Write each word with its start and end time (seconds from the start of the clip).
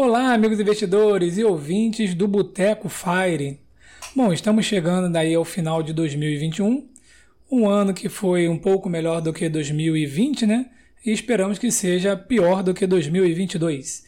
Olá, 0.00 0.32
amigos 0.32 0.60
investidores 0.60 1.38
e 1.38 1.42
ouvintes 1.42 2.14
do 2.14 2.28
Boteco 2.28 2.88
Fire. 2.88 3.58
Bom, 4.14 4.32
estamos 4.32 4.64
chegando 4.64 5.12
daí 5.12 5.34
ao 5.34 5.44
final 5.44 5.82
de 5.82 5.92
2021, 5.92 6.86
um 7.50 7.68
ano 7.68 7.92
que 7.92 8.08
foi 8.08 8.48
um 8.48 8.56
pouco 8.56 8.88
melhor 8.88 9.20
do 9.20 9.32
que 9.32 9.48
2020, 9.48 10.46
né? 10.46 10.66
E 11.04 11.10
esperamos 11.10 11.58
que 11.58 11.72
seja 11.72 12.16
pior 12.16 12.62
do 12.62 12.72
que 12.72 12.86
2022. 12.86 14.04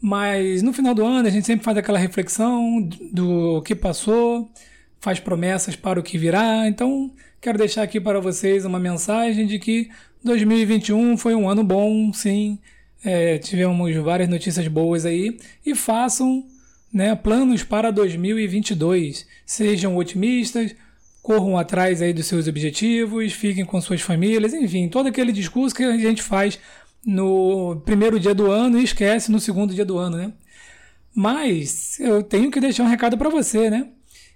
Mas 0.00 0.62
no 0.62 0.72
final 0.72 0.94
do 0.94 1.04
ano 1.04 1.28
a 1.28 1.30
gente 1.30 1.46
sempre 1.46 1.62
faz 1.62 1.76
aquela 1.76 1.98
reflexão 1.98 2.80
do 3.12 3.60
que 3.60 3.74
passou, 3.74 4.50
faz 4.98 5.20
promessas 5.20 5.76
para 5.76 6.00
o 6.00 6.02
que 6.02 6.16
virá. 6.16 6.66
Então, 6.66 7.12
quero 7.38 7.58
deixar 7.58 7.82
aqui 7.82 8.00
para 8.00 8.18
vocês 8.18 8.64
uma 8.64 8.80
mensagem 8.80 9.46
de 9.46 9.58
que 9.58 9.90
2021 10.24 11.18
foi 11.18 11.34
um 11.34 11.46
ano 11.46 11.62
bom, 11.62 12.14
sim. 12.14 12.58
É, 13.04 13.36
tivemos 13.38 13.94
várias 13.96 14.28
notícias 14.28 14.66
boas 14.66 15.04
aí 15.04 15.38
e 15.64 15.74
façam 15.74 16.46
né, 16.92 17.14
planos 17.14 17.62
para 17.62 17.90
2022. 17.90 19.26
Sejam 19.44 19.96
otimistas, 19.96 20.74
corram 21.22 21.58
atrás 21.58 22.00
aí 22.00 22.12
dos 22.12 22.26
seus 22.26 22.46
objetivos, 22.46 23.32
fiquem 23.32 23.64
com 23.64 23.80
suas 23.80 24.00
famílias, 24.00 24.54
enfim, 24.54 24.88
todo 24.88 25.08
aquele 25.08 25.32
discurso 25.32 25.74
que 25.74 25.82
a 25.82 25.96
gente 25.96 26.22
faz 26.22 26.58
no 27.04 27.82
primeiro 27.84 28.18
dia 28.18 28.34
do 28.34 28.50
ano 28.50 28.78
e 28.78 28.84
esquece 28.84 29.30
no 29.30 29.40
segundo 29.40 29.74
dia 29.74 29.84
do 29.84 29.98
ano, 29.98 30.16
né? 30.16 30.32
Mas 31.14 32.00
eu 32.00 32.22
tenho 32.22 32.50
que 32.50 32.60
deixar 32.60 32.84
um 32.84 32.88
recado 32.88 33.16
para 33.18 33.28
você, 33.28 33.70
né? 33.70 33.88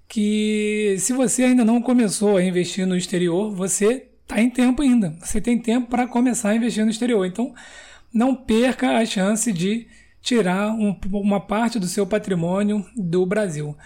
Que 0.07 0.97
se 0.99 1.13
você 1.13 1.45
ainda 1.45 1.65
não 1.65 1.81
começou 1.83 2.37
a 2.37 2.43
investir 2.43 2.87
no 2.87 2.97
exterior, 2.97 3.55
você 3.55 4.09
está 4.23 4.41
em 4.41 4.51
tempo 4.51 4.83
ainda. 4.83 5.17
Você 5.21 5.41
tem 5.41 5.59
tempo 5.59 5.89
para 5.89 6.07
começar 6.07 6.51
a 6.51 6.57
investir 6.57 6.85
no 6.85 6.91
exterior. 6.91 7.27
Então, 7.27 7.55
não 8.13 8.35
perca 8.35 8.97
a 8.97 9.07
chance 9.07 9.53
de 9.53 9.87
tirar 10.21 10.73
um, 10.73 10.97
uma 11.13 11.41
parte 11.41 11.79
do 11.79 11.87
seu 11.87 12.07
patrimônio 12.07 12.85
do 12.97 13.25
Brasil. 13.25 13.77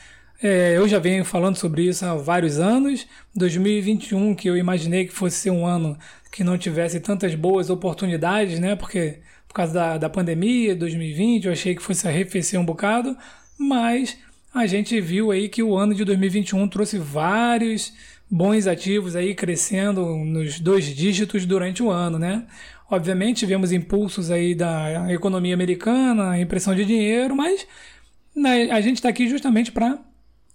É, 0.42 0.76
eu 0.76 0.88
já 0.88 0.98
venho 0.98 1.24
falando 1.24 1.56
sobre 1.56 1.84
isso 1.84 2.04
há 2.04 2.14
vários 2.14 2.58
anos. 2.58 3.06
2021, 3.34 4.34
que 4.34 4.48
eu 4.48 4.56
imaginei 4.56 5.06
que 5.06 5.12
fosse 5.12 5.36
ser 5.36 5.50
um 5.50 5.64
ano 5.64 5.96
que 6.32 6.42
não 6.42 6.58
tivesse 6.58 6.98
tantas 6.98 7.34
boas 7.34 7.70
oportunidades, 7.70 8.58
né? 8.58 8.74
Porque 8.74 9.20
por 9.46 9.54
causa 9.54 9.72
da, 9.72 9.98
da 9.98 10.10
pandemia, 10.10 10.74
2020, 10.74 11.44
eu 11.44 11.52
achei 11.52 11.74
que 11.74 11.82
fosse 11.82 12.08
arrefecer 12.08 12.58
um 12.58 12.64
bocado, 12.64 13.16
mas 13.58 14.16
a 14.52 14.66
gente 14.66 14.98
viu 15.00 15.30
aí 15.30 15.48
que 15.48 15.62
o 15.62 15.76
ano 15.76 15.94
de 15.94 16.04
2021 16.04 16.66
trouxe 16.68 16.98
vários 16.98 17.92
bons 18.30 18.66
ativos 18.66 19.14
aí 19.14 19.34
crescendo 19.34 20.06
nos 20.16 20.58
dois 20.58 20.86
dígitos 20.86 21.44
durante 21.44 21.82
o 21.82 21.90
ano, 21.90 22.18
né? 22.18 22.46
Obviamente 22.92 23.38
tivemos 23.38 23.72
impulsos 23.72 24.30
aí 24.30 24.54
da 24.54 25.10
economia 25.10 25.54
americana, 25.54 26.38
impressão 26.38 26.74
de 26.74 26.84
dinheiro, 26.84 27.34
mas 27.34 27.66
né, 28.36 28.70
a 28.70 28.82
gente 28.82 28.96
está 28.96 29.08
aqui 29.08 29.26
justamente 29.26 29.72
para 29.72 29.98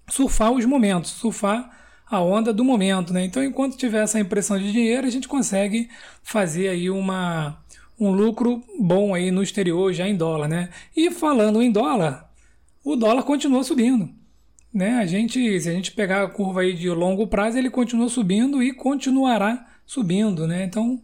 surfar 0.08 0.52
os 0.52 0.64
momentos, 0.64 1.10
surfar 1.10 1.76
a 2.06 2.22
onda 2.22 2.54
do 2.54 2.64
momento, 2.64 3.12
né? 3.12 3.26
Então, 3.26 3.44
enquanto 3.44 3.76
tiver 3.76 4.04
essa 4.04 4.20
impressão 4.20 4.60
de 4.60 4.72
dinheiro, 4.72 5.08
a 5.08 5.10
gente 5.10 5.28
consegue 5.28 5.90
fazer 6.22 6.68
aí 6.68 6.92
uma, 6.92 7.58
um 8.00 8.12
lucro 8.12 8.64
bom 8.80 9.16
aí 9.16 9.32
no 9.32 9.42
exterior, 9.42 9.92
já 9.92 10.08
em 10.08 10.16
dólar, 10.16 10.48
né? 10.48 10.70
E 10.96 11.10
falando 11.10 11.60
em 11.60 11.72
dólar, 11.72 12.30
o 12.86 12.96
dólar 12.96 13.24
continua 13.24 13.64
subindo. 13.64 14.12
Né? 14.72 15.00
A 15.00 15.08
gente, 15.08 15.60
se 15.60 15.68
a 15.68 15.74
gente 15.74 15.92
pegar 15.92 16.22
a 16.22 16.30
curva 16.30 16.62
aí 16.62 16.74
de 16.74 16.88
longo 16.88 17.26
prazo, 17.26 17.58
ele 17.58 17.72
continua 17.72 18.10
subindo 18.10 18.62
e 18.62 18.74
continuará 18.74 19.66
subindo, 19.88 20.46
né? 20.46 20.66
Então, 20.66 21.02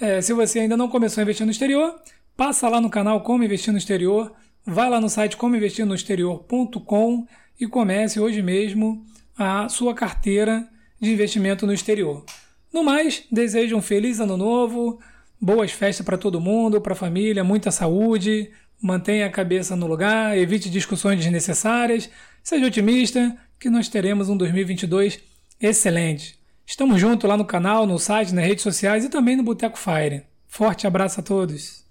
é, 0.00 0.20
se 0.20 0.32
você 0.32 0.60
ainda 0.60 0.76
não 0.76 0.88
começou 0.88 1.20
a 1.20 1.24
investir 1.24 1.46
no 1.46 1.52
exterior, 1.52 1.94
passa 2.36 2.68
lá 2.68 2.80
no 2.80 2.90
canal 2.90 3.20
Como 3.22 3.42
Investir 3.42 3.72
no 3.72 3.78
Exterior, 3.78 4.32
vai 4.64 4.90
lá 4.90 5.00
no 5.00 5.08
site 5.08 5.36
comoinvestirnoexterior.com 5.36 7.26
e 7.58 7.66
comece 7.66 8.20
hoje 8.20 8.42
mesmo 8.42 9.04
a 9.38 9.68
sua 9.68 9.94
carteira 9.94 10.68
de 11.00 11.12
investimento 11.12 11.66
no 11.66 11.72
exterior. 11.72 12.24
No 12.72 12.82
mais, 12.82 13.24
desejo 13.30 13.76
um 13.76 13.82
feliz 13.82 14.20
ano 14.20 14.36
novo, 14.36 15.00
boas 15.40 15.70
festas 15.70 16.04
para 16.04 16.18
todo 16.18 16.40
mundo, 16.40 16.80
para 16.80 16.92
a 16.92 16.96
família, 16.96 17.44
muita 17.44 17.70
saúde, 17.70 18.50
mantenha 18.80 19.26
a 19.26 19.30
cabeça 19.30 19.74
no 19.76 19.86
lugar, 19.86 20.36
evite 20.36 20.68
discussões 20.68 21.18
desnecessárias, 21.20 22.10
seja 22.42 22.66
otimista, 22.66 23.36
que 23.58 23.70
nós 23.70 23.88
teremos 23.88 24.28
um 24.28 24.36
2022 24.36 25.20
excelente. 25.60 26.38
Estamos 26.66 27.00
juntos 27.00 27.28
lá 27.28 27.36
no 27.36 27.46
canal, 27.46 27.86
no 27.86 27.96
site, 27.96 28.34
nas 28.34 28.44
redes 28.44 28.64
sociais 28.64 29.04
e 29.04 29.08
também 29.08 29.36
no 29.36 29.44
Boteco 29.44 29.78
Fire. 29.78 30.26
Forte 30.48 30.84
abraço 30.84 31.20
a 31.20 31.22
todos. 31.22 31.86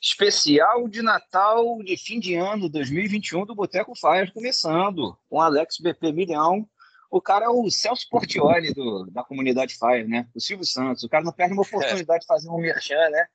Especial 0.00 0.86
de 0.88 1.02
Natal 1.02 1.82
de 1.82 1.96
fim 1.96 2.20
de 2.20 2.36
ano 2.36 2.68
2021 2.68 3.44
do 3.44 3.56
Boteco 3.56 3.92
Fire 3.96 4.32
começando 4.32 5.18
com 5.28 5.40
Alex 5.40 5.78
BP 5.80 6.12
Milhão. 6.12 6.64
O 7.10 7.20
cara 7.20 7.46
é 7.46 7.48
o 7.48 7.68
Celso 7.70 8.06
Portioli 8.08 8.72
do, 8.72 9.10
da 9.10 9.24
comunidade 9.24 9.74
Fire, 9.74 10.06
né? 10.06 10.28
O 10.32 10.40
Silvio 10.40 10.64
Santos. 10.64 11.02
O 11.02 11.08
cara 11.08 11.24
não 11.24 11.32
perde 11.32 11.54
uma 11.54 11.62
oportunidade 11.62 12.20
de 12.20 12.26
fazer 12.26 12.48
um 12.48 12.58
merchan, 12.58 13.10
né? 13.10 13.26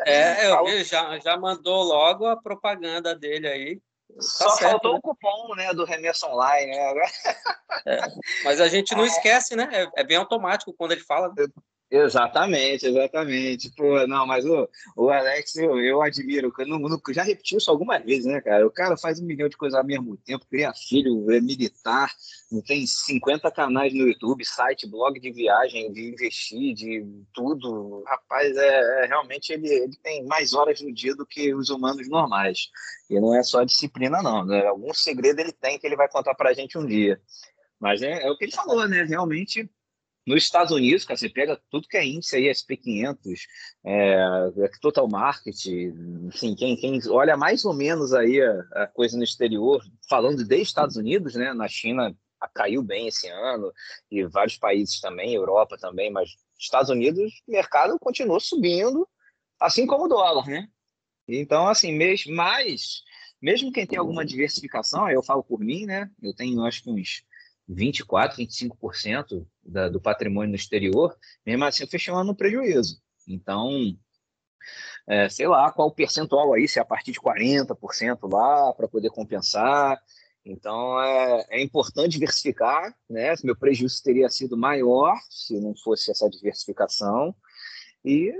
É, 0.00 0.50
eu 0.50 0.64
vi, 0.64 0.82
já, 0.82 1.18
já 1.18 1.36
mandou 1.36 1.82
logo 1.84 2.26
a 2.26 2.40
propaganda 2.40 3.14
dele 3.14 3.46
aí. 3.46 3.82
Tá 4.16 4.22
Só 4.22 4.50
certo, 4.50 4.70
faltou 4.72 4.92
né? 4.92 4.98
o 4.98 5.02
cupom 5.02 5.54
né, 5.54 5.72
do 5.72 5.84
Remesso 5.84 6.26
Online, 6.26 6.70
né? 6.70 6.94
É, 7.86 8.00
mas 8.44 8.60
a 8.60 8.68
gente 8.68 8.94
não 8.94 9.04
é. 9.04 9.06
esquece, 9.06 9.56
né? 9.56 9.68
É, 9.72 10.00
é, 10.00 10.04
bem 10.04 10.16
automático 10.16 10.72
quando 10.72 10.92
ele 10.92 11.00
fala. 11.00 11.32
Exatamente, 11.90 12.86
exatamente. 12.86 13.68
Pô, 13.74 14.06
não, 14.06 14.24
mas 14.24 14.44
o, 14.44 14.68
o 14.96 15.10
Alex, 15.10 15.56
eu, 15.56 15.76
eu 15.80 16.00
admiro. 16.00 16.52
Eu 16.56 16.66
não, 16.66 16.78
não, 16.78 17.00
já 17.10 17.24
repetiu 17.24 17.58
isso 17.58 17.68
algumas 17.68 18.04
vezes, 18.04 18.26
né, 18.26 18.40
cara? 18.40 18.64
O 18.64 18.70
cara 18.70 18.96
faz 18.96 19.18
um 19.18 19.26
milhão 19.26 19.48
de 19.48 19.56
coisas 19.56 19.76
ao 19.76 19.84
mesmo 19.84 20.16
tempo, 20.18 20.46
cria 20.48 20.72
filho, 20.72 21.28
é 21.32 21.40
militar, 21.40 22.12
tem 22.64 22.86
50 22.86 23.50
canais 23.50 23.92
no 23.92 24.06
YouTube, 24.06 24.44
site, 24.44 24.88
blog 24.88 25.18
de 25.18 25.32
viagem, 25.32 25.92
de 25.92 26.10
investir, 26.10 26.74
de 26.74 27.04
tudo. 27.34 28.04
Rapaz, 28.06 28.56
é, 28.56 29.04
é 29.04 29.06
realmente 29.06 29.52
ele, 29.52 29.68
ele 29.68 29.96
tem 30.00 30.24
mais 30.26 30.54
horas 30.54 30.80
no 30.80 30.94
dia 30.94 31.16
do 31.16 31.26
que 31.26 31.52
os 31.52 31.70
humanos 31.70 32.08
normais. 32.08 32.68
E 33.08 33.18
não 33.18 33.34
é 33.34 33.42
só 33.42 33.64
disciplina, 33.64 34.22
não. 34.22 34.44
Né? 34.46 34.64
Algum 34.64 34.94
segredo 34.94 35.40
ele 35.40 35.52
tem 35.52 35.76
que 35.76 35.88
ele 35.88 35.96
vai 35.96 36.08
contar 36.08 36.36
pra 36.36 36.52
gente 36.52 36.78
um 36.78 36.86
dia. 36.86 37.20
Mas 37.80 38.00
é, 38.00 38.22
é 38.22 38.30
o 38.30 38.36
que 38.36 38.44
ele 38.44 38.52
falou, 38.52 38.86
né? 38.86 39.02
Realmente 39.02 39.68
nos 40.30 40.44
Estados 40.44 40.72
Unidos, 40.72 41.04
cara, 41.04 41.18
você 41.18 41.28
pega 41.28 41.60
tudo 41.68 41.88
que 41.88 41.96
é 41.96 42.06
índice 42.06 42.36
aí, 42.36 42.44
SP500, 42.44 43.40
é, 43.84 44.14
é, 44.56 44.70
Total 44.80 45.06
Market, 45.08 45.66
enfim, 45.66 46.54
quem, 46.54 46.76
quem 46.76 47.00
olha 47.08 47.36
mais 47.36 47.64
ou 47.64 47.74
menos 47.74 48.14
aí 48.14 48.40
a, 48.40 48.60
a, 48.82 48.86
coisa 48.86 49.16
no 49.16 49.24
exterior, 49.24 49.82
falando 50.08 50.44
de 50.44 50.56
Estados 50.60 50.96
Unidos, 50.96 51.34
né, 51.34 51.52
na 51.52 51.68
China 51.68 52.16
caiu 52.54 52.82
bem 52.82 53.08
esse 53.08 53.28
ano, 53.28 53.72
e 54.10 54.24
vários 54.24 54.56
países 54.56 55.00
também, 55.00 55.34
Europa 55.34 55.76
também, 55.76 56.10
mas 56.10 56.30
Estados 56.58 56.90
Unidos, 56.90 57.42
o 57.46 57.52
mercado 57.52 57.98
continuou 57.98 58.40
subindo, 58.40 59.06
assim 59.58 59.86
como 59.86 60.04
o 60.04 60.08
dólar, 60.08 60.46
né? 60.46 60.68
Então, 61.28 61.68
assim, 61.68 61.92
mesmo, 61.92 62.34
mas, 62.34 63.02
mesmo 63.42 63.72
quem 63.72 63.86
tem 63.86 63.98
alguma 63.98 64.24
diversificação, 64.24 65.10
eu 65.10 65.22
falo 65.22 65.42
por 65.42 65.60
mim, 65.60 65.84
né, 65.86 66.08
eu 66.22 66.34
tenho 66.34 66.64
acho 66.64 66.82
que 66.82 66.90
uns 66.90 67.22
24%, 67.70 68.36
25% 68.36 69.46
da, 69.62 69.88
do 69.88 70.00
patrimônio 70.00 70.50
no 70.50 70.56
exterior, 70.56 71.16
mesmo 71.46 71.64
assim 71.64 71.84
eu 71.84 71.88
fechei 71.88 72.12
um 72.12 72.16
ano 72.16 72.28
no 72.28 72.36
prejuízo. 72.36 73.00
Então, 73.28 73.96
é, 75.06 75.28
sei 75.28 75.46
lá 75.46 75.70
qual 75.72 75.88
o 75.88 75.94
percentual 75.94 76.52
aí, 76.52 76.66
se 76.66 76.78
é 76.78 76.82
a 76.82 76.84
partir 76.84 77.12
de 77.12 77.20
40% 77.20 78.30
lá, 78.30 78.72
para 78.72 78.88
poder 78.88 79.10
compensar. 79.10 80.00
Então, 80.44 81.00
é, 81.00 81.46
é, 81.50 81.62
importante 81.62 82.12
diversificar, 82.12 82.94
né? 83.08 83.34
Meu 83.44 83.56
prejuízo 83.56 84.02
teria 84.02 84.28
sido 84.28 84.56
maior 84.56 85.16
se 85.28 85.60
não 85.60 85.74
fosse 85.76 86.10
essa 86.10 86.28
diversificação. 86.28 87.34
E 88.04 88.32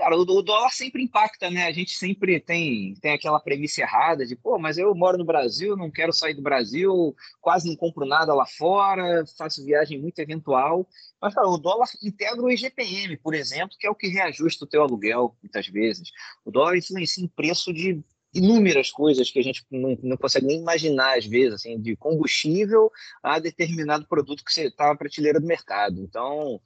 Cara, 0.00 0.16
o, 0.16 0.24
dólar 0.24 0.70
sempre 0.70 1.02
impacta, 1.02 1.50
né? 1.50 1.66
A 1.66 1.72
gente 1.72 1.90
sempre 1.90 2.40
tem, 2.40 2.94
tem 3.02 3.12
aquela 3.12 3.38
premissa 3.38 3.82
errada 3.82 4.24
de, 4.24 4.34
pô, 4.34 4.58
mas 4.58 4.78
eu 4.78 4.94
moro 4.94 5.18
no 5.18 5.26
Brasil, 5.26 5.76
não 5.76 5.90
quero 5.90 6.10
sair 6.10 6.32
do 6.32 6.40
Brasil, 6.40 7.14
quase 7.38 7.68
não 7.68 7.76
compro 7.76 8.06
nada 8.06 8.32
lá 8.32 8.46
fora, 8.46 9.26
faço 9.36 9.62
viagem 9.62 10.00
muito 10.00 10.18
eventual. 10.18 10.88
Mas, 11.20 11.34
cara, 11.34 11.46
o 11.46 11.58
dólar 11.58 11.86
integra 12.02 12.40
o 12.40 12.50
IGPM, 12.50 13.18
por 13.18 13.34
exemplo, 13.34 13.76
que 13.78 13.86
é 13.86 13.90
o 13.90 13.94
que 13.94 14.08
reajusta 14.08 14.64
o 14.64 14.66
teu 14.66 14.80
aluguel, 14.80 15.36
muitas 15.42 15.66
vezes. 15.66 16.08
O 16.46 16.50
dólar 16.50 16.78
influencia 16.78 17.22
em 17.22 17.28
preço 17.28 17.70
de 17.70 18.02
inúmeras 18.32 18.90
coisas 18.90 19.30
que 19.30 19.38
a 19.38 19.42
gente 19.42 19.66
não, 19.70 19.98
não 20.02 20.16
consegue 20.16 20.46
nem 20.46 20.60
imaginar, 20.60 21.18
às 21.18 21.26
vezes, 21.26 21.56
assim, 21.56 21.78
de 21.78 21.94
combustível 21.94 22.90
a 23.22 23.38
determinado 23.38 24.06
produto 24.06 24.42
que 24.42 24.60
está 24.62 24.88
na 24.88 24.96
prateleira 24.96 25.38
do 25.38 25.46
mercado. 25.46 26.00
Então, 26.00 26.58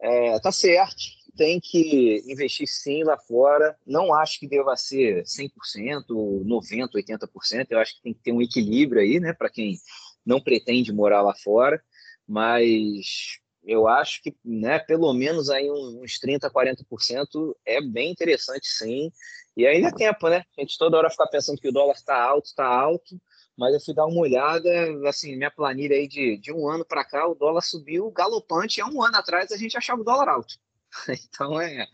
é, 0.00 0.40
tá 0.40 0.50
certo, 0.50 0.96
tem 1.30 1.60
que 1.60 2.22
investir 2.26 2.66
sim 2.66 3.04
lá 3.04 3.18
fora. 3.18 3.76
Não 3.86 4.14
acho 4.14 4.38
que 4.38 4.48
deva 4.48 4.76
ser 4.76 5.24
100%, 5.24 6.06
90%, 6.08 6.90
80%. 6.94 7.66
Eu 7.70 7.78
acho 7.78 7.96
que 7.96 8.02
tem 8.02 8.14
que 8.14 8.20
ter 8.20 8.32
um 8.32 8.42
equilíbrio 8.42 9.02
aí, 9.02 9.20
né, 9.20 9.32
para 9.32 9.50
quem 9.50 9.76
não 10.24 10.40
pretende 10.40 10.92
morar 10.92 11.22
lá 11.22 11.34
fora. 11.34 11.82
Mas 12.26 13.38
eu 13.64 13.86
acho 13.86 14.22
que 14.22 14.34
né, 14.44 14.78
pelo 14.78 15.12
menos 15.12 15.50
aí 15.50 15.70
uns 15.70 16.18
30%, 16.18 16.50
40% 16.50 17.54
é 17.66 17.80
bem 17.80 18.10
interessante 18.10 18.66
sim. 18.66 19.10
E 19.56 19.66
ainda 19.66 19.88
é 19.88 19.92
tempo, 19.92 20.28
né? 20.28 20.44
A 20.56 20.60
gente 20.60 20.78
toda 20.78 20.96
hora 20.96 21.10
fica 21.10 21.26
pensando 21.26 21.60
que 21.60 21.68
o 21.68 21.72
dólar 21.72 21.94
está 21.94 22.22
alto, 22.22 22.46
está 22.46 22.64
alto, 22.64 23.20
mas 23.56 23.74
eu 23.74 23.80
fui 23.80 23.94
dar 23.94 24.06
uma 24.06 24.20
olhada, 24.20 24.70
assim, 25.06 25.36
minha 25.36 25.50
planilha 25.50 25.94
aí 25.94 26.08
de, 26.08 26.38
de 26.38 26.52
um 26.52 26.68
ano 26.68 26.84
para 26.84 27.04
cá, 27.04 27.28
o 27.28 27.34
dólar 27.34 27.60
subiu 27.60 28.10
galopante, 28.10 28.80
há 28.80 28.86
um 28.86 29.02
ano 29.02 29.16
atrás 29.16 29.52
a 29.52 29.56
gente 29.56 29.76
achava 29.76 30.00
o 30.00 30.04
dólar 30.04 30.28
alto. 30.28 30.54
Então 31.28 31.60
é, 31.60 31.86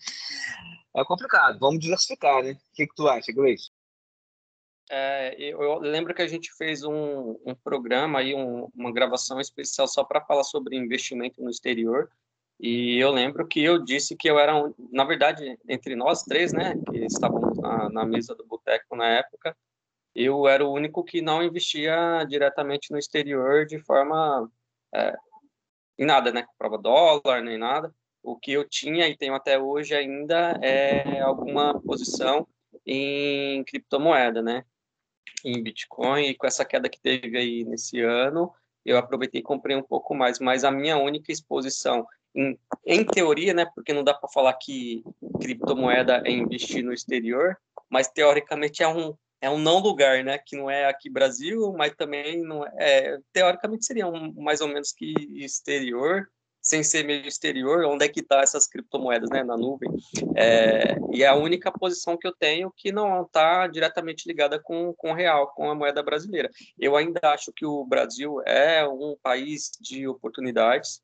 é 0.94 1.04
complicado, 1.04 1.58
vamos 1.58 1.80
diversificar, 1.80 2.42
né? 2.42 2.52
O 2.52 2.74
que, 2.74 2.86
que 2.86 2.94
tu 2.94 3.08
acha, 3.08 3.32
Gleice? 3.32 3.70
É, 4.88 5.34
eu 5.38 5.78
lembro 5.80 6.14
que 6.14 6.22
a 6.22 6.28
gente 6.28 6.52
fez 6.56 6.84
um, 6.84 7.36
um 7.44 7.54
programa 7.54 8.20
aí, 8.20 8.34
um, 8.34 8.68
uma 8.74 8.92
gravação 8.92 9.40
especial 9.40 9.88
só 9.88 10.04
para 10.04 10.20
falar 10.20 10.44
sobre 10.44 10.76
investimento 10.76 11.42
no 11.42 11.50
exterior. 11.50 12.08
E 12.58 12.96
eu 12.98 13.10
lembro 13.10 13.46
que 13.46 13.62
eu 13.62 13.82
disse 13.82 14.16
que 14.16 14.30
eu 14.30 14.38
era, 14.38 14.56
um, 14.56 14.72
na 14.90 15.04
verdade, 15.04 15.58
entre 15.68 15.94
nós 15.94 16.22
três, 16.22 16.52
né, 16.52 16.74
que 16.90 16.98
estávamos 17.04 17.58
na, 17.58 17.90
na 17.90 18.04
mesa 18.06 18.34
do 18.34 18.46
boteco 18.46 18.96
na 18.96 19.06
época, 19.08 19.56
eu 20.14 20.48
era 20.48 20.64
o 20.64 20.72
único 20.72 21.04
que 21.04 21.20
não 21.20 21.42
investia 21.42 22.24
diretamente 22.26 22.90
no 22.90 22.98
exterior 22.98 23.66
de 23.66 23.78
forma 23.80 24.50
é, 24.94 25.14
em 25.98 26.06
nada, 26.06 26.32
né, 26.32 26.44
comprava 26.44 26.78
dólar 26.78 27.42
nem 27.42 27.58
nada. 27.58 27.94
O 28.26 28.36
que 28.36 28.52
eu 28.52 28.68
tinha 28.68 29.06
e 29.08 29.16
tenho 29.16 29.34
até 29.34 29.58
hoje 29.58 29.94
ainda 29.94 30.58
é 30.62 31.20
alguma 31.20 31.80
posição 31.80 32.46
em 32.84 33.62
criptomoeda, 33.64 34.42
né? 34.42 34.64
em 35.44 35.62
Bitcoin 35.62 36.26
e 36.26 36.34
com 36.34 36.46
essa 36.46 36.64
queda 36.64 36.88
que 36.88 37.00
teve 37.00 37.36
aí 37.36 37.64
nesse 37.64 38.00
ano, 38.00 38.52
eu 38.84 38.98
aproveitei 38.98 39.40
e 39.40 39.44
comprei 39.44 39.76
um 39.76 39.82
pouco 39.82 40.14
mais, 40.14 40.38
mas 40.38 40.64
a 40.64 40.70
minha 40.70 40.96
única 40.96 41.30
exposição 41.30 42.06
em, 42.34 42.58
em 42.84 43.04
teoria, 43.04 43.54
né, 43.54 43.66
porque 43.74 43.92
não 43.92 44.04
dá 44.04 44.12
para 44.12 44.28
falar 44.28 44.52
que 44.54 45.04
criptomoeda 45.40 46.22
é 46.24 46.30
investir 46.30 46.84
no 46.84 46.92
exterior, 46.92 47.56
mas 47.88 48.08
teoricamente 48.08 48.82
é 48.82 48.88
um 48.88 49.16
é 49.38 49.50
um 49.50 49.58
não 49.58 49.78
lugar, 49.80 50.24
né, 50.24 50.38
que 50.38 50.56
não 50.56 50.68
é 50.68 50.86
aqui 50.86 51.10
Brasil, 51.10 51.72
mas 51.76 51.94
também 51.94 52.42
não 52.42 52.66
é, 52.66 52.70
é 52.78 53.18
teoricamente 53.32 53.84
seria 53.84 54.06
um 54.06 54.32
mais 54.32 54.60
ou 54.62 54.68
menos 54.68 54.92
que 54.92 55.14
exterior, 55.34 56.26
sem 56.66 56.82
ser 56.82 57.04
meio 57.04 57.26
exterior, 57.26 57.84
onde 57.84 58.04
é 58.04 58.08
que 58.08 58.20
está 58.20 58.40
essas 58.40 58.66
criptomoedas, 58.66 59.30
né, 59.30 59.44
na 59.44 59.56
nuvem. 59.56 59.88
É, 60.34 60.96
e 61.12 61.22
é 61.22 61.28
a 61.28 61.36
única 61.36 61.70
posição 61.70 62.16
que 62.16 62.26
eu 62.26 62.34
tenho 62.34 62.72
que 62.76 62.90
não 62.90 63.22
está 63.22 63.68
diretamente 63.68 64.26
ligada 64.26 64.58
com, 64.58 64.92
com 64.94 65.12
o 65.12 65.14
real, 65.14 65.46
com 65.54 65.70
a 65.70 65.74
moeda 65.76 66.02
brasileira. 66.02 66.50
Eu 66.76 66.96
ainda 66.96 67.20
acho 67.22 67.52
que 67.52 67.64
o 67.64 67.84
Brasil 67.84 68.42
é 68.44 68.86
um 68.86 69.16
país 69.22 69.70
de 69.80 70.08
oportunidades. 70.08 71.00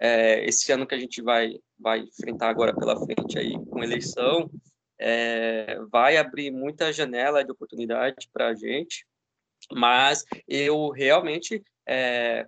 É, 0.00 0.44
esse 0.46 0.72
ano 0.72 0.86
que 0.86 0.94
a 0.94 0.98
gente 0.98 1.20
vai, 1.20 1.58
vai 1.78 2.00
enfrentar 2.00 2.48
agora 2.48 2.74
pela 2.74 2.96
frente 2.96 3.38
aí 3.38 3.52
com 3.66 3.84
eleição, 3.84 4.50
é, 4.98 5.78
vai 5.90 6.16
abrir 6.16 6.50
muita 6.50 6.92
janela 6.92 7.44
de 7.44 7.52
oportunidade 7.52 8.30
para 8.32 8.48
a 8.48 8.54
gente, 8.54 9.06
mas 9.70 10.24
eu 10.48 10.88
realmente 10.88 11.62
é, 11.86 12.46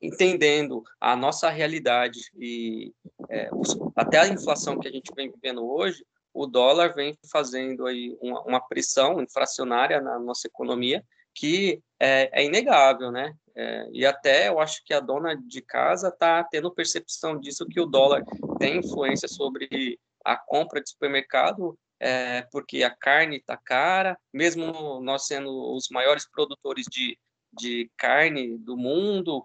entendendo 0.00 0.82
a 1.00 1.14
nossa 1.14 1.50
realidade 1.50 2.20
e 2.38 2.92
é, 3.28 3.50
até 3.94 4.18
a 4.18 4.28
inflação 4.28 4.78
que 4.78 4.88
a 4.88 4.90
gente 4.90 5.12
vem 5.14 5.30
vivendo 5.30 5.66
hoje, 5.66 6.04
o 6.32 6.46
dólar 6.46 6.94
vem 6.94 7.16
fazendo 7.30 7.86
aí 7.86 8.16
uma, 8.20 8.42
uma 8.42 8.60
pressão 8.60 9.20
inflacionária 9.22 10.00
na 10.00 10.18
nossa 10.18 10.46
economia 10.46 11.04
que 11.34 11.82
é, 12.00 12.30
é 12.32 12.44
inegável, 12.44 13.10
né? 13.10 13.34
É, 13.54 13.88
e 13.92 14.04
até 14.04 14.48
eu 14.48 14.58
acho 14.58 14.82
que 14.84 14.92
a 14.92 15.00
dona 15.00 15.34
de 15.34 15.62
casa 15.62 16.08
está 16.08 16.44
tendo 16.44 16.74
percepção 16.74 17.38
disso 17.38 17.66
que 17.66 17.80
o 17.80 17.86
dólar 17.86 18.22
tem 18.58 18.78
influência 18.78 19.28
sobre 19.28 19.98
a 20.24 20.36
compra 20.36 20.82
de 20.82 20.90
supermercado, 20.90 21.78
é, 21.98 22.42
porque 22.52 22.82
a 22.82 22.90
carne 22.90 23.36
está 23.36 23.56
cara, 23.56 24.18
mesmo 24.32 25.00
nós 25.00 25.26
sendo 25.26 25.74
os 25.74 25.88
maiores 25.90 26.28
produtores 26.28 26.84
de, 26.90 27.18
de 27.52 27.90
carne 27.96 28.58
do 28.58 28.76
mundo, 28.76 29.42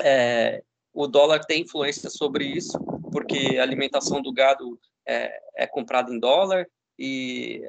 é, 0.00 0.62
o 0.92 1.06
dólar 1.06 1.44
tem 1.44 1.62
influência 1.62 2.10
sobre 2.10 2.44
isso, 2.44 2.78
porque 3.12 3.56
a 3.58 3.62
alimentação 3.62 4.20
do 4.20 4.32
gado 4.32 4.78
é, 5.06 5.38
é 5.56 5.66
comprada 5.66 6.12
em 6.12 6.18
dólar 6.18 6.66
e 6.98 7.62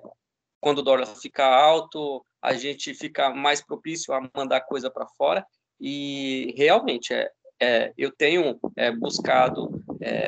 quando 0.59 0.79
o 0.79 0.83
dólar 0.83 1.05
fica 1.05 1.45
alto, 1.45 2.25
a 2.41 2.53
gente 2.53 2.93
fica 2.93 3.29
mais 3.29 3.61
propício 3.61 4.13
a 4.13 4.29
mandar 4.35 4.61
coisa 4.61 4.89
para 4.89 5.07
fora. 5.07 5.45
E 5.79 6.53
realmente, 6.57 7.13
é, 7.13 7.31
é 7.61 7.93
eu 7.97 8.11
tenho 8.11 8.59
é, 8.75 8.91
buscado 8.91 9.81
é, 10.01 10.27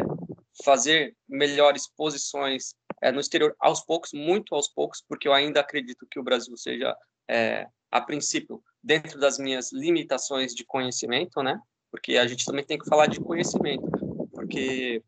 fazer 0.64 1.16
melhores 1.28 1.90
posições 1.96 2.74
é, 3.02 3.12
no 3.12 3.20
exterior 3.20 3.56
aos 3.60 3.82
poucos, 3.82 4.12
muito 4.14 4.56
aos 4.56 4.68
poucos, 4.68 5.04
porque 5.08 5.28
eu 5.28 5.34
ainda 5.34 5.60
acredito 5.60 6.08
que 6.10 6.20
o 6.20 6.24
Brasil 6.24 6.56
seja, 6.56 6.96
é, 7.30 7.68
a 7.90 8.00
princípio, 8.00 8.64
dentro 8.82 9.20
das 9.20 9.38
minhas 9.38 9.72
limitações 9.72 10.54
de 10.54 10.64
conhecimento, 10.66 11.42
né? 11.42 11.60
Porque 11.92 12.18
a 12.18 12.26
gente 12.26 12.46
também 12.46 12.64
tem 12.64 12.78
que 12.78 12.88
falar 12.88 13.08
de 13.08 13.20
conhecimento, 13.20 13.86
porque 14.34 15.04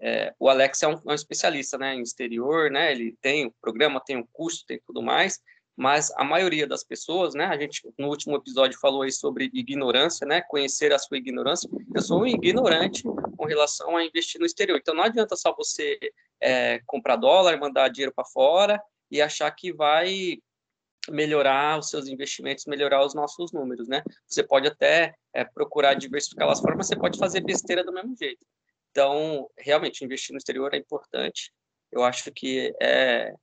é, 0.00 0.34
o 0.38 0.48
Alex 0.48 0.82
é 0.82 0.88
um, 0.88 0.92
é 0.92 1.12
um, 1.12 1.14
especialista 1.14 1.78
né, 1.78 1.94
em 1.94 2.02
exterior, 2.02 2.70
né, 2.70 2.92
ele 2.92 3.16
tem 3.20 3.46
o 3.46 3.54
programa, 3.60 4.02
tem 4.04 4.18
o 4.18 4.28
custo, 4.32 4.66
tem 4.66 4.80
tudo 4.86 5.02
mais, 5.02 5.40
mas 5.76 6.10
a 6.16 6.24
maioria 6.24 6.66
das 6.66 6.84
pessoas, 6.84 7.34
né, 7.34 7.46
a 7.46 7.58
gente 7.58 7.82
no 7.98 8.08
último 8.08 8.36
episódio 8.36 8.78
falou 8.78 9.02
aí 9.02 9.12
sobre 9.12 9.50
ignorância, 9.52 10.26
né, 10.26 10.42
conhecer 10.42 10.92
a 10.92 10.98
sua 10.98 11.16
ignorância, 11.16 11.68
eu 11.94 12.02
sou 12.02 12.22
um 12.22 12.26
ignorante 12.26 13.02
com 13.02 13.46
relação 13.46 13.96
a 13.96 14.04
investir 14.04 14.38
no 14.38 14.46
exterior, 14.46 14.78
então 14.78 14.94
não 14.94 15.04
adianta 15.04 15.34
só 15.36 15.54
você 15.54 15.98
é, 16.40 16.80
comprar 16.86 17.16
dólar, 17.16 17.58
mandar 17.58 17.88
dinheiro 17.88 18.12
para 18.14 18.24
fora 18.24 18.80
e 19.10 19.22
achar 19.22 19.50
que 19.50 19.72
vai 19.72 20.38
melhorar 21.10 21.78
os 21.78 21.90
seus 21.90 22.08
investimentos, 22.08 22.66
melhorar 22.66 23.04
os 23.04 23.14
nossos 23.14 23.52
números, 23.52 23.88
né? 23.88 24.02
Você 24.26 24.42
pode 24.42 24.68
até 24.68 25.14
é, 25.32 25.44
procurar 25.44 25.94
diversificar 25.94 26.48
as 26.48 26.60
formas, 26.60 26.86
você 26.86 26.96
pode 26.96 27.18
fazer 27.18 27.40
besteira 27.40 27.84
do 27.84 27.92
mesmo 27.92 28.16
jeito. 28.16 28.44
Então, 28.90 29.48
realmente, 29.58 30.04
investir 30.04 30.32
no 30.32 30.38
exterior 30.38 30.72
é 30.74 30.78
importante. 30.78 31.52
Eu 31.92 32.02
acho 32.02 32.30
que 32.32 32.74
é 32.80 33.34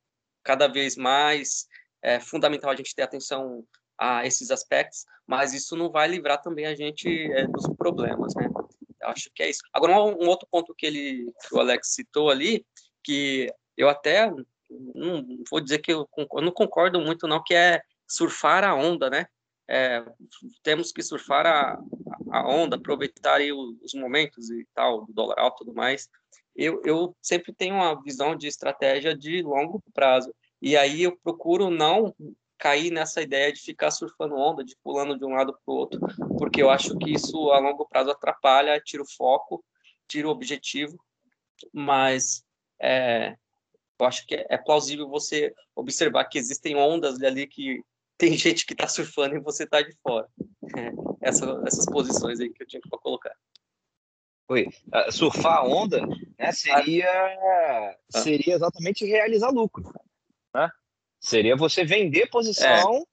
cada 0.44 0.68
vez 0.68 0.98
mais 0.98 1.68
é 2.02 2.20
fundamental 2.20 2.70
a 2.70 2.76
gente 2.76 2.94
ter 2.94 3.04
atenção 3.04 3.64
a 3.98 4.26
esses 4.26 4.52
aspectos, 4.52 5.06
mas 5.26 5.54
isso 5.54 5.76
não 5.78 5.90
vai 5.90 6.08
livrar 6.08 6.42
também 6.42 6.66
a 6.66 6.76
gente 6.76 7.08
é, 7.32 7.48
dos 7.48 7.66
problemas, 7.78 8.36
né? 8.36 8.50
Eu 9.02 9.10
acho 9.10 9.30
que 9.34 9.44
é 9.44 9.50
isso. 9.50 9.62
Agora, 9.72 9.94
um, 10.02 10.28
outro 10.28 10.48
ponto 10.52 10.74
que 10.76 10.86
ele, 10.86 11.32
que 11.48 11.56
o 11.56 11.60
Alex 11.60 11.94
citou 11.94 12.30
ali, 12.30 12.66
que 13.04 13.48
eu 13.78 13.90
até 13.90 14.30
não 14.96 15.26
vou 15.50 15.60
dizer 15.60 15.80
que 15.80 15.92
eu, 15.92 16.08
eu, 16.18 16.42
não 16.42 16.52
concordo 16.52 17.00
muito 17.00 17.28
não 17.28 17.44
que 17.44 17.54
é 17.54 17.82
surfar 18.08 18.64
a 18.64 18.76
onda, 18.76 19.10
né? 19.10 19.28
É, 19.68 20.04
temos 20.62 20.92
que 20.92 21.02
surfar 21.02 21.46
a, 21.46 21.80
a 22.32 22.48
onda, 22.48 22.76
aproveitar 22.76 23.36
aí 23.36 23.52
os, 23.52 23.82
os, 23.82 23.94
momentos 23.94 24.50
e 24.50 24.68
tal, 24.74 25.06
do 25.06 25.14
dólar 25.14 25.40
alto 25.40 25.64
e 25.64 25.66
tudo 25.66 25.76
mais. 25.76 26.10
Eu, 26.56 26.82
eu 26.86 27.16
sempre 27.22 27.54
tenho 27.54 27.76
uma 27.76 28.02
visão 28.02 28.36
de 28.36 28.48
estratégia 28.48 29.16
de 29.16 29.42
longo 29.42 29.82
prazo. 29.94 30.34
E 30.62 30.78
aí 30.78 31.04
eu 31.04 31.18
procuro 31.18 31.70
não 31.70 32.14
cair 32.58 32.92
nessa 32.92 33.22
ideia 33.22 33.52
de 33.52 33.62
ficar 33.62 33.92
surfando 33.92 34.36
onda, 34.36 34.64
de 34.64 34.76
pulando 34.84 35.18
de 35.18 35.26
um 35.26 35.34
lado 35.34 35.54
para 35.54 35.74
o 35.74 35.76
outro, 35.76 36.00
porque 36.38 36.62
eu 36.62 36.70
acho 36.70 36.98
que 36.98 37.12
isso 37.12 37.52
a 37.52 37.60
longo 37.60 37.86
prazo 37.86 38.12
atrapalha, 38.12 38.80
tira 38.80 39.04
o 39.04 39.12
foco, 39.18 39.64
tira 40.08 40.30
o 40.30 40.32
objetivo, 40.32 40.98
mas 41.74 42.44
é, 42.82 43.36
eu 44.00 44.06
acho 44.06 44.26
que 44.26 44.36
é 44.50 44.58
plausível 44.58 45.08
você 45.08 45.54
observar 45.76 46.26
que 46.26 46.38
existem 46.38 46.76
ondas 46.76 47.22
ali 47.22 47.48
que 47.48 47.82
tem 48.18 48.34
gente 48.38 48.66
que 48.66 48.74
está 48.74 48.88
surfando 48.88 49.36
e 49.36 49.40
você 49.40 49.64
está 49.64 49.82
de 49.82 49.96
fora. 50.02 50.28
É, 50.76 50.92
essa, 51.30 51.62
essas 51.66 51.86
posições 51.86 52.40
aí 52.40 52.50
que 52.50 52.64
eu 52.64 52.68
tinha 52.68 52.82
que 52.82 52.90
colocar. 52.90 53.36
Oi, 54.50 54.68
uh, 54.68 55.12
surfar 55.12 55.60
a 55.60 55.64
onda 55.64 56.06
né, 56.38 56.52
seria, 56.52 57.10
ah. 57.10 57.96
seria 58.10 58.56
exatamente 58.56 59.06
realizar 59.06 59.50
lucro. 59.50 59.84
Né? 60.54 60.70
Seria 61.20 61.56
você 61.56 61.86
vender 61.86 62.28
posição 62.30 62.98
é 62.98 63.13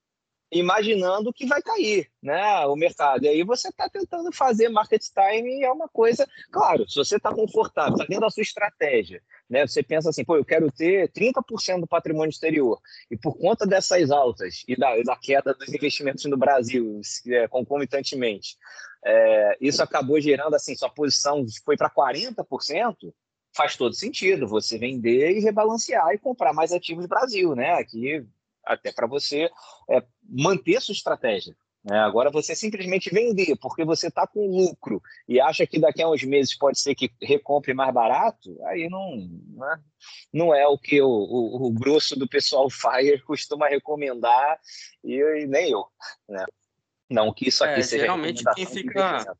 imaginando 0.50 1.32
que 1.32 1.46
vai 1.46 1.62
cair 1.62 2.10
né, 2.22 2.66
o 2.66 2.74
mercado. 2.74 3.24
E 3.24 3.28
aí 3.28 3.42
você 3.44 3.68
está 3.68 3.88
tentando 3.88 4.32
fazer 4.32 4.68
market 4.68 5.02
time 5.02 5.62
é 5.62 5.70
uma 5.70 5.88
coisa, 5.88 6.26
claro, 6.50 6.88
se 6.88 6.96
você 6.96 7.16
está 7.16 7.32
confortável, 7.32 7.94
está 7.94 8.04
dentro 8.04 8.22
da 8.22 8.30
sua 8.30 8.42
estratégia, 8.42 9.22
né, 9.48 9.66
você 9.66 9.82
pensa 9.82 10.10
assim, 10.10 10.24
pô, 10.24 10.36
eu 10.36 10.44
quero 10.44 10.70
ter 10.70 11.10
30% 11.12 11.80
do 11.80 11.86
patrimônio 11.86 12.30
exterior, 12.30 12.80
e 13.10 13.16
por 13.16 13.36
conta 13.38 13.66
dessas 13.66 14.10
altas 14.10 14.64
e 14.66 14.76
da, 14.76 15.00
da 15.02 15.16
queda 15.16 15.54
dos 15.54 15.68
investimentos 15.68 16.24
no 16.24 16.36
Brasil, 16.36 17.00
é, 17.28 17.46
concomitantemente, 17.48 18.56
é, 19.04 19.56
isso 19.60 19.82
acabou 19.82 20.20
gerando 20.20 20.54
assim, 20.54 20.74
sua 20.74 20.90
posição 20.90 21.44
foi 21.64 21.76
para 21.76 21.90
40%, 21.90 23.12
faz 23.54 23.76
todo 23.76 23.94
sentido 23.94 24.46
você 24.46 24.78
vender 24.78 25.32
e 25.32 25.40
rebalancear 25.40 26.12
e 26.12 26.18
comprar 26.18 26.52
mais 26.52 26.72
ativos 26.72 27.04
do 27.04 27.08
Brasil, 27.08 27.54
né? 27.54 27.72
Aqui 27.72 28.24
até 28.64 28.92
para 28.92 29.06
você 29.06 29.50
é, 29.90 30.02
manter 30.22 30.80
sua 30.80 30.92
estratégia. 30.92 31.56
Né? 31.82 31.98
Agora, 31.98 32.30
você 32.30 32.54
simplesmente 32.54 33.10
vender 33.10 33.56
porque 33.56 33.84
você 33.84 34.08
está 34.08 34.26
com 34.26 34.46
lucro 34.46 35.02
e 35.26 35.40
acha 35.40 35.66
que 35.66 35.78
daqui 35.78 36.02
a 36.02 36.08
uns 36.10 36.22
meses 36.24 36.56
pode 36.56 36.78
ser 36.78 36.94
que 36.94 37.10
recompre 37.22 37.72
mais 37.72 37.92
barato, 37.92 38.54
aí 38.66 38.88
não, 38.88 39.16
né? 39.56 39.82
não 40.32 40.54
é 40.54 40.66
o 40.66 40.76
que 40.76 41.00
o, 41.00 41.08
o, 41.08 41.66
o, 41.66 41.72
grosso 41.72 42.18
do 42.18 42.28
pessoal 42.28 42.68
Fire 42.70 43.22
costuma 43.22 43.68
recomendar 43.68 44.58
e, 45.02 45.14
e 45.14 45.46
nem 45.46 45.70
eu. 45.70 45.86
Né? 46.28 46.44
Não 47.08 47.32
que 47.32 47.48
isso 47.48 47.64
aqui 47.64 47.80
é, 47.80 47.82
seja. 47.82 48.02
Geralmente, 48.02 48.44
quem 48.54 48.66
fica 48.66 49.36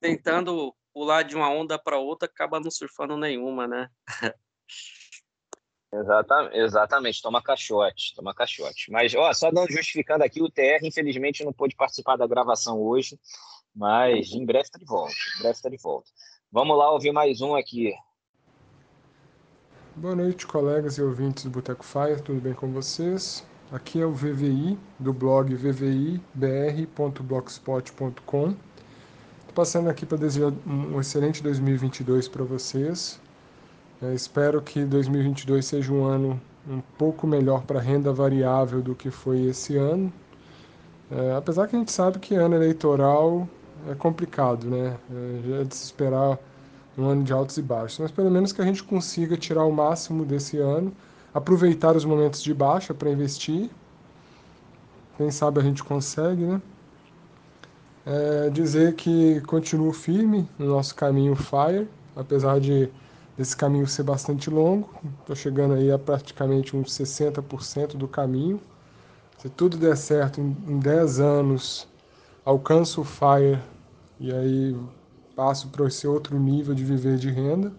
tentando 0.00 0.74
pular 0.92 1.22
de 1.22 1.34
uma 1.36 1.48
onda 1.48 1.78
para 1.78 1.96
outra 1.96 2.26
acaba 2.26 2.60
não 2.60 2.70
surfando 2.70 3.16
nenhuma, 3.16 3.66
né? 3.66 3.88
Exatamente, 5.94 6.56
exatamente, 6.56 7.22
toma 7.22 7.42
caixote, 7.42 8.14
toma 8.16 8.34
caixote. 8.34 8.90
Mas, 8.90 9.14
ó, 9.14 9.30
só 9.34 9.50
dando 9.50 9.70
justificando 9.70 10.24
aqui, 10.24 10.42
o 10.42 10.50
TR, 10.50 10.82
infelizmente, 10.82 11.44
não 11.44 11.52
pôde 11.52 11.76
participar 11.76 12.16
da 12.16 12.26
gravação 12.26 12.80
hoje, 12.80 13.20
mas 13.74 14.32
em 14.32 14.46
breve 14.46 14.64
está 14.64 14.78
de 14.78 14.86
volta, 14.86 15.12
em 15.36 15.40
breve 15.40 15.56
está 15.56 15.68
de 15.68 15.76
volta. 15.76 16.08
Vamos 16.50 16.78
lá 16.78 16.90
ouvir 16.90 17.12
mais 17.12 17.42
um 17.42 17.54
aqui. 17.54 17.92
Boa 19.94 20.16
noite, 20.16 20.46
colegas 20.46 20.96
e 20.96 21.02
ouvintes 21.02 21.44
do 21.44 21.50
Boteco 21.50 21.84
Fire, 21.84 22.22
tudo 22.22 22.40
bem 22.40 22.54
com 22.54 22.72
vocês? 22.72 23.46
Aqui 23.70 24.00
é 24.00 24.06
o 24.06 24.12
VVI, 24.12 24.78
do 24.98 25.12
blog 25.12 25.54
vvibr.blogspot.com. 25.54 28.48
Estou 28.48 29.54
passando 29.54 29.90
aqui 29.90 30.06
para 30.06 30.16
desejar 30.16 30.54
um 30.66 30.98
excelente 30.98 31.42
2022 31.42 32.28
para 32.28 32.44
vocês, 32.44 33.20
é, 34.02 34.14
espero 34.14 34.60
que 34.60 34.84
2022 34.84 35.64
seja 35.64 35.92
um 35.92 36.04
ano 36.04 36.40
um 36.68 36.80
pouco 36.98 37.26
melhor 37.26 37.62
para 37.62 37.80
renda 37.80 38.12
variável 38.12 38.82
do 38.82 38.94
que 38.94 39.10
foi 39.10 39.42
esse 39.42 39.76
ano. 39.76 40.12
É, 41.10 41.34
apesar 41.36 41.68
que 41.68 41.76
a 41.76 41.78
gente 41.78 41.92
sabe 41.92 42.18
que 42.18 42.34
ano 42.34 42.54
eleitoral 42.54 43.48
é 43.88 43.94
complicado, 43.94 44.68
né? 44.68 44.96
É, 45.10 45.60
é 45.60 45.64
de 45.64 45.74
se 45.74 45.84
esperar 45.84 46.38
um 46.96 47.06
ano 47.06 47.22
de 47.22 47.32
altos 47.32 47.56
e 47.56 47.62
baixos, 47.62 47.98
mas 48.00 48.10
pelo 48.10 48.30
menos 48.30 48.52
que 48.52 48.60
a 48.60 48.64
gente 48.64 48.82
consiga 48.82 49.36
tirar 49.36 49.64
o 49.64 49.72
máximo 49.72 50.24
desse 50.24 50.58
ano, 50.58 50.92
aproveitar 51.32 51.96
os 51.96 52.04
momentos 52.04 52.42
de 52.42 52.52
baixa 52.52 52.92
para 52.92 53.10
investir. 53.10 53.70
Quem 55.16 55.30
sabe 55.30 55.60
a 55.60 55.62
gente 55.62 55.82
consegue, 55.82 56.44
né? 56.44 56.62
É, 58.04 58.50
dizer 58.50 58.94
que 58.94 59.40
continuo 59.42 59.92
firme 59.92 60.48
no 60.58 60.66
nosso 60.66 60.94
caminho 60.94 61.36
FIRE, 61.36 61.88
apesar 62.16 62.58
de 62.58 62.90
desse 63.36 63.56
caminho 63.56 63.86
ser 63.86 64.02
bastante 64.02 64.50
longo. 64.50 64.90
Estou 65.20 65.36
chegando 65.36 65.74
aí 65.74 65.90
a 65.90 65.98
praticamente 65.98 66.76
uns 66.76 66.90
60% 66.90 67.96
do 67.96 68.08
caminho. 68.08 68.60
Se 69.38 69.48
tudo 69.48 69.76
der 69.76 69.96
certo, 69.96 70.40
em 70.40 70.78
10 70.78 71.20
anos 71.20 71.88
alcanço 72.44 73.00
o 73.00 73.04
FIRE 73.04 73.58
e 74.20 74.32
aí 74.32 74.76
passo 75.34 75.68
para 75.68 75.86
esse 75.86 76.06
outro 76.06 76.38
nível 76.38 76.74
de 76.74 76.84
viver 76.84 77.16
de 77.16 77.30
renda. 77.30 77.72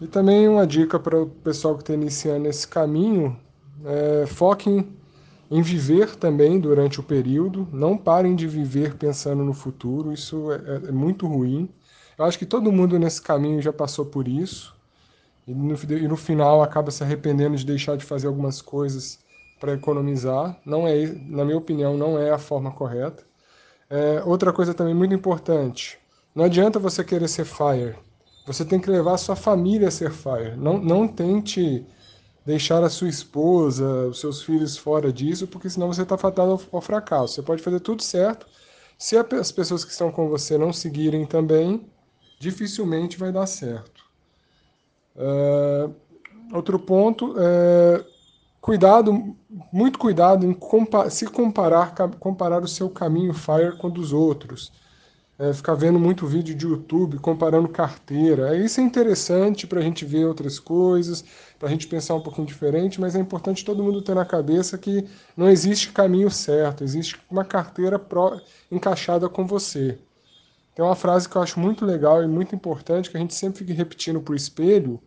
E 0.00 0.06
também 0.06 0.48
uma 0.48 0.66
dica 0.66 0.98
para 0.98 1.22
o 1.22 1.26
pessoal 1.26 1.74
que 1.76 1.82
está 1.82 1.94
iniciando 1.94 2.48
esse 2.48 2.66
caminho, 2.66 3.36
é, 3.84 4.26
foquem 4.26 4.88
em 5.50 5.62
viver 5.62 6.16
também 6.16 6.58
durante 6.58 6.98
o 6.98 7.02
período, 7.02 7.68
não 7.72 7.96
parem 7.96 8.34
de 8.34 8.46
viver 8.46 8.94
pensando 8.94 9.44
no 9.44 9.52
futuro, 9.52 10.12
isso 10.12 10.50
é, 10.50 10.88
é 10.88 10.92
muito 10.92 11.26
ruim. 11.26 11.68
Eu 12.18 12.24
acho 12.24 12.38
que 12.38 12.46
todo 12.46 12.72
mundo 12.72 12.98
nesse 12.98 13.20
caminho 13.20 13.60
já 13.60 13.72
passou 13.72 14.06
por 14.06 14.28
isso 14.28 14.74
e 15.46 15.54
no, 15.54 15.74
e 15.74 16.08
no 16.08 16.16
final 16.16 16.62
acaba 16.62 16.90
se 16.90 17.02
arrependendo 17.02 17.56
de 17.56 17.66
deixar 17.66 17.96
de 17.96 18.04
fazer 18.04 18.26
algumas 18.26 18.62
coisas 18.62 19.18
para 19.60 19.74
economizar. 19.74 20.58
Não 20.64 20.86
é, 20.86 21.06
na 21.26 21.44
minha 21.44 21.56
opinião, 21.56 21.96
não 21.96 22.18
é 22.18 22.30
a 22.30 22.38
forma 22.38 22.70
correta. 22.70 23.24
É, 23.90 24.22
outra 24.24 24.52
coisa 24.52 24.74
também 24.74 24.94
muito 24.94 25.14
importante: 25.14 25.98
não 26.34 26.44
adianta 26.44 26.78
você 26.78 27.04
querer 27.04 27.28
ser 27.28 27.44
fire. 27.44 27.96
Você 28.46 28.64
tem 28.64 28.80
que 28.80 28.90
levar 28.90 29.14
a 29.14 29.18
sua 29.18 29.36
família 29.36 29.88
a 29.88 29.90
ser 29.90 30.10
fire. 30.12 30.56
Não, 30.56 30.78
não 30.78 31.08
tente 31.08 31.86
deixar 32.44 32.82
a 32.82 32.90
sua 32.90 33.08
esposa, 33.08 33.86
os 34.08 34.20
seus 34.20 34.42
filhos 34.42 34.76
fora 34.76 35.12
disso, 35.12 35.46
porque 35.46 35.70
senão 35.70 35.88
você 35.88 36.02
está 36.02 36.18
fatado 36.18 36.52
ao, 36.52 36.60
ao 36.72 36.80
fracasso. 36.80 37.34
Você 37.34 37.42
pode 37.42 37.62
fazer 37.62 37.80
tudo 37.80 38.02
certo. 38.02 38.46
Se 38.98 39.16
as 39.16 39.50
pessoas 39.50 39.84
que 39.84 39.90
estão 39.90 40.10
com 40.12 40.28
você 40.28 40.56
não 40.58 40.72
seguirem 40.72 41.24
também, 41.26 41.86
dificilmente 42.44 43.16
vai 43.16 43.32
dar 43.32 43.46
certo. 43.46 44.04
É, 45.16 45.88
outro 46.52 46.78
ponto 46.78 47.34
é 47.38 48.04
cuidado, 48.60 49.34
muito 49.72 49.98
cuidado 49.98 50.44
em 50.44 50.52
compa 50.52 51.08
se 51.08 51.26
comparar, 51.26 51.94
comparar 52.18 52.62
o 52.62 52.68
seu 52.68 52.90
caminho 52.90 53.32
Fire 53.32 53.76
com 53.78 53.88
dos 53.88 54.12
outros. 54.12 54.72
É, 55.36 55.52
ficar 55.52 55.74
vendo 55.74 55.98
muito 55.98 56.26
vídeo 56.26 56.54
de 56.54 56.64
YouTube 56.64 57.18
comparando 57.18 57.68
carteira. 57.68 58.56
Isso 58.56 58.80
é 58.80 58.84
interessante 58.84 59.66
para 59.66 59.80
a 59.80 59.82
gente 59.82 60.04
ver 60.04 60.26
outras 60.26 60.60
coisas, 60.60 61.24
para 61.58 61.68
a 61.68 61.70
gente 61.72 61.88
pensar 61.88 62.14
um 62.14 62.20
pouquinho 62.20 62.46
diferente, 62.46 63.00
mas 63.00 63.16
é 63.16 63.18
importante 63.18 63.64
todo 63.64 63.82
mundo 63.82 64.00
ter 64.00 64.14
na 64.14 64.24
cabeça 64.24 64.78
que 64.78 65.08
não 65.36 65.48
existe 65.48 65.90
caminho 65.90 66.30
certo, 66.30 66.84
existe 66.84 67.18
uma 67.28 67.44
carteira 67.44 68.00
encaixada 68.70 69.28
com 69.28 69.44
você. 69.44 69.98
Tem 70.74 70.84
uma 70.84 70.96
frase 70.96 71.28
que 71.28 71.36
eu 71.36 71.42
acho 71.42 71.60
muito 71.60 71.84
legal 71.84 72.22
e 72.22 72.26
muito 72.26 72.54
importante, 72.54 73.10
que 73.10 73.16
a 73.16 73.20
gente 73.20 73.34
sempre 73.34 73.60
fica 73.60 73.72
repetindo 73.72 74.20
para 74.20 74.32
o 74.32 74.36
espelho, 74.36 75.00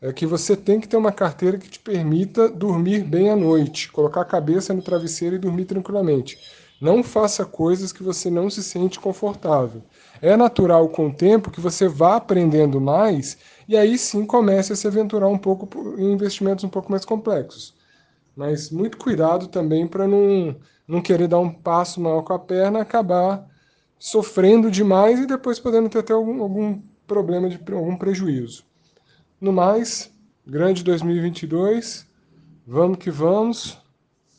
é 0.00 0.12
que 0.12 0.24
você 0.26 0.56
tem 0.56 0.80
que 0.80 0.88
ter 0.88 0.96
uma 0.96 1.12
carteira 1.12 1.58
que 1.58 1.68
te 1.68 1.78
permita 1.78 2.48
dormir 2.48 3.04
bem 3.04 3.28
à 3.30 3.36
noite, 3.36 3.92
colocar 3.92 4.22
a 4.22 4.24
cabeça 4.24 4.72
no 4.72 4.82
travesseiro 4.82 5.36
e 5.36 5.38
dormir 5.38 5.66
tranquilamente. 5.66 6.38
Não 6.80 7.02
faça 7.02 7.44
coisas 7.44 7.92
que 7.92 8.02
você 8.02 8.30
não 8.30 8.48
se 8.48 8.62
sente 8.62 8.98
confortável. 8.98 9.82
É 10.22 10.34
natural 10.36 10.88
com 10.88 11.08
o 11.08 11.14
tempo 11.14 11.50
que 11.50 11.60
você 11.60 11.86
vá 11.86 12.16
aprendendo 12.16 12.80
mais 12.80 13.36
e 13.68 13.76
aí 13.76 13.98
sim 13.98 14.24
comece 14.24 14.72
a 14.72 14.76
se 14.76 14.86
aventurar 14.86 15.28
um 15.28 15.36
pouco 15.38 15.68
em 15.98 16.12
investimentos 16.12 16.64
um 16.64 16.70
pouco 16.70 16.90
mais 16.90 17.04
complexos. 17.04 17.74
Mas 18.34 18.70
muito 18.70 18.96
cuidado 18.96 19.48
também 19.48 19.86
para 19.86 20.08
não, 20.08 20.56
não 20.88 21.02
querer 21.02 21.28
dar 21.28 21.40
um 21.40 21.52
passo 21.52 22.00
maior 22.00 22.22
com 22.22 22.32
a 22.32 22.38
perna 22.38 22.78
e 22.78 22.82
acabar 22.82 23.49
sofrendo 24.00 24.70
demais 24.70 25.20
e 25.20 25.26
depois 25.26 25.60
podendo 25.60 25.90
ter 25.90 25.98
até 25.98 26.14
algum, 26.14 26.42
algum 26.42 26.80
problema 27.06 27.50
de 27.50 27.60
algum 27.72 27.96
prejuízo. 27.96 28.64
No 29.38 29.52
mais, 29.52 30.10
grande 30.46 30.82
2022, 30.82 32.06
vamos 32.66 32.98
que 32.98 33.10
vamos 33.10 33.78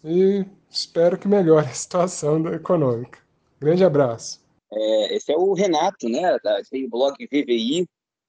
e 0.04 0.44
espero 0.68 1.18
que 1.18 1.28
melhore 1.28 1.68
a 1.68 1.74
situação 1.74 2.46
econômica. 2.52 3.20
Grande 3.60 3.84
abraço. 3.84 4.42
É, 4.74 5.16
esse 5.16 5.32
é 5.32 5.38
o 5.38 5.54
Renato, 5.54 6.10
né, 6.10 6.38
da 6.44 6.60
blog 6.90 7.16
VVI. 7.28 7.88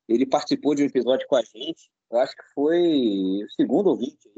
Ele 0.09 0.27
participou 0.27 0.75
de 0.75 0.83
um 0.83 0.87
episódio 0.87 1.27
com 1.27 1.37
a 1.37 1.43
gente. 1.43 1.91
Eu 2.11 2.19
acho 2.19 2.37
que 2.37 2.43
foi 2.55 3.43
o 3.43 3.51
segundo 3.57 3.89
ouvinte. 3.89 4.29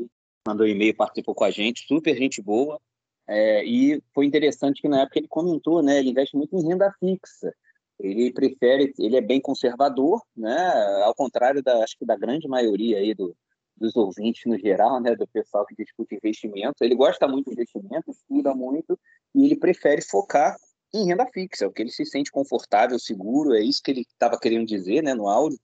Mandou 0.46 0.66
e-mail, 0.66 0.94
participou 0.94 1.34
com 1.34 1.42
a 1.42 1.50
gente. 1.50 1.86
Super 1.88 2.16
gente 2.16 2.40
boa. 2.40 2.80
É, 3.26 3.64
e 3.64 4.02
foi 4.14 4.26
interessante 4.26 4.83
que 4.83 4.88
na 4.88 5.02
época 5.02 5.19
ele 5.19 5.28
comentou, 5.28 5.83
né? 5.83 5.99
Ele 5.99 6.11
investe 6.11 6.37
muito 6.37 6.57
em 6.57 6.66
renda 6.66 6.93
fixa. 7.00 7.54
Ele 7.99 8.33
prefere, 8.33 8.93
ele 8.99 9.16
é 9.16 9.21
bem 9.21 9.40
conservador, 9.40 10.23
né? 10.37 10.57
Ao 11.04 11.14
contrário 11.14 11.62
da, 11.62 11.83
acho 11.83 11.97
que 11.99 12.04
da 12.04 12.16
grande 12.16 12.49
maioria 12.49 12.99
aí 12.99 13.14
do, 13.14 13.37
dos 13.76 13.97
ouvintes 13.97 14.43
no 14.47 14.59
geral, 14.59 15.00
né? 15.00 15.14
Do 15.14 15.26
pessoal 15.28 15.64
que 15.64 15.75
discute 15.75 16.16
investimento. 16.16 16.83
Ele 16.83 16.95
gosta 16.95 17.26
muito 17.26 17.47
de 17.47 17.52
investimento, 17.52 18.11
estuda 18.11 18.54
muito 18.54 18.99
e 19.35 19.45
ele 19.45 19.57
prefere 19.57 20.02
focar 20.02 20.57
em 20.93 21.07
renda 21.07 21.26
fixa, 21.26 21.64
é 21.64 21.69
o 21.69 21.73
que 21.73 21.83
ele 21.83 21.90
se 21.90 22.04
sente 22.07 22.31
confortável, 22.31 22.99
seguro. 22.99 23.54
É 23.54 23.61
isso 23.61 23.83
que 23.83 23.90
ele 23.90 24.02
estava 24.02 24.38
querendo 24.38 24.66
dizer, 24.66 25.02
né? 25.02 25.12
No 25.12 25.28
áudio. 25.28 25.59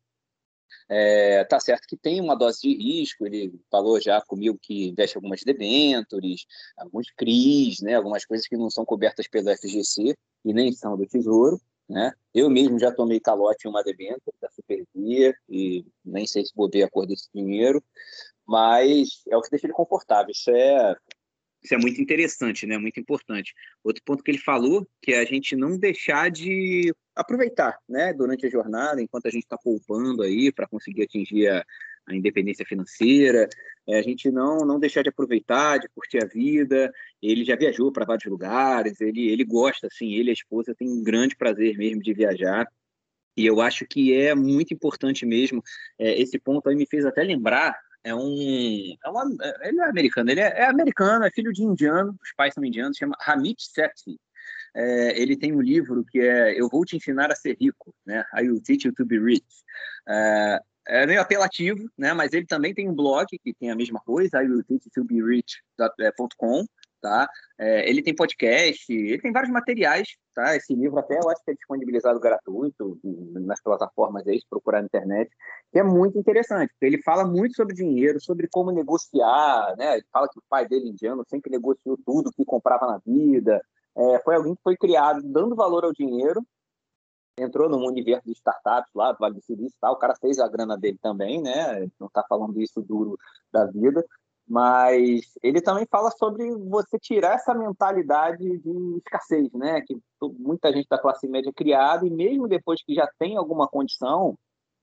É, 0.89 1.45
tá 1.45 1.61
certo 1.61 1.87
que 1.87 1.97
tem 1.97 2.21
uma 2.21 2.35
dose 2.35 2.61
de 2.63 2.75
risco, 2.75 3.27
ele 3.27 3.53
falou 3.71 4.01
já 4.01 4.21
comigo 4.23 4.59
que 4.61 4.89
investe 4.89 5.17
algumas 5.17 5.43
debêntures, 5.43 6.47
alguns 6.77 7.11
CRIs, 7.17 7.81
né, 7.81 7.95
algumas 7.95 8.25
coisas 8.25 8.47
que 8.47 8.57
não 8.57 8.71
são 8.71 8.85
cobertas 8.85 9.29
pelo 9.29 9.51
FGC 9.57 10.15
e 10.45 10.53
nem 10.53 10.73
são 10.73 10.97
do 10.97 11.07
Tesouro. 11.07 11.61
Né? 11.89 12.13
Eu 12.33 12.49
mesmo 12.49 12.79
já 12.79 12.93
tomei 12.93 13.19
calote 13.19 13.67
em 13.67 13.71
uma 13.71 13.83
debênture 13.83 14.37
da 14.41 14.49
Supervia 14.51 15.35
e 15.49 15.85
nem 16.05 16.25
sei 16.25 16.45
se 16.45 16.53
vou 16.55 16.71
ver 16.71 16.85
a 16.85 16.89
cor 16.89 17.05
desse 17.05 17.29
dinheiro, 17.35 17.83
mas 18.47 19.23
é 19.29 19.37
o 19.37 19.43
que 19.43 19.51
deixa 19.51 19.67
ele 19.67 19.73
confortável. 19.73 20.31
Isso 20.31 20.51
é 20.51 20.95
isso 21.63 21.75
é 21.75 21.79
muito 21.79 22.01
interessante, 22.01 22.67
né? 22.67 22.79
Muito 22.79 22.99
importante. 22.99 23.55
Outro 23.85 24.03
ponto 24.05 24.23
que 24.23 24.31
ele 24.31 24.39
falou, 24.39 24.87
que 25.03 25.13
é 25.13 25.21
a 25.21 25.25
gente 25.25 25.55
não 25.55 25.77
deixar 25.77 26.31
de 26.31 26.95
aproveitar, 27.21 27.79
né? 27.89 28.13
Durante 28.13 28.47
a 28.47 28.51
jornada, 28.51 29.01
enquanto 29.03 29.27
a 29.27 29.31
gente 29.31 29.43
está 29.45 29.57
poupando 29.59 30.23
aí 30.23 30.53
para 30.53 30.67
conseguir 30.67 31.03
atingir 31.05 31.49
a, 31.49 31.65
a 32.07 32.15
independência 32.15 32.65
financeira, 32.65 33.49
é, 33.89 33.99
a 33.99 34.03
gente 34.03 34.31
não 34.31 34.59
não 34.59 34.79
deixar 34.81 35.03
de 35.03 35.09
aproveitar, 35.09 35.79
de 35.79 35.89
curtir 35.89 36.19
a 36.23 36.27
vida. 36.27 36.93
Ele 37.23 37.45
já 37.45 37.57
viajou 37.57 37.93
para 37.93 38.05
vários 38.05 38.31
lugares, 38.31 39.01
ele 39.01 39.29
ele 39.31 39.45
gosta, 39.45 39.87
assim, 39.87 40.15
ele 40.15 40.31
e 40.31 40.33
a 40.33 40.35
esposa 40.35 40.75
têm 40.75 40.89
um 40.89 41.03
grande 41.03 41.37
prazer 41.37 41.77
mesmo 41.77 42.03
de 42.03 42.13
viajar. 42.15 42.67
E 43.37 43.47
eu 43.47 43.61
acho 43.61 43.87
que 43.87 44.15
é 44.15 44.35
muito 44.35 44.75
importante 44.75 45.25
mesmo. 45.25 45.63
É, 45.99 46.21
esse 46.21 46.39
ponto 46.39 46.69
aí 46.69 46.77
me 46.77 46.87
fez 46.87 47.07
até 47.07 47.23
lembrar 47.23 47.79
é 48.03 48.15
um. 48.15 48.97
É 49.05 49.09
uma, 49.09 49.25
é, 49.43 49.69
ele 49.69 49.81
é 49.81 49.85
americano, 49.85 50.31
ele 50.31 50.41
é, 50.41 50.61
é, 50.61 50.67
americano, 50.67 51.25
é 51.25 51.31
filho 51.31 51.53
de 51.53 51.63
indiano, 51.63 52.17
os 52.23 52.33
pais 52.35 52.55
são 52.55 52.65
indianos, 52.65 52.97
chama 52.97 53.17
Hamid 53.27 53.61
Sethi. 53.61 54.19
É, 54.75 55.21
ele 55.21 55.37
tem 55.37 55.55
um 55.55 55.61
livro 55.61 56.05
que 56.05 56.21
é 56.21 56.59
Eu 56.59 56.69
Vou 56.69 56.85
Te 56.85 56.97
Ensinar 56.97 57.31
a 57.31 57.37
Ser 57.37 57.57
Rico, 57.61 57.95
né? 58.05 58.25
I 58.35 58.49
Will 58.49 58.63
Teach 58.63 58.87
You 58.87 58.95
to 58.95 59.05
Be 59.05 59.19
Rich. 59.19 59.65
É, 60.09 60.61
é 60.89 61.07
meio 61.07 61.21
apelativo, 61.21 61.89
né? 61.97 62.13
Mas 62.13 62.33
ele 62.33 62.47
também 62.47 62.75
tem 62.75 62.89
um 62.89 62.95
blog 62.95 63.27
que 63.27 63.55
tem 63.55 63.71
a 63.71 63.77
mesma 63.77 64.01
coisa, 64.01 64.43
I 64.43 64.49
Will 64.49 64.65
Teach 64.65 64.87
You 64.87 64.93
to 64.95 65.05
Be 65.05 65.23
Rich.com, 65.23 66.65
tá? 67.01 67.29
É, 67.59 67.89
ele 67.89 68.03
tem 68.03 68.15
podcast, 68.15 68.93
ele 68.93 69.21
tem 69.21 69.33
vários 69.33 69.51
materiais, 69.51 70.17
tá? 70.35 70.55
Esse 70.57 70.75
livro 70.75 70.99
até 70.99 71.19
eu 71.19 71.29
acho 71.31 71.43
que 71.45 71.51
é 71.51 71.55
disponibilizado 71.55 72.21
gratuito 72.21 72.99
nas 73.35 73.61
plataformas 73.63 74.27
aí, 74.27 74.39
se 74.39 74.47
procurar 74.49 74.81
na 74.81 74.87
internet, 74.87 75.31
que 75.73 75.79
é 75.79 75.83
muito 75.83 76.19
interessante, 76.19 76.71
porque 76.71 76.87
ele 76.87 77.03
fala 77.03 77.25
muito 77.25 77.55
sobre 77.55 77.75
dinheiro, 77.75 78.21
sobre 78.21 78.49
como 78.49 78.71
negociar, 78.71 79.75
né? 79.77 79.95
Ele 79.95 80.07
fala 80.13 80.29
que 80.29 80.39
o 80.39 80.43
pai 80.49 80.69
dele, 80.69 80.89
indiano, 80.89 81.25
sempre 81.29 81.51
negociou 81.51 81.99
tudo 82.05 82.33
que 82.33 82.45
comprava 82.45 82.87
na 82.87 82.99
vida, 83.05 83.63
é, 84.01 84.19
foi 84.23 84.35
alguém 84.35 84.55
que 84.55 84.63
foi 84.63 84.77
criado 84.77 85.21
dando 85.23 85.55
valor 85.55 85.85
ao 85.85 85.93
dinheiro, 85.93 86.43
entrou 87.39 87.69
no 87.69 87.79
universo 87.87 88.27
de 88.27 88.33
startups 88.33 88.91
lá, 88.95 89.13
do 89.13 89.19
Vale 89.19 89.35
do 89.35 89.43
Silício 89.43 89.77
e 89.77 89.81
tal, 89.81 89.93
o 89.93 89.99
cara 89.99 90.15
fez 90.21 90.39
a 90.39 90.49
grana 90.49 90.77
dele 90.77 90.99
também, 91.03 91.41
né? 91.43 91.87
Não 91.99 92.07
está 92.07 92.25
falando 92.29 92.61
isso 92.61 92.81
duro 92.81 93.19
da 93.53 93.67
vida, 93.67 94.05
mas 94.49 95.21
ele 95.43 95.61
também 95.61 95.87
fala 95.91 96.11
sobre 96.11 96.51
você 96.57 96.99
tirar 96.99 97.35
essa 97.35 97.55
mentalidade 97.55 98.59
de 98.59 98.97
escassez, 98.99 99.53
né? 99.53 99.83
Que 99.83 99.99
muita 100.39 100.73
gente 100.73 100.89
da 100.89 100.99
classe 100.99 101.29
média 101.29 101.51
é 101.51 101.53
criada 101.53 102.07
e 102.07 102.11
mesmo 102.11 102.49
depois 102.49 102.83
que 102.83 102.95
já 102.95 103.09
tem 103.19 103.37
alguma 103.37 103.69
condição, 103.69 104.37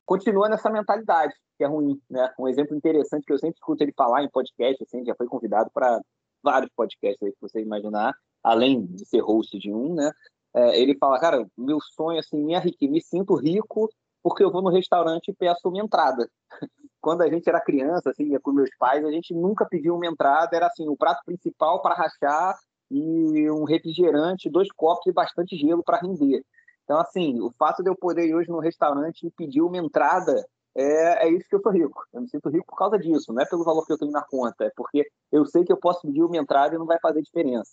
continua 0.05 0.47
nessa 0.47 0.69
mentalidade 0.69 1.33
que 1.57 1.63
é 1.63 1.67
ruim, 1.67 1.99
né? 2.09 2.31
Um 2.39 2.47
exemplo 2.47 2.75
interessante 2.75 3.25
que 3.25 3.33
eu 3.33 3.39
sempre 3.39 3.55
escuto 3.55 3.83
ele 3.83 3.93
falar 3.93 4.23
em 4.23 4.29
podcast, 4.29 4.83
assim, 4.83 5.03
já 5.03 5.15
foi 5.15 5.27
convidado 5.27 5.71
para 5.73 5.99
vários 6.43 6.71
podcasts 6.75 7.21
aí 7.23 7.31
que 7.31 7.41
você 7.41 7.61
imaginar, 7.61 8.13
além 8.43 8.85
de 8.85 9.05
ser 9.05 9.19
host 9.19 9.57
de 9.57 9.73
um, 9.73 9.93
né? 9.93 10.11
É, 10.53 10.79
ele 10.79 10.97
fala, 10.97 11.19
cara, 11.19 11.45
meu 11.57 11.79
sonho 11.81 12.19
assim, 12.19 12.43
minha 12.43 12.59
riqueza, 12.59 12.91
me 12.91 13.01
sinto 13.01 13.35
rico 13.35 13.89
porque 14.23 14.43
eu 14.43 14.51
vou 14.51 14.61
no 14.61 14.69
restaurante 14.69 15.29
e 15.29 15.33
peço 15.33 15.69
uma 15.69 15.79
entrada 15.79 16.29
quando 16.99 17.21
a 17.21 17.29
gente 17.29 17.47
era 17.47 17.61
criança, 17.61 18.09
assim, 18.09 18.31
ia 18.31 18.39
com 18.39 18.51
meus 18.51 18.69
pais, 18.77 19.05
a 19.05 19.11
gente 19.11 19.33
nunca 19.33 19.65
pediu 19.65 19.95
uma 19.95 20.07
entrada, 20.07 20.55
era 20.55 20.67
assim, 20.67 20.87
o 20.89 20.97
prato 20.97 21.21
principal 21.25 21.81
para 21.81 21.95
rachar 21.95 22.57
e 22.89 23.49
um 23.51 23.63
refrigerante, 23.63 24.49
dois 24.49 24.69
copos 24.71 25.05
e 25.07 25.11
bastante 25.11 25.55
gelo 25.55 25.83
para 25.83 25.99
render. 25.99 26.43
Então, 26.83 26.99
assim, 26.99 27.39
o 27.39 27.51
fato 27.57 27.83
de 27.83 27.89
eu 27.89 27.95
poder 27.95 28.27
ir 28.27 28.35
hoje 28.35 28.49
no 28.49 28.59
restaurante 28.59 29.27
e 29.27 29.31
pedir 29.31 29.61
uma 29.61 29.77
entrada 29.77 30.45
é, 30.75 31.27
é 31.27 31.29
isso 31.29 31.47
que 31.49 31.55
eu 31.55 31.61
sou 31.61 31.71
rico. 31.71 32.03
Eu 32.13 32.21
me 32.21 32.29
sinto 32.29 32.49
rico 32.49 32.65
por 32.67 32.77
causa 32.77 32.97
disso, 32.97 33.33
não 33.33 33.41
é 33.41 33.45
pelo 33.45 33.63
valor 33.63 33.85
que 33.85 33.91
eu 33.91 33.97
tenho 33.97 34.11
na 34.11 34.23
conta, 34.23 34.65
é 34.65 34.71
porque 34.75 35.05
eu 35.31 35.45
sei 35.45 35.65
que 35.65 35.71
eu 35.71 35.77
posso 35.77 36.01
pedir 36.01 36.23
uma 36.23 36.37
entrada 36.37 36.75
e 36.75 36.77
não 36.77 36.85
vai 36.85 36.99
fazer 36.99 37.21
diferença. 37.21 37.71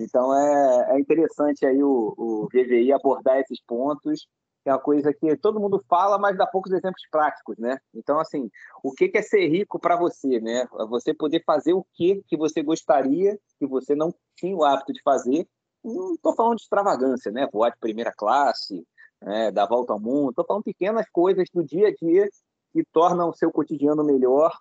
Então 0.00 0.34
é, 0.34 0.96
é 0.96 1.00
interessante 1.00 1.66
aí 1.66 1.82
o, 1.82 2.14
o 2.16 2.48
abordar 2.94 3.38
esses 3.38 3.60
pontos 3.66 4.26
é 4.64 4.72
uma 4.72 4.78
coisa 4.78 5.12
que 5.12 5.36
todo 5.36 5.60
mundo 5.60 5.82
fala, 5.88 6.18
mas 6.18 6.36
dá 6.36 6.46
poucos 6.46 6.72
exemplos 6.72 7.02
práticos, 7.10 7.56
né? 7.58 7.78
Então, 7.94 8.20
assim, 8.20 8.50
o 8.82 8.92
que 8.92 9.10
é 9.14 9.22
ser 9.22 9.48
rico 9.48 9.78
para 9.78 9.96
você, 9.96 10.38
né? 10.40 10.66
Você 10.90 11.14
poder 11.14 11.42
fazer 11.44 11.72
o 11.72 11.84
que 11.94 12.22
que 12.26 12.36
você 12.36 12.62
gostaria, 12.62 13.38
que 13.58 13.66
você 13.66 13.94
não 13.94 14.14
tinha 14.36 14.54
o 14.54 14.64
hábito 14.64 14.92
de 14.92 15.00
fazer. 15.02 15.46
Não 15.82 16.14
estou 16.14 16.34
falando 16.34 16.56
de 16.56 16.62
extravagância, 16.62 17.32
né? 17.32 17.48
Voar 17.50 17.70
de 17.70 17.78
primeira 17.78 18.12
classe, 18.12 18.86
né? 19.22 19.50
dar 19.50 19.66
volta 19.66 19.94
ao 19.94 20.00
mundo. 20.00 20.30
Estou 20.30 20.44
falando 20.44 20.64
pequenas 20.64 21.08
coisas 21.10 21.48
do 21.52 21.64
dia 21.64 21.88
a 21.88 21.94
dia 21.94 22.28
que 22.72 22.84
tornam 22.92 23.30
o 23.30 23.34
seu 23.34 23.50
cotidiano 23.50 24.04
melhor 24.04 24.52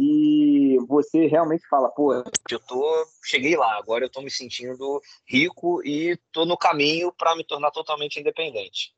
e 0.00 0.78
você 0.86 1.26
realmente 1.26 1.66
fala, 1.66 1.88
pô, 1.88 2.14
eu 2.14 2.60
tô, 2.60 3.06
cheguei 3.24 3.56
lá, 3.56 3.76
agora 3.76 4.04
eu 4.04 4.06
estou 4.06 4.22
me 4.22 4.30
sentindo 4.30 5.02
rico 5.26 5.84
e 5.84 6.10
estou 6.10 6.46
no 6.46 6.56
caminho 6.56 7.12
para 7.12 7.34
me 7.34 7.42
tornar 7.42 7.72
totalmente 7.72 8.20
independente 8.20 8.94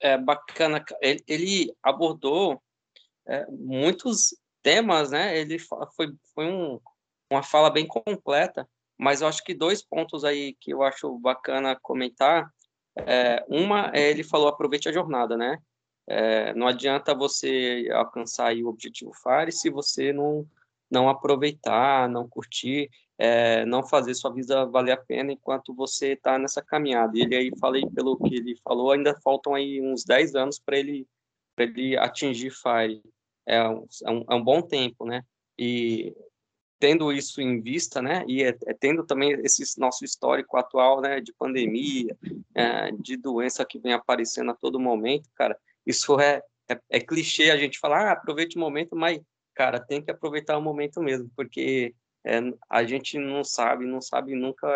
é, 0.00 0.18
bacana. 0.18 0.84
Ele, 1.00 1.22
ele 1.28 1.76
abordou 1.80 2.60
é, 3.28 3.46
muitos 3.48 4.34
temas, 4.60 5.12
né? 5.12 5.38
Ele 5.38 5.56
foi, 5.58 6.12
foi 6.34 6.46
um, 6.46 6.80
uma 7.30 7.44
fala 7.44 7.70
bem 7.70 7.86
completa, 7.86 8.68
mas 8.98 9.20
eu 9.20 9.28
acho 9.28 9.44
que 9.44 9.54
dois 9.54 9.82
pontos 9.82 10.24
aí 10.24 10.54
que 10.54 10.72
eu 10.72 10.82
acho 10.82 11.16
bacana 11.20 11.78
comentar. 11.80 12.50
É, 12.96 13.44
uma 13.48 13.92
é 13.94 14.10
ele 14.10 14.24
falou 14.24 14.48
aproveite 14.48 14.88
a 14.88 14.92
jornada, 14.92 15.36
né? 15.36 15.58
É, 16.10 16.54
não 16.54 16.66
adianta 16.66 17.14
você 17.14 17.88
alcançar 17.92 18.54
o 18.56 18.66
objetivo 18.68 19.12
FARE 19.12 19.52
se 19.52 19.70
você 19.70 20.12
não 20.12 20.46
não 20.90 21.08
aproveitar, 21.08 22.08
não 22.08 22.28
curtir 22.28 22.90
é, 23.20 23.66
não 23.66 23.82
fazer 23.82 24.14
sua 24.14 24.32
vida 24.32 24.64
valer 24.64 24.92
a 24.92 24.96
pena 24.96 25.30
enquanto 25.30 25.74
você 25.74 26.12
está 26.12 26.38
nessa 26.38 26.62
caminhada. 26.62 27.18
E 27.18 27.20
ele 27.20 27.36
aí, 27.36 27.52
falei 27.60 27.86
pelo 27.94 28.16
que 28.16 28.34
ele 28.34 28.56
falou, 28.64 28.92
ainda 28.92 29.14
faltam 29.20 29.54
aí 29.54 29.78
uns 29.78 30.04
10 30.04 30.34
anos 30.34 30.58
para 30.58 30.78
ele, 30.78 31.06
ele 31.58 31.98
atingir 31.98 32.50
FIRE. 32.50 33.02
É 33.46 33.62
um, 33.68 33.86
é, 34.06 34.10
um, 34.10 34.24
é 34.30 34.34
um 34.34 34.42
bom 34.42 34.62
tempo, 34.62 35.04
né? 35.04 35.22
E 35.58 36.16
tendo 36.78 37.12
isso 37.12 37.42
em 37.42 37.60
vista, 37.60 38.00
né, 38.00 38.24
e 38.26 38.42
é, 38.42 38.56
é, 38.66 38.72
tendo 38.72 39.04
também 39.04 39.32
esse 39.44 39.78
nosso 39.78 40.02
histórico 40.02 40.56
atual, 40.56 41.02
né, 41.02 41.20
de 41.20 41.30
pandemia, 41.34 42.16
é, 42.54 42.90
de 42.92 43.18
doença 43.18 43.66
que 43.66 43.78
vem 43.78 43.92
aparecendo 43.92 44.50
a 44.50 44.54
todo 44.54 44.80
momento, 44.80 45.28
cara, 45.34 45.58
isso 45.86 46.18
é, 46.20 46.42
é, 46.68 46.80
é 46.90 47.00
clichê 47.00 47.50
a 47.50 47.56
gente 47.56 47.78
falar, 47.78 48.08
ah, 48.08 48.12
aproveite 48.12 48.56
o 48.56 48.60
momento, 48.60 48.96
mas, 48.96 49.20
cara, 49.54 49.80
tem 49.80 50.02
que 50.02 50.10
aproveitar 50.10 50.56
o 50.56 50.62
momento 50.62 51.00
mesmo, 51.00 51.30
porque 51.36 51.94
é, 52.24 52.40
a 52.68 52.84
gente 52.84 53.18
não 53.18 53.42
sabe, 53.42 53.86
não 53.86 54.00
sabe 54.00 54.34
nunca 54.34 54.68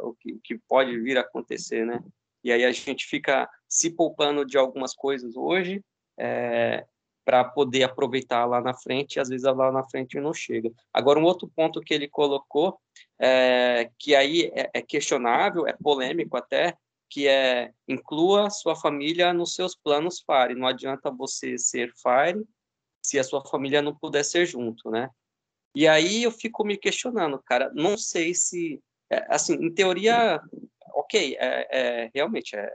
o 0.00 0.14
que, 0.14 0.38
que 0.42 0.58
pode 0.68 0.98
vir 1.00 1.18
a 1.18 1.22
acontecer, 1.22 1.84
né? 1.84 2.00
E 2.44 2.50
aí 2.52 2.64
a 2.64 2.72
gente 2.72 3.06
fica 3.06 3.48
se 3.68 3.90
poupando 3.90 4.44
de 4.44 4.58
algumas 4.58 4.94
coisas 4.94 5.36
hoje 5.36 5.82
é, 6.18 6.84
para 7.24 7.44
poder 7.44 7.84
aproveitar 7.84 8.44
lá 8.46 8.60
na 8.60 8.74
frente, 8.74 9.16
e 9.16 9.20
às 9.20 9.28
vezes 9.28 9.44
lá 9.44 9.70
na 9.70 9.84
frente 9.84 10.18
não 10.20 10.34
chega. 10.34 10.70
Agora, 10.92 11.18
um 11.18 11.24
outro 11.24 11.48
ponto 11.54 11.80
que 11.80 11.94
ele 11.94 12.08
colocou, 12.08 12.78
é, 13.18 13.90
que 13.98 14.14
aí 14.14 14.50
é, 14.54 14.70
é 14.74 14.82
questionável, 14.82 15.66
é 15.66 15.72
polêmico 15.72 16.36
até, 16.36 16.76
que 17.12 17.28
é 17.28 17.70
inclua 17.86 18.48
sua 18.48 18.74
família 18.74 19.34
nos 19.34 19.54
seus 19.54 19.76
planos 19.76 20.22
FARE. 20.26 20.54
Não 20.54 20.66
adianta 20.66 21.10
você 21.10 21.58
ser 21.58 21.92
FARE 22.02 22.42
se 23.04 23.18
a 23.18 23.24
sua 23.24 23.44
família 23.44 23.82
não 23.82 23.94
puder 23.94 24.24
ser 24.24 24.46
junto, 24.46 24.90
né? 24.90 25.10
E 25.74 25.86
aí 25.86 26.22
eu 26.22 26.30
fico 26.30 26.64
me 26.64 26.74
questionando, 26.74 27.42
cara, 27.44 27.70
não 27.74 27.98
sei 27.98 28.34
se, 28.34 28.80
é, 29.10 29.26
assim, 29.28 29.54
em 29.54 29.72
teoria, 29.74 30.40
ok, 30.94 31.36
é, 31.38 31.68
é 31.70 32.10
realmente 32.14 32.56
é, 32.56 32.70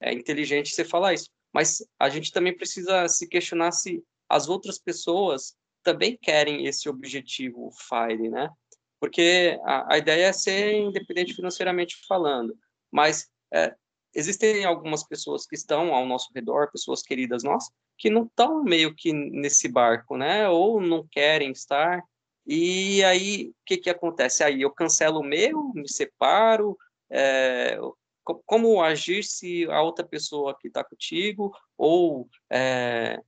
é 0.00 0.12
inteligente 0.12 0.74
você 0.74 0.84
falar 0.84 1.14
isso, 1.14 1.30
mas 1.54 1.78
a 2.00 2.08
gente 2.08 2.32
também 2.32 2.56
precisa 2.56 3.06
se 3.06 3.28
questionar 3.28 3.70
se 3.70 4.02
as 4.28 4.48
outras 4.48 4.78
pessoas 4.78 5.56
também 5.84 6.18
querem 6.20 6.66
esse 6.66 6.88
objetivo 6.88 7.70
FIRE, 7.88 8.28
né? 8.28 8.50
Porque 9.00 9.56
a, 9.62 9.94
a 9.94 9.98
ideia 9.98 10.26
é 10.26 10.32
ser 10.32 10.74
independente 10.74 11.34
financeiramente 11.34 11.96
falando, 12.08 12.56
mas 12.90 13.28
é, 13.52 13.74
existem 14.14 14.64
algumas 14.64 15.02
pessoas 15.04 15.46
que 15.46 15.54
estão 15.54 15.94
ao 15.94 16.06
nosso 16.06 16.30
redor, 16.34 16.70
pessoas 16.70 17.02
queridas 17.02 17.42
nossas, 17.42 17.72
que 17.96 18.10
não 18.10 18.24
estão 18.24 18.62
meio 18.62 18.94
que 18.94 19.12
nesse 19.12 19.68
barco, 19.68 20.16
né? 20.16 20.48
Ou 20.48 20.80
não 20.80 21.06
querem 21.06 21.50
estar, 21.50 22.02
e 22.50 23.04
aí, 23.04 23.50
o 23.50 23.54
que, 23.66 23.76
que 23.76 23.90
acontece? 23.90 24.42
Aí 24.42 24.62
eu 24.62 24.70
cancelo 24.70 25.20
o 25.20 25.22
meu, 25.22 25.70
me 25.74 25.86
separo, 25.86 26.78
é, 27.10 27.78
como 28.46 28.82
agir 28.82 29.22
se 29.22 29.66
a 29.70 29.82
outra 29.82 30.02
pessoa 30.06 30.56
que 30.58 30.68
está 30.68 30.82
contigo, 30.82 31.54
ou, 31.76 32.26
é, 32.50 33.20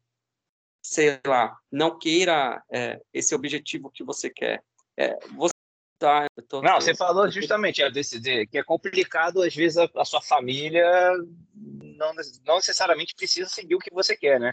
sei 0.82 1.20
lá, 1.26 1.54
não 1.70 1.98
queira 1.98 2.62
é, 2.72 2.98
esse 3.12 3.34
objetivo 3.34 3.90
que 3.90 4.02
você 4.02 4.30
quer. 4.30 4.64
É, 4.96 5.18
você 5.36 5.52
tá, 6.00 6.26
tô, 6.48 6.62
não, 6.62 6.80
você 6.80 6.94
falou 6.94 7.30
justamente 7.30 7.82
é, 7.82 7.90
desse, 7.90 8.18
de, 8.18 8.46
que 8.46 8.58
é 8.58 8.64
complicado, 8.64 9.42
às 9.42 9.54
vezes, 9.54 9.76
a, 9.76 9.88
a 9.96 10.04
sua 10.04 10.22
família 10.22 11.12
não, 11.54 12.12
não 12.44 12.56
necessariamente 12.56 13.14
precisa 13.14 13.48
seguir 13.48 13.74
o 13.74 13.78
que 13.78 13.92
você 13.92 14.16
quer, 14.16 14.40
né? 14.40 14.52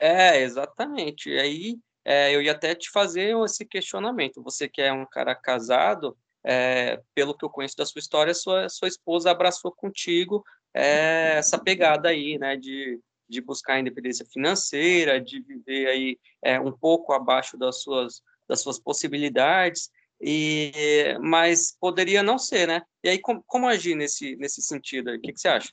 É, 0.00 0.40
exatamente. 0.40 1.28
E 1.28 1.38
aí 1.38 1.78
é, 2.04 2.34
eu 2.34 2.40
ia 2.40 2.52
até 2.52 2.74
te 2.74 2.90
fazer 2.90 3.36
esse 3.44 3.66
questionamento. 3.66 4.42
Você 4.42 4.68
que 4.68 4.80
é 4.80 4.92
um 4.92 5.04
cara 5.04 5.34
casado, 5.34 6.16
é, 6.42 7.00
pelo 7.14 7.36
que 7.36 7.44
eu 7.44 7.50
conheço 7.50 7.76
da 7.76 7.84
sua 7.84 7.98
história, 7.98 8.32
sua, 8.32 8.68
sua 8.68 8.88
esposa 8.88 9.30
abraçou 9.30 9.70
contigo 9.70 10.42
é, 10.72 11.34
essa 11.36 11.58
pegada 11.58 12.08
aí, 12.08 12.38
né, 12.38 12.56
de, 12.56 12.98
de 13.28 13.40
buscar 13.40 13.78
independência 13.78 14.24
financeira, 14.24 15.20
de 15.20 15.40
viver 15.40 15.88
aí 15.88 16.18
é, 16.42 16.58
um 16.58 16.72
pouco 16.72 17.12
abaixo 17.12 17.58
das 17.58 17.82
suas, 17.82 18.22
das 18.48 18.62
suas 18.62 18.78
possibilidades, 18.78 19.90
e 20.20 21.16
mas 21.20 21.76
poderia 21.80 22.22
não 22.22 22.38
ser, 22.38 22.66
né? 22.66 22.82
E 23.02 23.08
aí, 23.08 23.18
como, 23.18 23.42
como 23.46 23.68
agir 23.68 23.94
nesse, 23.94 24.36
nesse 24.36 24.62
sentido? 24.62 25.10
O 25.10 25.20
que, 25.20 25.32
que 25.32 25.40
você 25.40 25.48
acha? 25.48 25.72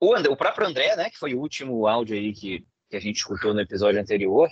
O, 0.00 0.14
André, 0.14 0.32
o 0.32 0.36
próprio 0.36 0.66
André, 0.66 0.96
né, 0.96 1.10
que 1.10 1.18
foi 1.18 1.34
o 1.34 1.40
último 1.40 1.86
áudio 1.86 2.16
aí 2.16 2.32
que, 2.32 2.64
que 2.88 2.96
a 2.96 3.00
gente 3.00 3.16
escutou 3.16 3.52
no 3.52 3.60
episódio 3.60 4.00
anterior, 4.00 4.48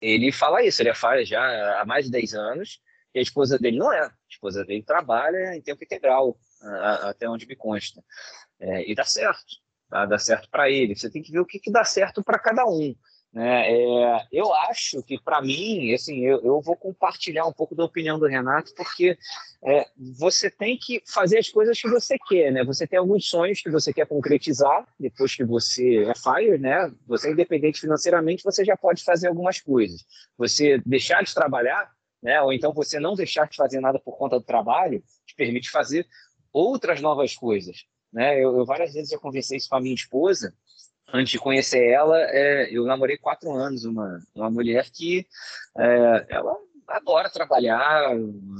ele 0.00 0.32
fala 0.32 0.64
isso, 0.64 0.80
ele 0.80 0.94
faz 0.94 1.28
já 1.28 1.80
há 1.80 1.84
mais 1.84 2.06
de 2.06 2.10
10 2.10 2.34
anos, 2.34 2.80
e 3.14 3.18
a 3.18 3.22
esposa 3.22 3.58
dele 3.58 3.78
não 3.78 3.92
é. 3.92 4.00
A 4.00 4.12
esposa 4.28 4.64
dele 4.64 4.82
trabalha 4.82 5.54
em 5.54 5.60
tempo 5.60 5.82
integral. 5.84 6.38
até 7.02 7.28
onde 7.28 7.46
me 7.46 7.56
consta. 7.56 8.02
É, 8.58 8.88
e 8.90 8.94
dá 8.94 9.04
certo, 9.04 9.56
tá? 9.88 10.06
dá 10.06 10.18
certo 10.18 10.48
para 10.50 10.70
ele. 10.70 10.94
Você 10.94 11.10
tem 11.10 11.22
que 11.22 11.32
ver 11.32 11.40
o 11.40 11.46
que, 11.46 11.58
que 11.58 11.70
dá 11.70 11.84
certo 11.84 12.22
para 12.22 12.38
cada 12.38 12.64
um. 12.66 12.94
Né? 13.32 13.70
É, 13.70 14.26
eu 14.32 14.52
acho 14.52 15.02
que, 15.04 15.16
para 15.20 15.40
mim, 15.40 15.94
assim, 15.94 16.26
eu, 16.26 16.40
eu, 16.42 16.60
vou 16.60 16.74
compartilhar 16.74 17.46
um 17.46 17.52
pouco 17.52 17.76
da 17.76 17.84
opinião 17.84 18.18
do 18.18 18.26
Renato, 18.26 18.74
porque 18.74 19.16
é, 19.64 19.86
você 20.18 20.50
tem 20.50 20.76
que 20.76 21.00
fazer 21.06 21.38
as 21.38 21.48
coisas 21.48 21.80
que 21.80 21.88
você 21.88 22.18
quer, 22.18 22.50
né? 22.50 22.64
Você 22.64 22.88
tem 22.88 22.98
alguns 22.98 23.28
sonhos 23.28 23.60
que 23.60 23.70
você 23.70 23.92
quer 23.92 24.06
concretizar 24.06 24.84
depois 24.98 25.34
que 25.34 25.44
você 25.44 26.04
é 26.04 26.14
fire, 26.14 26.58
né? 26.58 26.92
Você 27.06 27.28
é 27.28 27.32
independente 27.32 27.80
financeiramente, 27.80 28.42
você 28.42 28.64
já 28.64 28.76
pode 28.76 29.04
fazer 29.04 29.28
algumas 29.28 29.60
coisas. 29.60 30.04
Você 30.36 30.78
deixar 30.84 31.22
de 31.22 31.32
trabalhar, 31.32 31.88
né? 32.20 32.42
Ou 32.42 32.52
então 32.52 32.72
você 32.72 32.98
não 32.98 33.14
deixar 33.14 33.48
de 33.48 33.56
fazer 33.56 33.78
nada 33.78 34.00
por 34.00 34.16
conta 34.18 34.40
do 34.40 34.44
trabalho, 34.44 35.04
te 35.24 35.36
permite 35.36 35.70
fazer 35.70 36.04
outras 36.52 37.00
novas 37.00 37.36
coisas, 37.36 37.84
né? 38.12 38.42
Eu, 38.42 38.58
eu 38.58 38.66
várias 38.66 38.92
vezes 38.92 39.10
já 39.10 39.18
conversei 39.18 39.58
isso 39.58 39.68
com 39.68 39.76
a 39.76 39.80
minha 39.80 39.94
esposa 39.94 40.52
antes 41.12 41.32
de 41.32 41.38
conhecer 41.38 41.84
ela, 41.88 42.18
é, 42.18 42.68
eu 42.70 42.84
namorei 42.84 43.16
quatro 43.16 43.52
anos 43.52 43.84
uma, 43.84 44.20
uma 44.34 44.50
mulher 44.50 44.90
que 44.90 45.26
é, 45.78 46.26
ela 46.28 46.56
adora 46.90 47.30
trabalhar, 47.30 48.10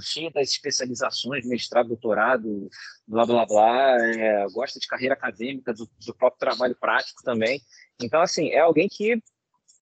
cheia 0.00 0.30
das 0.30 0.50
especializações, 0.50 1.44
mestrado, 1.46 1.88
doutorado, 1.88 2.68
blá, 3.06 3.26
blá, 3.26 3.44
blá, 3.44 3.96
é, 4.06 4.46
gosta 4.52 4.78
de 4.78 4.86
carreira 4.86 5.14
acadêmica, 5.14 5.74
do, 5.74 5.88
do, 6.06 6.14
próprio 6.14 6.38
trabalho 6.38 6.76
prático 6.76 7.22
também. 7.22 7.60
Então, 8.00 8.20
assim, 8.20 8.50
é 8.50 8.60
alguém 8.60 8.88
que, 8.88 9.20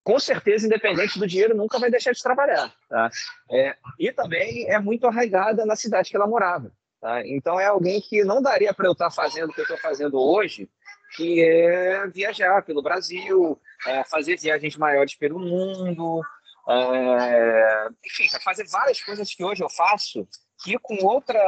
com 0.02 0.18
certeza, 0.18 0.66
independente 0.66 1.18
do 1.18 1.26
dinheiro, 1.26 1.57
nunca 1.57 1.78
vai 1.78 1.90
deixar 1.90 2.12
de 2.12 2.22
trabalhar, 2.22 2.74
tá? 2.88 3.11
É, 3.50 3.76
e 3.98 4.11
também 4.12 4.66
é 4.68 4.78
muito 4.78 5.07
arraigada 5.07 5.66
na 5.66 5.76
cidade 5.76 6.09
que 6.09 6.16
ela 6.16 6.26
morava, 6.26 6.72
tá? 7.00 7.26
Então, 7.26 7.61
é 7.61 7.66
alguém 7.66 8.00
que 8.00 8.24
não 8.24 8.40
daria 8.40 8.72
para 8.72 8.87
eu 8.87 8.92
estar 8.92 9.11
fazendo 9.11 9.50
o 9.50 9.52
que 9.52 9.61
eu 9.61 9.64
estou 9.64 9.78
fazendo 9.78 10.18
hoje 10.18 10.68
que 11.16 11.42
é 11.42 12.07
viajar 12.09 12.62
pelo 12.64 12.83
Brasil, 12.83 13.61
é, 13.87 14.05
fazer 14.05 14.37
viagens 14.37 14.77
maiores 14.77 15.14
pelo 15.14 15.38
mundo, 15.38 16.23
é, 16.68 17.88
enfim, 18.05 18.29
fazer 18.42 18.66
várias 18.68 19.01
coisas 19.03 19.35
que 19.35 19.44
hoje 19.44 19.62
eu 19.62 19.71
faço 19.71 20.29
que 20.62 20.77
com 20.79 20.97
outra, 21.05 21.38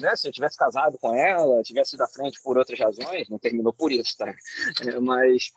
né, 0.00 0.14
se 0.14 0.28
eu 0.28 0.32
tivesse 0.32 0.56
casado 0.56 0.96
com 0.98 1.14
ela, 1.14 1.62
tivesse 1.62 1.96
ido 1.96 2.04
à 2.04 2.08
frente 2.08 2.40
por 2.42 2.56
outras 2.56 2.78
razões, 2.78 3.28
não 3.28 3.38
terminou 3.38 3.72
por 3.72 3.90
isso, 3.90 4.16
tá? 4.16 4.32
É, 4.86 5.00
mas 5.00 5.50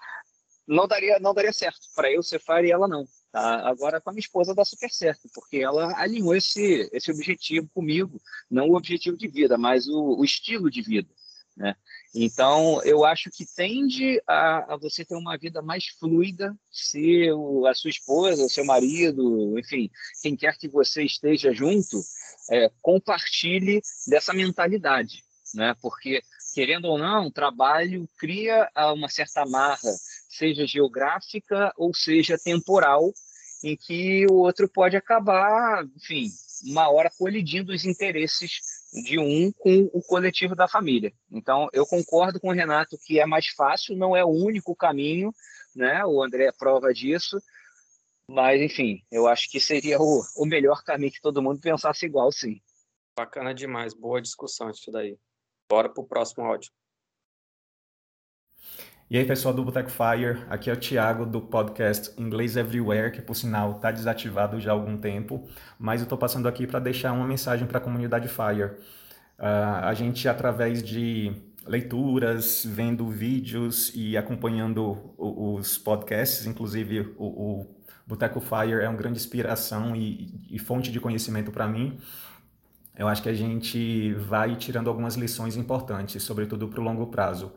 não 0.67 0.88
daria, 0.88 1.20
não 1.20 1.34
daria 1.34 1.54
certo 1.54 1.80
para 1.96 2.12
eu 2.12 2.24
fire 2.24 2.67
e 2.67 2.72
ela 2.72 2.88
não. 2.88 3.06
Tá? 3.32 3.67
Agora 3.67 4.02
com 4.02 4.10
a 4.10 4.13
minha 4.13 4.22
esposa 4.22 4.56
dá 4.56 4.65
super 4.65 4.89
certo, 4.89 5.30
porque 5.34 5.58
ela 5.58 5.94
alinhou 5.98 6.36
esse, 6.36 6.89
esse 6.91 7.12
objetivo 7.12 7.70
comigo, 7.74 8.20
não 8.50 8.70
o 8.70 8.76
objetivo 8.76 9.15
de 9.15 9.28
vida, 9.28 9.58
mas 9.58 9.88
o, 9.88 10.20
o 10.20 10.26
estilo 10.26 10.70
de 10.70 10.82
vida. 10.82 11.10
Né? 11.56 11.76
Então, 12.13 12.84
eu 12.84 13.06
acho 13.06 13.30
que 13.32 13.45
tende 13.45 14.21
a, 14.28 14.74
a, 14.74 14.78
você 14.78 15.06
ter 15.06 15.15
uma 15.15 15.38
vida 15.38 15.62
mais 15.62 15.88
fluida 15.97 16.54
se 16.69 17.32
o, 17.32 17.65
a 17.65 17.74
sua 17.74 17.89
esposa, 17.89 18.43
o 18.43 18.50
seu 18.50 18.65
marido, 18.65 19.58
enfim, 19.58 19.89
quem 20.21 20.36
quer 20.36 20.58
que 20.58 20.67
você 20.67 21.04
esteja 21.04 21.54
junto, 21.54 22.02
é, 22.52 22.69
compartilhe 22.82 23.82
dessa 24.08 24.34
mentalidade, 24.34 25.24
né? 25.56 25.74
Porque, 25.82 26.21
querendo 26.54 26.86
ou 26.86 26.97
não, 26.97 27.32
trabalho 27.32 28.10
cria 28.17 28.69
uma 28.93 29.08
certa 29.08 29.43
amarra, 29.43 29.91
seja 30.30 30.67
geográfica 30.67 31.71
ou 31.78 31.93
seja 31.93 32.38
temporal, 32.38 33.13
em 33.63 33.78
que 33.78 34.26
o 34.30 34.34
outro 34.34 34.67
pode 34.67 34.97
acabar, 34.97 35.86
enfim, 35.95 36.30
uma 36.65 36.89
hora 36.89 37.10
colidindo 37.17 37.71
os 37.71 37.86
interesses 37.86 38.81
de 38.91 39.17
um 39.17 39.51
com 39.51 39.89
o 39.93 40.01
coletivo 40.01 40.56
da 40.56 40.67
família. 40.67 41.13
Então, 41.32 41.69
eu 41.71 41.86
concordo 41.86 42.39
com 42.39 42.49
o 42.49 42.54
Renato 42.54 42.97
que 42.97 43.19
é 43.19 43.25
mais 43.25 43.47
fácil, 43.47 43.95
não 43.95 44.15
é 44.15 44.23
o 44.23 44.30
único 44.30 44.75
caminho, 44.75 45.34
né? 45.75 46.06
O 46.06 46.21
André 46.21 46.45
é 46.45 46.51
prova 46.51 46.93
disso, 46.93 47.41
mas, 48.27 48.62
enfim, 48.62 49.01
eu 49.12 49.27
acho 49.27 49.49
que 49.49 49.60
seria 49.60 49.99
o, 49.99 50.21
o 50.38 50.45
melhor 50.45 50.84
caminho 50.84 51.12
que 51.12 51.21
todo 51.21 51.41
mundo 51.41 51.60
pensasse 51.60 52.06
igual, 52.06 52.32
sim. 52.32 52.62
Bacana 53.15 53.54
demais, 53.54 53.93
boa 53.93 54.21
discussão 54.21 54.69
isso 54.69 54.91
daí. 54.91 55.17
Bora 55.69 55.89
para 55.89 56.04
o 56.04 56.08
próximo 56.08 56.45
áudio. 56.45 56.71
E 59.12 59.17
aí, 59.17 59.26
pessoal 59.26 59.54
do 59.54 59.62
Boteco 59.65 59.89
Fire, 59.89 60.41
aqui 60.50 60.69
é 60.69 60.74
o 60.74 60.78
Thiago 60.78 61.26
do 61.26 61.41
podcast 61.41 62.13
Inglês 62.17 62.56
Everywhere, 62.56 63.12
que 63.12 63.21
por 63.21 63.36
sinal 63.36 63.74
está 63.74 63.91
desativado 63.91 64.58
já 64.58 64.71
há 64.71 64.74
algum 64.74 64.95
tempo, 64.95 65.45
mas 65.78 66.00
eu 66.00 66.06
estou 66.06 66.17
passando 66.17 66.47
aqui 66.47 66.65
para 66.65 66.80
deixar 66.80 67.12
uma 67.12 67.28
mensagem 67.28 67.67
para 67.67 67.78
a 67.78 67.82
comunidade 67.82 68.30
Fire. 68.30 68.67
Uh, 69.38 69.84
a 69.84 69.93
gente, 69.93 70.30
através 70.30 70.82
de 70.82 71.30
leituras, 71.67 72.63
vendo 72.65 73.06
vídeos 73.10 73.91
e 73.93 74.15
acompanhando 74.15 75.13
os 75.17 75.78
podcasts, 75.78 76.45
inclusive 76.45 77.13
o, 77.17 77.26
o 77.26 77.76
Boteco 78.08 78.39
Fire 78.39 78.82
é 78.82 78.88
uma 78.88 78.97
grande 78.97 79.17
inspiração 79.17 79.93
e, 79.93 80.34
e 80.50 80.58
fonte 80.58 80.89
de 80.89 81.02
conhecimento 81.02 81.52
para 81.52 81.67
mim. 81.67 81.97
Eu 82.97 83.10
acho 83.10 83.21
que 83.21 83.28
a 83.28 83.34
gente 83.34 84.13
vai 84.13 84.56
tirando 84.56 84.88
algumas 84.88 85.15
lições 85.15 85.58
importantes, 85.58 86.24
sobretudo 86.24 86.69
para 86.69 86.80
o 86.80 86.84
longo 86.84 87.08
prazo. 87.08 87.52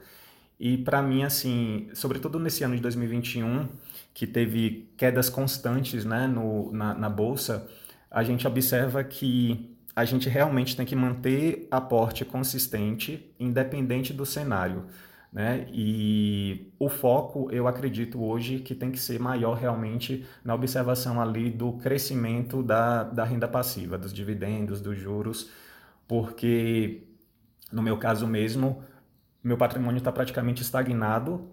E 0.59 0.79
para 0.79 1.03
mim, 1.03 1.25
assim, 1.25 1.88
sobretudo 1.95 2.38
nesse 2.38 2.62
ano 2.64 2.77
de 2.77 2.83
2021, 2.83 3.69
que 4.12 4.27
teve 4.27 4.88
quedas 4.97 5.29
constantes 5.29 6.05
né, 6.05 6.27
no, 6.27 6.73
na, 6.73 6.95
na 6.95 7.11
bolsa, 7.11 7.67
a 8.11 8.23
gente 8.23 8.47
observa 8.47 9.03
que 9.03 9.77
a 9.97 10.05
gente 10.05 10.29
realmente 10.29 10.77
tem 10.77 10.87
que 10.87 10.97
manter 10.97 11.67
aporte 11.71 12.25
consistente, 12.25 13.33
independente 13.38 14.12
do 14.12 14.25
cenário. 14.25 14.87
Né? 15.33 15.67
E 15.73 16.73
o 16.79 16.88
foco, 16.88 17.51
eu 17.51 17.67
acredito 17.67 18.23
hoje, 18.23 18.61
que 18.61 18.73
tem 18.73 18.93
que 18.93 19.01
ser 19.01 19.19
maior 19.19 19.55
realmente 19.55 20.25
na 20.45 20.55
observação 20.55 21.21
ali 21.21 21.51
do 21.51 21.73
crescimento 21.73 22.62
da, 22.62 23.03
da 23.03 23.25
renda 23.25 23.49
passiva, 23.49 23.99
dos 23.99 24.12
dividendos, 24.12 24.81
dos 24.81 24.97
juros, 24.97 25.51
porque 26.07 27.03
no 27.73 27.83
meu 27.83 27.97
caso 27.97 28.29
mesmo, 28.29 28.85
meu 29.45 29.59
patrimônio 29.59 29.99
está 29.99 30.11
praticamente 30.11 30.63
estagnado, 30.63 31.47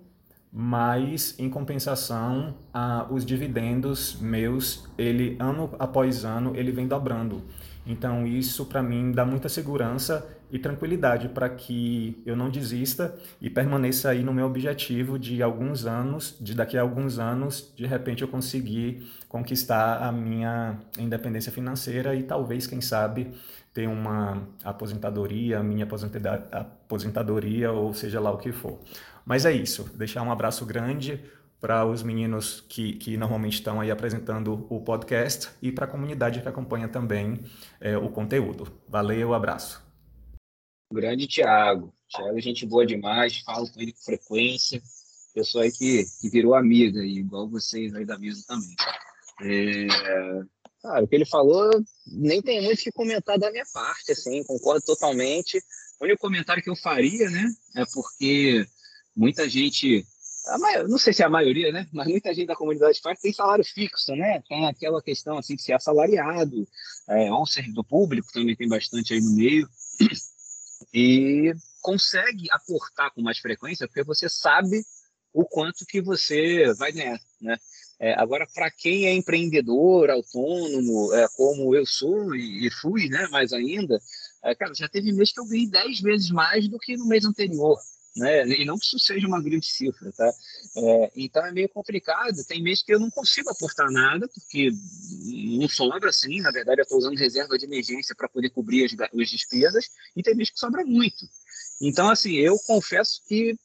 mas 0.51 1.35
em 1.37 1.49
compensação, 1.49 2.55
ah, 2.73 3.05
os 3.09 3.25
dividendos 3.25 4.17
meus, 4.19 4.89
ele 4.97 5.35
ano 5.39 5.69
após 5.77 6.23
ano, 6.23 6.55
ele 6.55 6.71
vem 6.71 6.87
dobrando. 6.87 7.43
Então 7.85 8.25
isso 8.25 8.65
para 8.65 8.81
mim 8.81 9.11
dá 9.11 9.25
muita 9.25 9.49
segurança 9.49 10.40
e 10.51 10.59
tranquilidade 10.59 11.29
para 11.29 11.49
que 11.49 12.21
eu 12.25 12.35
não 12.35 12.49
desista 12.49 13.15
e 13.39 13.49
permaneça 13.49 14.09
aí 14.09 14.23
no 14.23 14.33
meu 14.33 14.45
objetivo 14.45 15.17
de 15.17 15.41
alguns 15.41 15.85
anos, 15.85 16.35
de 16.39 16.53
daqui 16.53 16.77
a 16.77 16.81
alguns 16.81 17.19
anos, 17.19 17.73
de 17.75 17.85
repente 17.85 18.21
eu 18.21 18.27
conseguir 18.27 19.09
conquistar 19.29 20.03
a 20.03 20.11
minha 20.11 20.77
independência 20.99 21.51
financeira 21.51 22.13
e 22.15 22.23
talvez, 22.23 22.67
quem 22.67 22.81
sabe, 22.81 23.31
ter 23.73 23.87
uma 23.87 24.47
aposentadoria, 24.63 25.63
minha 25.63 25.87
aposentadoria, 26.51 27.71
ou 27.71 27.93
seja 27.93 28.19
lá 28.19 28.31
o 28.31 28.37
que 28.37 28.51
for. 28.51 28.79
Mas 29.25 29.45
é 29.45 29.51
isso, 29.51 29.89
deixar 29.95 30.21
um 30.23 30.31
abraço 30.31 30.65
grande 30.65 31.21
para 31.61 31.85
os 31.85 32.01
meninos 32.01 32.65
que, 32.67 32.93
que 32.93 33.15
normalmente 33.15 33.53
estão 33.53 33.79
aí 33.79 33.91
apresentando 33.91 34.65
o 34.67 34.81
podcast 34.81 35.49
e 35.61 35.71
para 35.71 35.85
a 35.85 35.87
comunidade 35.87 36.41
que 36.41 36.47
acompanha 36.47 36.87
também 36.87 37.39
é, 37.79 37.95
o 37.95 38.09
conteúdo. 38.09 38.67
Valeu, 38.89 39.33
abraço. 39.33 39.90
Grande 40.91 41.27
Thiago. 41.27 41.93
Thiago 42.09 42.37
é 42.37 42.41
gente 42.41 42.65
boa 42.65 42.85
demais, 42.85 43.39
falo 43.39 43.71
com 43.71 43.81
ele 43.81 43.93
com 43.93 44.01
frequência. 44.01 44.81
Pessoa 45.33 45.63
aí 45.63 45.71
que, 45.71 46.03
que 46.19 46.29
virou 46.29 46.53
amiga, 46.53 47.03
igual 47.03 47.49
vocês 47.49 47.93
aí 47.95 48.05
da 48.05 48.19
mesa 48.19 48.43
também. 48.47 48.75
É, 49.41 49.87
Cara, 50.81 51.03
o 51.03 51.07
que 51.07 51.15
ele 51.15 51.25
falou, 51.25 51.69
nem 52.07 52.41
tem 52.41 52.61
muito 52.63 52.81
que 52.81 52.91
comentar 52.91 53.37
da 53.37 53.51
minha 53.51 53.65
parte, 53.71 54.13
assim, 54.13 54.43
concordo 54.43 54.83
totalmente. 54.83 55.59
O 55.99 56.05
único 56.05 56.19
comentário 56.19 56.63
que 56.63 56.69
eu 56.69 56.75
faria, 56.75 57.29
né, 57.29 57.45
é 57.75 57.83
porque 57.93 58.65
muita 59.15 59.47
gente, 59.47 60.03
não 60.89 60.97
sei 60.97 61.13
se 61.13 61.21
é 61.21 61.25
a 61.25 61.29
maioria, 61.29 61.71
né, 61.71 61.87
mas 61.93 62.07
muita 62.07 62.33
gente 62.33 62.47
da 62.47 62.55
comunidade 62.55 62.99
parte 62.99 63.21
tem 63.21 63.31
salário 63.31 63.63
fixo, 63.63 64.15
né, 64.15 64.41
tem 64.49 64.65
aquela 64.65 64.99
questão, 65.03 65.37
assim, 65.37 65.55
de 65.55 65.61
ser 65.61 65.73
assalariado, 65.73 66.67
é, 67.09 67.31
ou 67.31 67.45
servidor 67.45 67.83
público, 67.83 68.33
também 68.33 68.55
tem 68.55 68.67
bastante 68.67 69.13
aí 69.13 69.21
no 69.21 69.35
meio, 69.35 69.69
e 70.93 71.53
consegue 71.81 72.47
aportar 72.51 73.11
com 73.11 73.21
mais 73.21 73.39
frequência, 73.39 73.87
porque 73.87 74.03
você 74.03 74.29
sabe 74.29 74.83
o 75.33 75.45
quanto 75.45 75.85
que 75.85 76.01
você 76.01 76.73
vai 76.73 76.91
ganhar, 76.91 77.19
né? 77.39 77.57
É, 77.99 78.19
agora, 78.19 78.47
para 78.51 78.71
quem 78.71 79.05
é 79.05 79.13
empreendedor, 79.13 80.09
autônomo, 80.09 81.13
é, 81.13 81.27
como 81.37 81.75
eu 81.75 81.85
sou 81.85 82.35
e, 82.35 82.65
e 82.65 82.71
fui, 82.71 83.07
né, 83.07 83.27
mais 83.27 83.53
ainda, 83.53 84.01
é, 84.43 84.55
cara, 84.55 84.73
já 84.73 84.89
teve 84.89 85.13
mês 85.13 85.31
que 85.31 85.39
eu 85.39 85.45
ganhei 85.45 85.69
10 85.69 86.01
vezes 86.01 86.31
mais 86.31 86.67
do 86.67 86.79
que 86.79 86.97
no 86.97 87.05
mês 87.05 87.25
anterior. 87.25 87.77
Né? 88.15 88.47
E 88.47 88.65
não 88.65 88.77
que 88.77 88.85
isso 88.85 88.99
seja 88.99 89.27
uma 89.27 89.41
grande 89.41 89.65
cifra, 89.65 90.11
tá? 90.11 90.31
É, 90.77 91.11
então 91.15 91.45
é 91.45 91.51
meio 91.51 91.69
complicado. 91.69 92.43
Tem 92.45 92.61
mês 92.61 92.83
que 92.83 92.93
eu 92.93 92.99
não 92.99 93.09
consigo 93.09 93.49
aportar 93.49 93.89
nada, 93.89 94.27
porque 94.27 94.69
não 95.59 95.69
sobra 95.69 96.09
assim. 96.09 96.41
Na 96.41 96.51
verdade, 96.51 96.81
eu 96.81 96.83
estou 96.83 96.97
usando 96.97 97.17
reserva 97.17 97.57
de 97.57 97.65
emergência 97.65 98.15
para 98.15 98.29
poder 98.29 98.49
cobrir 98.49 98.85
as, 98.85 98.91
as 98.93 99.29
despesas, 99.29 99.89
e 100.15 100.21
tem 100.21 100.35
mês 100.35 100.49
que 100.49 100.59
sobra 100.59 100.83
muito. 100.85 101.25
Então, 101.81 102.09
assim, 102.09 102.33
eu 102.35 102.57
confesso 102.59 103.21
que 103.27 103.55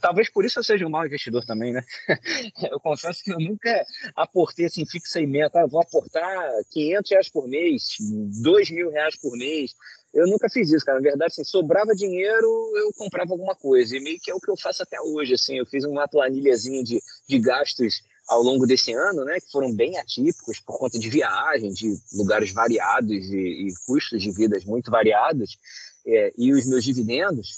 talvez 0.00 0.30
por 0.30 0.44
isso 0.44 0.58
eu 0.58 0.64
seja 0.64 0.86
um 0.86 0.90
mau 0.90 1.06
investidor 1.06 1.44
também, 1.44 1.72
né? 1.72 1.84
eu 2.70 2.80
confesso 2.80 3.22
que 3.22 3.32
eu 3.32 3.38
nunca 3.38 3.84
aportei 4.16 4.66
assim, 4.66 4.86
fixei 4.86 5.26
meta, 5.26 5.60
ah, 5.60 5.66
vou 5.66 5.80
aportar 5.80 6.50
500 6.70 7.10
reais 7.10 7.28
por 7.28 7.48
mês, 7.48 7.96
2 8.00 8.70
mil 8.70 8.90
reais 8.90 9.16
por 9.16 9.36
mês. 9.36 9.72
Eu 10.12 10.26
nunca 10.26 10.48
fiz 10.50 10.70
isso, 10.70 10.84
cara. 10.84 10.98
Na 11.00 11.02
verdade, 11.02 11.32
assim, 11.32 11.44
sobrava 11.44 11.94
dinheiro, 11.94 12.72
eu 12.76 12.92
comprava 12.92 13.32
alguma 13.32 13.54
coisa. 13.54 13.96
E 13.96 14.00
meio 14.00 14.20
que 14.20 14.30
é 14.30 14.34
o 14.34 14.40
que 14.40 14.50
eu 14.50 14.56
faço 14.56 14.82
até 14.82 15.00
hoje, 15.00 15.34
assim. 15.34 15.56
Eu 15.56 15.64
fiz 15.64 15.84
uma 15.84 16.06
planilhazinha 16.06 16.84
de, 16.84 17.00
de 17.26 17.38
gastos 17.38 18.02
ao 18.28 18.42
longo 18.42 18.66
desse 18.66 18.92
ano, 18.92 19.24
né, 19.24 19.40
que 19.40 19.50
foram 19.50 19.74
bem 19.74 19.98
atípicos 19.98 20.60
por 20.60 20.78
conta 20.78 20.98
de 20.98 21.08
viagem, 21.08 21.72
de 21.72 21.96
lugares 22.12 22.52
variados 22.52 23.30
e, 23.30 23.68
e 23.68 23.74
custos 23.86 24.22
de 24.22 24.30
vidas 24.30 24.64
muito 24.64 24.90
variados, 24.90 25.58
é, 26.06 26.32
e 26.36 26.52
os 26.52 26.66
meus 26.66 26.84
dividendos, 26.84 27.48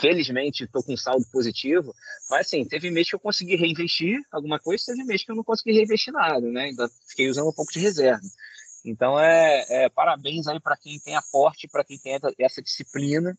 felizmente 0.00 0.64
estou 0.64 0.82
com 0.82 0.96
saldo 0.96 1.24
positivo, 1.30 1.94
mas 2.30 2.46
assim, 2.46 2.64
teve 2.64 2.90
mês 2.90 3.08
que 3.08 3.14
eu 3.14 3.20
consegui 3.20 3.56
reinvestir 3.56 4.20
alguma 4.30 4.58
coisa, 4.58 4.84
teve 4.86 5.04
mês 5.04 5.24
que 5.24 5.30
eu 5.30 5.36
não 5.36 5.44
consegui 5.44 5.72
reinvestir 5.72 6.12
nada, 6.12 6.40
né, 6.40 6.64
ainda 6.64 6.88
fiquei 7.08 7.28
usando 7.28 7.48
um 7.48 7.52
pouco 7.52 7.72
de 7.72 7.80
reserva. 7.80 8.22
Então, 8.84 9.18
é, 9.18 9.64
é 9.68 9.88
parabéns 9.88 10.48
aí 10.48 10.58
para 10.60 10.76
quem 10.76 10.98
tem 10.98 11.14
aporte, 11.14 11.68
para 11.68 11.84
quem 11.84 11.98
tem 11.98 12.18
essa 12.38 12.60
disciplina. 12.60 13.36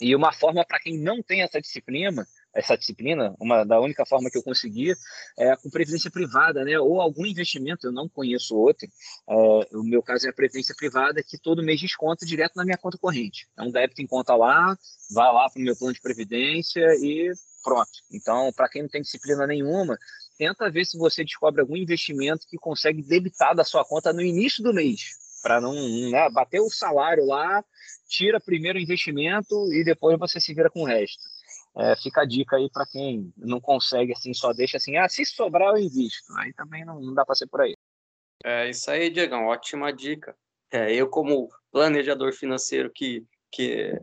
E 0.00 0.16
uma 0.16 0.32
forma 0.32 0.64
para 0.64 0.80
quem 0.80 0.98
não 0.98 1.22
tem 1.22 1.42
essa 1.42 1.60
disciplina, 1.60 2.26
essa 2.54 2.76
disciplina, 2.76 3.34
uma 3.40 3.64
da 3.64 3.80
única 3.80 4.04
forma 4.04 4.30
que 4.30 4.36
eu 4.36 4.42
consegui 4.42 4.92
é 5.38 5.56
com 5.56 5.70
previdência 5.70 6.10
privada, 6.10 6.64
né? 6.64 6.78
Ou 6.78 7.00
algum 7.00 7.24
investimento, 7.24 7.86
eu 7.86 7.92
não 7.92 8.08
conheço 8.08 8.56
outro. 8.56 8.86
É, 9.28 9.34
o 9.76 9.82
meu 9.82 10.02
caso 10.02 10.26
é 10.26 10.30
a 10.30 10.34
previdência 10.34 10.74
privada, 10.74 11.22
que 11.22 11.38
todo 11.38 11.62
mês 11.62 11.80
desconta 11.80 12.26
direto 12.26 12.54
na 12.56 12.64
minha 12.64 12.76
conta 12.76 12.98
corrente. 12.98 13.48
É 13.56 13.62
um 13.62 13.70
débito 13.70 14.02
em 14.02 14.06
conta 14.06 14.34
lá, 14.34 14.76
vai 15.10 15.32
lá 15.32 15.48
para 15.48 15.60
o 15.60 15.64
meu 15.64 15.76
plano 15.76 15.94
de 15.94 16.00
previdência 16.00 16.86
e 17.00 17.32
pronto. 17.62 17.90
Então, 18.10 18.52
para 18.52 18.68
quem 18.68 18.82
não 18.82 18.88
tem 18.88 19.02
disciplina 19.02 19.46
nenhuma, 19.46 19.96
tenta 20.36 20.70
ver 20.70 20.84
se 20.84 20.98
você 20.98 21.24
descobre 21.24 21.60
algum 21.60 21.76
investimento 21.76 22.46
que 22.48 22.58
consegue 22.58 23.02
debitar 23.02 23.54
da 23.54 23.64
sua 23.64 23.84
conta 23.84 24.12
no 24.12 24.20
início 24.20 24.62
do 24.62 24.74
mês, 24.74 25.12
para 25.42 25.60
não 25.60 25.72
né, 26.10 26.28
bater 26.30 26.60
o 26.60 26.70
salário 26.70 27.24
lá, 27.24 27.64
tira 28.08 28.40
primeiro 28.40 28.78
o 28.78 28.82
investimento 28.82 29.72
e 29.72 29.84
depois 29.84 30.18
você 30.18 30.40
se 30.40 30.52
vira 30.52 30.68
com 30.68 30.82
o 30.82 30.86
resto. 30.86 31.31
É, 31.74 31.96
fica 31.96 32.20
a 32.22 32.26
dica 32.26 32.56
aí 32.56 32.68
para 32.70 32.86
quem 32.86 33.32
não 33.36 33.60
consegue 33.60 34.12
assim, 34.12 34.34
só 34.34 34.52
deixa 34.52 34.76
assim, 34.76 34.96
ah, 34.96 35.08
se 35.08 35.24
sobrar 35.24 35.70
eu 35.70 35.78
invisto. 35.78 36.32
Aí 36.38 36.52
também 36.52 36.84
não, 36.84 37.00
não 37.00 37.14
dá 37.14 37.24
para 37.24 37.34
ser 37.34 37.46
por 37.46 37.62
aí. 37.62 37.74
É 38.44 38.68
isso 38.68 38.90
aí, 38.90 39.08
Diegão, 39.08 39.46
ótima 39.46 39.92
dica. 39.92 40.36
É, 40.70 40.92
eu 40.94 41.08
como 41.08 41.48
planejador 41.70 42.32
financeiro 42.32 42.90
que, 42.90 43.24
que 43.50 43.98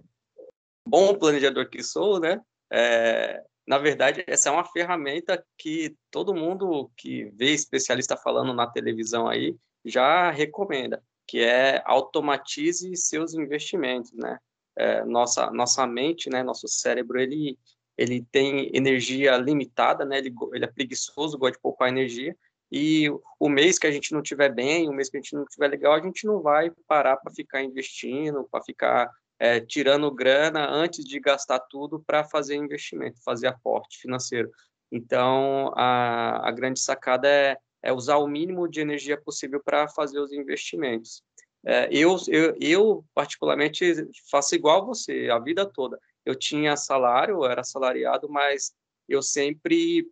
bom 0.86 1.18
planejador 1.18 1.70
que 1.70 1.84
sou, 1.84 2.20
né? 2.20 2.42
É, 2.72 3.44
na 3.68 3.78
verdade, 3.78 4.24
essa 4.26 4.50
é 4.50 4.52
uma 4.52 4.66
ferramenta 4.66 5.46
que 5.58 5.96
todo 6.10 6.34
mundo 6.34 6.90
que 6.98 7.26
vê 7.36 7.52
especialista 7.52 8.18
falando 8.18 8.54
na 8.54 8.66
televisão 8.66 9.28
aí 9.28 9.56
já 9.86 10.32
recomenda, 10.32 11.04
que 11.28 11.40
é 11.44 11.82
automatize 11.86 12.96
seus 12.96 13.34
investimentos, 13.36 14.12
né? 14.14 14.40
É, 14.80 15.04
nossa 15.06 15.52
nossa 15.52 15.86
mente, 15.86 16.30
né? 16.30 16.42
Nosso 16.44 16.68
cérebro 16.68 17.20
ele 17.20 17.58
ele 17.98 18.26
tem 18.32 18.72
energia 18.74 19.36
limitada, 19.36 20.06
né? 20.06 20.20
Ele, 20.20 20.34
ele 20.54 20.64
é 20.64 20.68
preguiçoso, 20.68 21.38
gosta 21.38 21.58
de 21.58 21.62
poupar 21.62 21.90
energia. 21.90 22.36
E 22.72 23.10
o 23.40 23.50
mês 23.50 23.78
que 23.78 23.88
a 23.88 23.92
gente 23.92 24.14
não 24.14 24.22
tiver 24.22 24.54
bem, 24.54 24.88
o 24.88 24.94
mês 24.94 25.10
que 25.10 25.18
a 25.18 25.20
gente 25.20 25.34
não 25.34 25.44
tiver 25.46 25.68
legal, 25.68 25.94
a 25.94 26.02
gente 26.02 26.26
não 26.26 26.42
vai 26.42 26.72
parar 26.88 27.18
para 27.18 27.34
ficar 27.34 27.62
investindo, 27.62 28.48
para 28.50 28.64
ficar 28.64 29.12
é, 29.40 29.60
tirando 29.60 30.10
grana 30.12 30.70
antes 30.70 31.04
de 31.04 31.20
gastar 31.20 31.60
tudo 31.60 32.00
para 32.00 32.24
fazer 32.24 32.56
investimento, 32.56 33.24
fazer 33.24 33.48
aporte 33.48 33.98
financeiro. 33.98 34.50
Então, 34.92 35.72
a, 35.76 36.48
a 36.48 36.52
grande 36.52 36.80
sacada 36.80 37.28
é, 37.28 37.58
é 37.82 37.94
usar 37.94 38.18
o 38.18 38.28
mínimo 38.28 38.68
de 38.68 38.82
energia 38.82 39.20
possível 39.20 39.62
para 39.64 39.88
fazer 39.88 40.20
os 40.20 40.32
investimentos. 40.32 41.24
É, 41.66 41.90
eu, 41.92 42.16
eu, 42.28 42.56
eu, 42.60 43.06
particularmente, 43.14 44.08
faço 44.30 44.56
igual 44.56 44.86
você, 44.86 45.30
a 45.32 45.40
vida 45.40 45.66
toda. 45.66 46.00
Eu 46.26 46.36
tinha 46.36 46.76
salário, 46.78 47.36
eu 47.36 47.46
era 47.46 47.62
assalariado, 47.62 48.30
mas 48.30 48.74
eu 49.08 49.22
sempre 49.22 50.08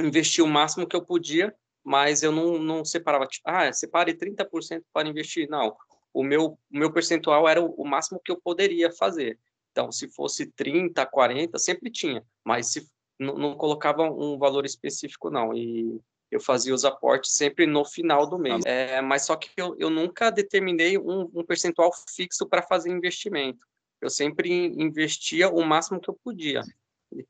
investi 0.00 0.42
o 0.42 0.46
máximo 0.46 0.86
que 0.86 0.96
eu 0.96 1.04
podia, 1.04 1.54
mas 1.82 2.22
eu 2.22 2.32
não, 2.32 2.58
não 2.58 2.84
separava, 2.84 3.26
tipo, 3.26 3.48
ah, 3.48 3.72
separe 3.72 4.14
30% 4.14 4.82
para 4.92 5.08
investir. 5.08 5.48
Não, 5.48 5.76
o 6.12 6.22
meu, 6.22 6.58
o 6.72 6.78
meu 6.78 6.92
percentual 6.92 7.48
era 7.48 7.62
o, 7.62 7.72
o 7.74 7.86
máximo 7.86 8.20
que 8.24 8.32
eu 8.32 8.40
poderia 8.40 8.90
fazer. 8.92 9.38
Então, 9.70 9.90
se 9.90 10.08
fosse 10.08 10.46
30, 10.52 11.04
40, 11.06 11.58
sempre 11.58 11.90
tinha, 11.90 12.24
mas 12.44 12.72
se 12.72 12.86
não, 13.18 13.34
não 13.34 13.56
colocava 13.56 14.02
um 14.04 14.38
valor 14.38 14.64
específico, 14.64 15.30
não. 15.30 15.54
E 15.54 16.00
eu 16.30 16.40
fazia 16.40 16.74
os 16.74 16.84
aportes 16.84 17.32
sempre 17.32 17.66
no 17.66 17.84
final 17.84 18.26
do 18.26 18.38
mês. 18.38 18.64
É, 18.64 19.00
mas 19.00 19.24
só 19.26 19.36
que 19.36 19.50
eu, 19.56 19.76
eu 19.78 19.90
nunca 19.90 20.30
determinei 20.30 20.98
um, 20.98 21.30
um 21.34 21.44
percentual 21.44 21.90
fixo 22.14 22.46
para 22.46 22.62
fazer 22.62 22.90
investimento. 22.90 23.64
Eu 24.00 24.10
sempre 24.10 24.50
investia 24.52 25.48
o 25.48 25.64
máximo 25.64 26.00
que 26.00 26.10
eu 26.10 26.18
podia, 26.22 26.62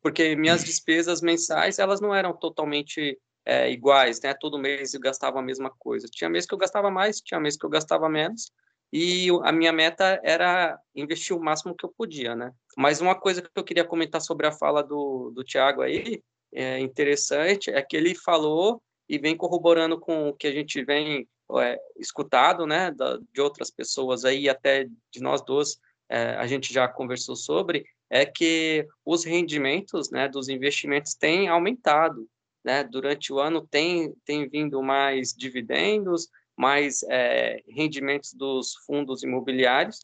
porque 0.03 0.35
minhas 0.35 0.65
despesas 0.65 1.21
mensais 1.21 1.79
elas 1.79 2.01
não 2.01 2.15
eram 2.15 2.33
totalmente 2.33 3.19
é, 3.45 3.71
iguais, 3.71 4.21
né? 4.21 4.35
Todo 4.35 4.59
mês 4.59 4.95
eu 4.95 5.01
gastava 5.01 5.39
a 5.39 5.43
mesma 5.43 5.71
coisa. 5.79 6.09
Tinha 6.11 6.31
mês 6.31 6.47
que 6.47 6.55
eu 6.55 6.59
gastava 6.59 6.91
mais, 6.91 7.21
tinha 7.21 7.39
mês 7.39 7.57
que 7.57 7.65
eu 7.65 7.71
gastava 7.71 8.09
menos, 8.09 8.51
e 8.93 9.29
a 9.43 9.53
minha 9.53 9.73
meta 9.73 10.21
era 10.23 10.79
investir 10.95 11.37
o 11.37 11.43
máximo 11.43 11.75
que 11.75 11.85
eu 11.85 11.93
podia, 11.97 12.35
né? 12.35 12.53
Mas 12.77 13.01
uma 13.01 13.15
coisa 13.15 13.43
que 13.43 13.51
eu 13.55 13.65
queria 13.65 13.85
comentar 13.85 14.21
sobre 14.21 14.47
a 14.47 14.53
fala 14.53 14.83
do, 14.83 15.31
do 15.35 15.45
Tiago 15.45 15.83
aí, 15.83 16.23
é 16.55 16.79
interessante, 16.79 17.71
é 17.71 17.83
que 17.83 17.97
ele 17.97 18.15
falou 18.15 18.81
e 19.09 19.19
vem 19.19 19.37
corroborando 19.37 19.99
com 19.99 20.29
o 20.29 20.35
que 20.35 20.47
a 20.47 20.53
gente 20.53 20.83
vem 20.85 21.29
é, 21.59 21.79
escutado, 21.99 22.67
né, 22.67 22.91
da, 22.91 23.19
de 23.33 23.41
outras 23.41 23.71
pessoas 23.71 24.25
aí, 24.25 24.49
até 24.49 24.85
de 25.11 25.21
nós 25.21 25.43
dois, 25.43 25.79
é, 26.09 26.35
a 26.37 26.47
gente 26.47 26.73
já 26.73 26.89
conversou 26.89 27.37
sobre, 27.37 27.85
é 28.09 28.25
que 28.25 28.87
os 29.05 29.25
rendimentos, 29.25 30.11
né, 30.11 30.29
dos 30.29 30.49
investimentos 30.49 31.15
têm 31.15 31.49
aumentado, 31.49 32.29
né, 32.65 32.83
durante 32.85 33.33
o 33.33 33.39
ano 33.39 33.67
tem, 33.67 34.15
tem 34.25 34.49
vindo 34.49 34.83
mais 34.83 35.35
dividendos, 35.35 36.29
mais 36.57 37.03
é, 37.11 37.63
rendimentos 37.69 38.33
dos 38.33 38.75
fundos 38.87 39.23
imobiliários. 39.23 40.01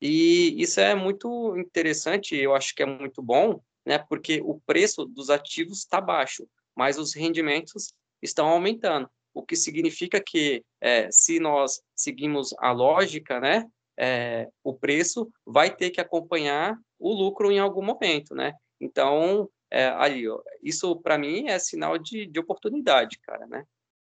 E 0.00 0.54
isso 0.60 0.80
é 0.80 0.94
muito 0.94 1.56
interessante, 1.58 2.36
eu 2.36 2.54
acho 2.54 2.74
que 2.74 2.82
é 2.82 2.86
muito 2.86 3.20
bom, 3.20 3.60
né, 3.88 3.96
porque 3.98 4.42
o 4.44 4.60
preço 4.66 5.06
dos 5.06 5.30
ativos 5.30 5.78
está 5.78 5.98
baixo, 5.98 6.46
mas 6.76 6.98
os 6.98 7.14
rendimentos 7.14 7.94
estão 8.20 8.46
aumentando, 8.46 9.08
o 9.32 9.42
que 9.42 9.56
significa 9.56 10.20
que 10.20 10.62
é, 10.78 11.10
se 11.10 11.40
nós 11.40 11.80
seguimos 11.96 12.54
a 12.58 12.70
lógica, 12.70 13.40
né, 13.40 13.64
é, 13.98 14.46
o 14.62 14.74
preço 14.74 15.32
vai 15.46 15.74
ter 15.74 15.88
que 15.88 16.02
acompanhar 16.02 16.78
o 16.98 17.14
lucro 17.14 17.50
em 17.50 17.58
algum 17.58 17.82
momento, 17.82 18.34
né? 18.34 18.52
Então, 18.78 19.48
é, 19.70 19.88
aí, 19.96 20.28
ó, 20.28 20.40
isso 20.62 20.94
para 21.00 21.16
mim 21.16 21.48
é 21.48 21.58
sinal 21.58 21.96
de, 21.96 22.26
de 22.26 22.38
oportunidade, 22.38 23.18
cara, 23.20 23.46
né? 23.46 23.64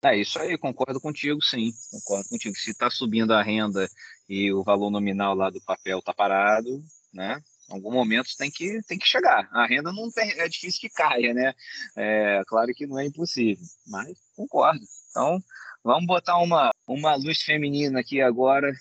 É 0.03 0.15
isso 0.15 0.39
aí, 0.39 0.57
concordo 0.57 0.99
contigo, 0.99 1.41
sim. 1.41 1.71
Concordo 1.91 2.29
contigo. 2.29 2.55
Se 2.55 2.71
está 2.71 2.89
subindo 2.89 3.31
a 3.33 3.41
renda 3.41 3.87
e 4.27 4.51
o 4.51 4.63
valor 4.63 4.89
nominal 4.89 5.35
lá 5.35 5.49
do 5.49 5.61
papel 5.61 5.99
está 5.99 6.13
parado, 6.13 6.83
né? 7.13 7.41
Em 7.69 7.73
algum 7.73 7.91
momento 7.91 8.29
tem 8.37 8.49
que, 8.49 8.81
tem 8.87 8.97
que 8.97 9.07
chegar. 9.07 9.49
A 9.51 9.65
renda 9.65 9.91
não 9.91 10.09
tem, 10.09 10.31
é 10.39 10.47
difícil 10.47 10.79
que 10.79 10.89
caia, 10.89 11.33
né? 11.33 11.53
É, 11.95 12.41
claro 12.47 12.73
que 12.73 12.87
não 12.87 12.97
é 12.97 13.05
impossível, 13.05 13.65
mas 13.85 14.17
concordo. 14.35 14.79
Então, 15.09 15.39
vamos 15.83 16.05
botar 16.05 16.37
uma, 16.37 16.71
uma 16.87 17.15
luz 17.15 17.41
feminina 17.41 17.99
aqui 17.99 18.21
agora. 18.21 18.71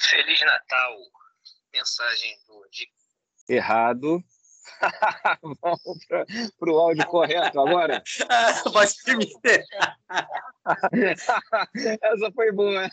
Feliz 0.00 0.40
Natal. 0.40 0.96
Mensagem 1.72 2.36
do 2.46 2.64
Errado. 3.48 4.24
Vamos 5.62 6.06
para 6.58 6.70
o 6.70 6.78
áudio 6.78 7.06
correto 7.06 7.60
agora. 7.60 8.02
Pode 8.72 8.94
permitir. 9.04 9.64
Essa 12.02 12.32
foi 12.34 12.52
boa. 12.52 12.88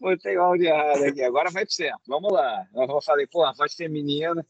Botei 0.00 0.36
o 0.36 0.42
áudio 0.42 0.66
errado 0.66 1.04
aqui. 1.04 1.22
Agora 1.22 1.50
vai 1.50 1.64
para 1.64 1.72
certo. 1.72 2.00
Vamos 2.06 2.32
lá. 2.32 2.66
Eu 2.74 3.00
falei, 3.02 3.26
pô, 3.26 3.44
a 3.44 3.52
voz 3.52 3.74
feminina. 3.74 4.44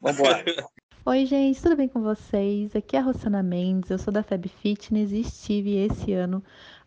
Vamos 0.00 0.18
embora. 0.18 0.44
Oi, 1.04 1.24
gente, 1.24 1.62
tudo 1.62 1.76
bem 1.76 1.88
com 1.88 2.02
vocês? 2.02 2.74
Aqui 2.74 2.96
é 2.96 2.98
a 2.98 3.02
Rosana 3.02 3.40
Mendes, 3.40 3.90
eu 3.90 3.98
sou 3.98 4.12
da 4.12 4.24
Feb 4.24 4.48
Fitness 4.48 5.12
e 5.12 5.20
estive 5.20 5.76
esse 5.76 6.12
ano 6.12 6.42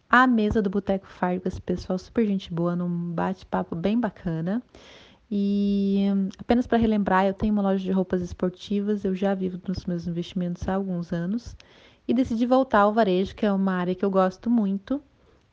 à 0.10 0.28
mesa 0.28 0.62
do 0.62 0.70
Boteco 0.70 1.08
Fire 1.08 1.40
com 1.40 1.48
esse 1.48 1.62
pessoal 1.62 1.98
super 1.98 2.26
gente 2.26 2.52
boa, 2.52 2.76
num 2.76 3.14
bate-papo 3.14 3.76
bem 3.76 3.98
bacana. 3.98 4.62
E 5.32 6.08
apenas 6.40 6.66
para 6.66 6.78
relembrar, 6.78 7.26
eu 7.28 7.34
tenho 7.34 7.54
uma 7.54 7.62
loja 7.62 7.84
de 7.84 7.92
roupas 7.92 8.22
esportivas, 8.22 9.06
eu 9.06 9.14
já 9.14 9.36
vivo 9.36 9.60
nos 9.68 9.86
meus 9.86 10.08
investimentos 10.08 10.68
há 10.68 10.74
alguns 10.74 11.14
anos 11.14 11.56
e 12.08 12.14
decidi 12.14 12.48
voltar 12.48 12.80
ao 12.80 12.94
varejo, 12.94 13.36
que 13.36 13.46
é 13.46 13.52
uma 13.52 13.74
área 13.74 13.94
que 13.94 14.04
eu 14.04 14.10
gosto 14.10 14.50
muito. 14.50 15.00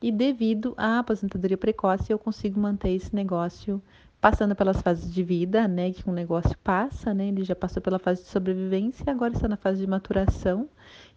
E 0.01 0.11
devido 0.11 0.73
à 0.77 0.99
aposentadoria 0.99 1.57
precoce, 1.57 2.11
eu 2.11 2.17
consigo 2.17 2.59
manter 2.59 2.89
esse 2.89 3.15
negócio 3.15 3.81
passando 4.19 4.55
pelas 4.55 4.81
fases 4.81 5.13
de 5.13 5.21
vida, 5.21 5.67
né, 5.67 5.91
que 5.91 6.09
um 6.09 6.13
negócio 6.13 6.57
passa, 6.63 7.13
né? 7.13 7.27
Ele 7.27 7.43
já 7.43 7.55
passou 7.55 7.81
pela 7.81 7.99
fase 7.99 8.23
de 8.23 8.29
sobrevivência 8.29 9.03
e 9.05 9.09
agora 9.09 9.33
está 9.33 9.47
na 9.47 9.57
fase 9.57 9.79
de 9.79 9.87
maturação. 9.87 10.67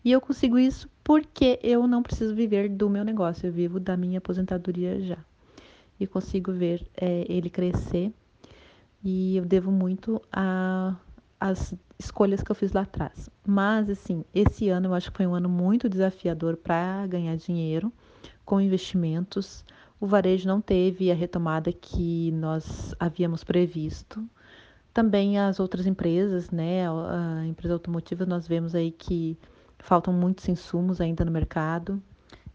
E 0.04 0.12
eu 0.12 0.20
consigo 0.20 0.58
isso 0.58 0.88
porque 1.02 1.58
eu 1.62 1.86
não 1.86 2.02
preciso 2.02 2.34
viver 2.34 2.68
do 2.68 2.90
meu 2.90 3.04
negócio, 3.04 3.46
eu 3.46 3.52
vivo 3.52 3.80
da 3.80 3.96
minha 3.96 4.18
aposentadoria 4.18 5.00
já. 5.00 5.18
E 5.98 6.06
consigo 6.06 6.52
ver 6.52 6.86
é, 6.94 7.24
ele 7.28 7.48
crescer 7.48 8.12
e 9.02 9.36
eu 9.36 9.44
devo 9.44 9.70
muito 9.70 10.20
às 11.38 11.74
escolhas 11.98 12.42
que 12.42 12.50
eu 12.50 12.56
fiz 12.56 12.72
lá 12.72 12.82
atrás. 12.82 13.30
Mas, 13.46 13.88
assim, 13.88 14.24
esse 14.34 14.68
ano 14.68 14.88
eu 14.88 14.94
acho 14.94 15.10
que 15.10 15.16
foi 15.16 15.26
um 15.26 15.34
ano 15.34 15.48
muito 15.48 15.88
desafiador 15.88 16.56
para 16.56 17.06
ganhar 17.06 17.36
dinheiro 17.36 17.92
com 18.44 18.60
investimentos. 18.60 19.64
O 20.00 20.06
varejo 20.06 20.48
não 20.48 20.60
teve 20.60 21.10
a 21.10 21.14
retomada 21.14 21.72
que 21.72 22.30
nós 22.32 22.94
havíamos 22.98 23.44
previsto. 23.44 24.24
Também 24.92 25.38
as 25.38 25.60
outras 25.60 25.86
empresas, 25.86 26.50
né? 26.50 26.88
A 26.88 27.46
empresa 27.46 27.74
automotiva, 27.74 28.26
nós 28.26 28.48
vemos 28.48 28.74
aí 28.74 28.90
que 28.90 29.38
faltam 29.78 30.12
muitos 30.12 30.48
insumos 30.48 31.00
ainda 31.00 31.24
no 31.24 31.30
mercado. 31.30 32.02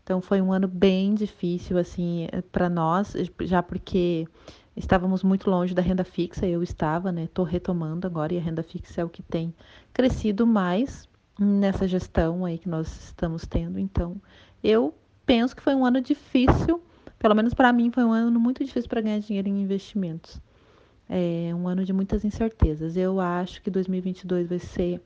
Então 0.03 0.21
foi 0.21 0.41
um 0.41 0.51
ano 0.51 0.67
bem 0.67 1.15
difícil 1.15 1.77
assim 1.77 2.27
para 2.51 2.69
nós, 2.69 3.15
já 3.41 3.63
porque 3.63 4.27
Estávamos 4.75 5.23
muito 5.23 5.49
longe 5.49 5.73
da 5.73 5.81
renda 5.81 6.03
fixa, 6.03 6.45
eu 6.45 6.61
estava, 6.61 7.11
né? 7.11 7.23
Estou 7.23 7.45
retomando 7.45 8.05
agora 8.05 8.33
e 8.33 8.37
a 8.37 8.41
renda 8.41 8.61
fixa 8.61 9.01
é 9.01 9.05
o 9.05 9.09
que 9.09 9.23
tem 9.23 9.53
crescido 9.93 10.45
mais 10.45 11.07
nessa 11.39 11.87
gestão 11.87 12.43
aí 12.43 12.57
que 12.57 12.67
nós 12.67 12.87
estamos 13.05 13.45
tendo. 13.45 13.79
Então, 13.79 14.21
eu 14.63 14.93
penso 15.25 15.55
que 15.55 15.61
foi 15.61 15.73
um 15.75 15.85
ano 15.85 16.01
difícil, 16.01 16.81
pelo 17.17 17.35
menos 17.35 17.53
para 17.53 17.71
mim 17.71 17.89
foi 17.89 18.03
um 18.03 18.11
ano 18.11 18.39
muito 18.39 18.63
difícil 18.63 18.89
para 18.89 19.01
ganhar 19.01 19.19
dinheiro 19.19 19.47
em 19.47 19.61
investimentos. 19.61 20.41
É 21.07 21.53
um 21.53 21.67
ano 21.67 21.85
de 21.85 21.93
muitas 21.93 22.25
incertezas. 22.25 22.97
Eu 22.97 23.19
acho 23.19 23.61
que 23.61 23.69
2022 23.69 24.49
vai 24.49 24.59
ser 24.59 25.01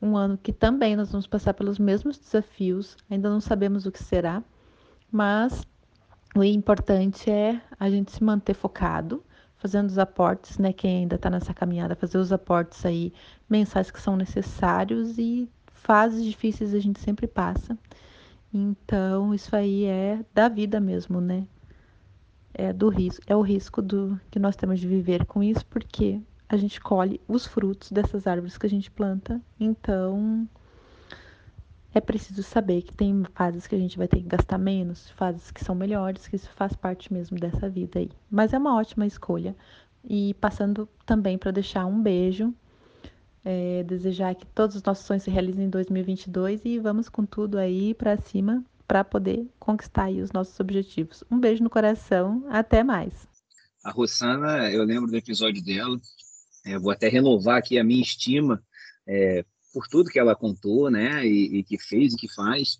um 0.00 0.16
ano 0.16 0.38
que 0.38 0.52
também 0.52 0.94
nós 0.96 1.10
vamos 1.10 1.26
passar 1.26 1.54
pelos 1.54 1.78
mesmos 1.78 2.18
desafios. 2.18 2.96
Ainda 3.10 3.28
não 3.28 3.40
sabemos 3.40 3.86
o 3.86 3.92
que 3.92 4.02
será, 4.02 4.42
mas 5.10 5.66
o 6.34 6.44
importante 6.44 7.30
é 7.30 7.60
a 7.78 7.90
gente 7.90 8.12
se 8.12 8.22
manter 8.22 8.54
focado, 8.54 9.22
fazendo 9.56 9.88
os 9.88 9.98
aportes, 9.98 10.58
né? 10.58 10.72
Quem 10.72 10.98
ainda 10.98 11.16
está 11.16 11.28
nessa 11.28 11.52
caminhada, 11.52 11.94
fazer 11.94 12.18
os 12.18 12.32
aportes 12.32 12.84
aí 12.86 13.12
mensais 13.48 13.90
que 13.90 14.00
são 14.00 14.16
necessários 14.16 15.18
e 15.18 15.48
fases 15.66 16.24
difíceis 16.24 16.74
a 16.74 16.78
gente 16.78 17.00
sempre 17.00 17.26
passa. 17.26 17.76
Então, 18.52 19.34
isso 19.34 19.54
aí 19.54 19.84
é 19.84 20.24
da 20.34 20.48
vida 20.48 20.80
mesmo, 20.80 21.20
né? 21.20 21.46
É 22.52 22.72
do 22.72 22.88
risco, 22.88 23.22
é 23.26 23.36
o 23.36 23.42
risco 23.42 23.80
do 23.80 24.18
que 24.30 24.38
nós 24.38 24.56
temos 24.56 24.80
de 24.80 24.86
viver 24.86 25.24
com 25.24 25.42
isso, 25.42 25.64
porque 25.66 26.20
a 26.48 26.56
gente 26.56 26.80
colhe 26.80 27.20
os 27.28 27.46
frutos 27.46 27.92
dessas 27.92 28.26
árvores 28.26 28.58
que 28.58 28.66
a 28.66 28.70
gente 28.70 28.90
planta. 28.90 29.40
Então, 29.58 30.48
é 31.94 32.00
preciso 32.00 32.42
saber 32.42 32.82
que 32.82 32.92
tem 32.92 33.24
fases 33.34 33.66
que 33.66 33.74
a 33.74 33.78
gente 33.78 33.98
vai 33.98 34.06
ter 34.06 34.18
que 34.18 34.28
gastar 34.28 34.58
menos, 34.58 35.10
fases 35.10 35.50
que 35.50 35.64
são 35.64 35.74
melhores, 35.74 36.28
que 36.28 36.36
isso 36.36 36.50
faz 36.54 36.74
parte 36.74 37.12
mesmo 37.12 37.38
dessa 37.38 37.68
vida 37.68 37.98
aí. 37.98 38.10
Mas 38.30 38.52
é 38.52 38.58
uma 38.58 38.76
ótima 38.76 39.06
escolha. 39.06 39.56
E 40.04 40.34
passando 40.34 40.88
também 41.04 41.36
para 41.36 41.50
deixar 41.50 41.86
um 41.86 42.00
beijo, 42.00 42.54
é, 43.44 43.82
desejar 43.82 44.34
que 44.34 44.46
todos 44.46 44.76
os 44.76 44.82
nossos 44.82 45.04
sonhos 45.04 45.24
se 45.24 45.30
realizem 45.30 45.66
em 45.66 45.70
2022 45.70 46.64
e 46.64 46.78
vamos 46.78 47.08
com 47.08 47.26
tudo 47.26 47.58
aí 47.58 47.92
para 47.94 48.16
cima 48.16 48.64
para 48.86 49.04
poder 49.04 49.48
conquistar 49.58 50.04
aí 50.04 50.20
os 50.20 50.32
nossos 50.32 50.58
objetivos. 50.58 51.22
Um 51.30 51.38
beijo 51.38 51.62
no 51.62 51.70
coração, 51.70 52.44
até 52.48 52.82
mais. 52.82 53.12
A 53.84 53.90
Rossana, 53.90 54.70
eu 54.70 54.84
lembro 54.84 55.10
do 55.10 55.16
episódio 55.16 55.62
dela, 55.62 55.98
é, 56.66 56.78
vou 56.78 56.90
até 56.90 57.08
renovar 57.08 57.58
aqui 57.58 57.78
a 57.78 57.84
minha 57.84 58.02
estima 58.02 58.62
é, 59.06 59.44
por 59.72 59.86
tudo 59.88 60.10
que 60.10 60.18
ela 60.18 60.34
contou, 60.34 60.90
né, 60.90 61.26
e, 61.26 61.58
e, 61.58 61.64
que 61.64 61.78
fez 61.78 62.12
e 62.12 62.16
que 62.16 62.32
faz, 62.32 62.78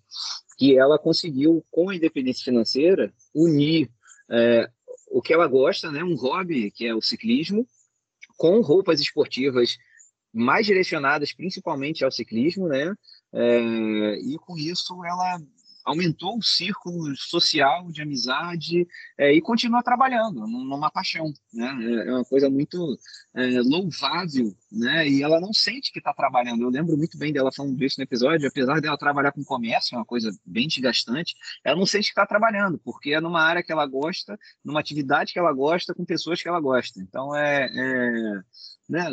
que 0.57 0.77
ela 0.77 0.99
conseguiu, 0.99 1.65
com 1.71 1.89
a 1.89 1.95
independência 1.95 2.43
financeira, 2.43 3.13
unir 3.33 3.89
é, 4.29 4.69
o 5.09 5.21
que 5.21 5.33
ela 5.33 5.47
gosta, 5.47 5.91
né, 5.91 6.03
um 6.03 6.15
hobby, 6.15 6.71
que 6.71 6.85
é 6.85 6.95
o 6.95 7.01
ciclismo, 7.01 7.67
com 8.37 8.61
roupas 8.61 8.99
esportivas 8.99 9.77
mais 10.33 10.65
direcionadas 10.65 11.33
principalmente 11.33 12.03
ao 12.03 12.11
ciclismo, 12.11 12.67
né, 12.67 12.93
é, 13.33 14.15
e 14.19 14.37
com 14.39 14.57
isso 14.57 14.93
ela 15.05 15.39
aumentou 15.83 16.37
o 16.37 16.43
círculo 16.43 17.15
social 17.17 17.91
de 17.91 18.01
amizade 18.01 18.87
é, 19.17 19.33
e 19.33 19.41
continua 19.41 19.83
trabalhando 19.83 20.47
numa 20.47 20.91
paixão, 20.91 21.33
né? 21.53 21.77
É, 21.81 22.09
é 22.09 22.13
uma 22.13 22.25
coisa 22.25 22.49
muito 22.49 22.97
é, 23.33 23.59
louvável, 23.61 24.55
né? 24.71 25.07
E 25.07 25.21
ela 25.21 25.39
não 25.39 25.51
sente 25.51 25.91
que 25.91 25.99
está 25.99 26.13
trabalhando. 26.13 26.61
Eu 26.61 26.69
lembro 26.69 26.97
muito 26.97 27.17
bem 27.17 27.33
dela 27.33 27.51
falando 27.51 27.81
isso 27.83 27.99
no 27.99 28.03
episódio, 28.03 28.47
apesar 28.47 28.79
dela 28.79 28.97
trabalhar 28.97 29.31
com 29.31 29.43
comércio, 29.43 29.95
é 29.95 29.97
uma 29.97 30.05
coisa 30.05 30.31
bem 30.45 30.67
desgastante, 30.67 31.35
ela 31.63 31.77
não 31.77 31.85
sente 31.85 32.05
que 32.05 32.11
está 32.11 32.25
trabalhando, 32.25 32.79
porque 32.79 33.13
é 33.13 33.19
numa 33.19 33.41
área 33.41 33.61
que 33.61 33.71
ela 33.71 33.85
gosta, 33.85 34.39
numa 34.63 34.79
atividade 34.79 35.33
que 35.33 35.39
ela 35.39 35.51
gosta, 35.51 35.93
com 35.93 36.05
pessoas 36.05 36.41
que 36.41 36.47
ela 36.47 36.59
gosta. 36.59 37.01
Então 37.01 37.35
é, 37.35 37.65
é 37.65 38.41
né? 38.89 39.09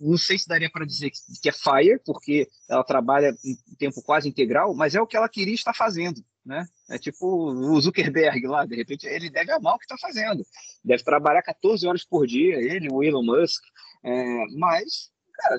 não 0.00 0.16
sei 0.16 0.38
se 0.38 0.48
daria 0.48 0.70
para 0.70 0.86
dizer 0.86 1.10
que 1.42 1.48
é 1.48 1.52
fire, 1.52 2.00
porque 2.04 2.48
ela 2.68 2.84
trabalha 2.84 3.34
em 3.44 3.74
tempo 3.76 4.02
quase 4.02 4.28
integral, 4.28 4.74
mas 4.74 4.94
é 4.94 5.00
o 5.00 5.06
que 5.06 5.16
ela 5.16 5.28
queria 5.28 5.54
estar 5.54 5.74
fazendo, 5.74 6.24
né? 6.44 6.66
É 6.88 6.98
tipo 6.98 7.26
o 7.26 7.80
Zuckerberg 7.80 8.46
lá, 8.46 8.64
de 8.64 8.76
repente 8.76 9.06
ele 9.06 9.28
deve 9.28 9.50
amar 9.52 9.74
o 9.74 9.78
que 9.78 9.84
está 9.84 9.98
fazendo, 9.98 10.46
deve 10.84 11.02
trabalhar 11.02 11.42
14 11.42 11.86
horas 11.86 12.04
por 12.04 12.26
dia, 12.26 12.56
ele, 12.56 12.88
o 12.90 13.02
Elon 13.02 13.24
Musk, 13.24 13.62
é, 14.04 14.46
mas, 14.56 15.10
cara, 15.34 15.58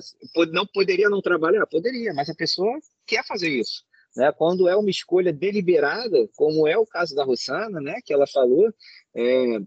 não 0.52 0.66
poderia 0.66 1.08
não 1.08 1.20
trabalhar? 1.20 1.66
Poderia, 1.66 2.12
mas 2.14 2.28
a 2.28 2.34
pessoa 2.34 2.78
quer 3.06 3.24
fazer 3.26 3.48
isso. 3.48 3.84
Né? 4.16 4.32
Quando 4.32 4.68
é 4.68 4.76
uma 4.76 4.90
escolha 4.90 5.32
deliberada, 5.32 6.28
como 6.36 6.66
é 6.66 6.76
o 6.76 6.86
caso 6.86 7.14
da 7.14 7.24
Rossana, 7.24 7.80
né, 7.80 8.00
que 8.04 8.12
ela 8.12 8.26
falou, 8.26 8.72
é, 9.14 9.60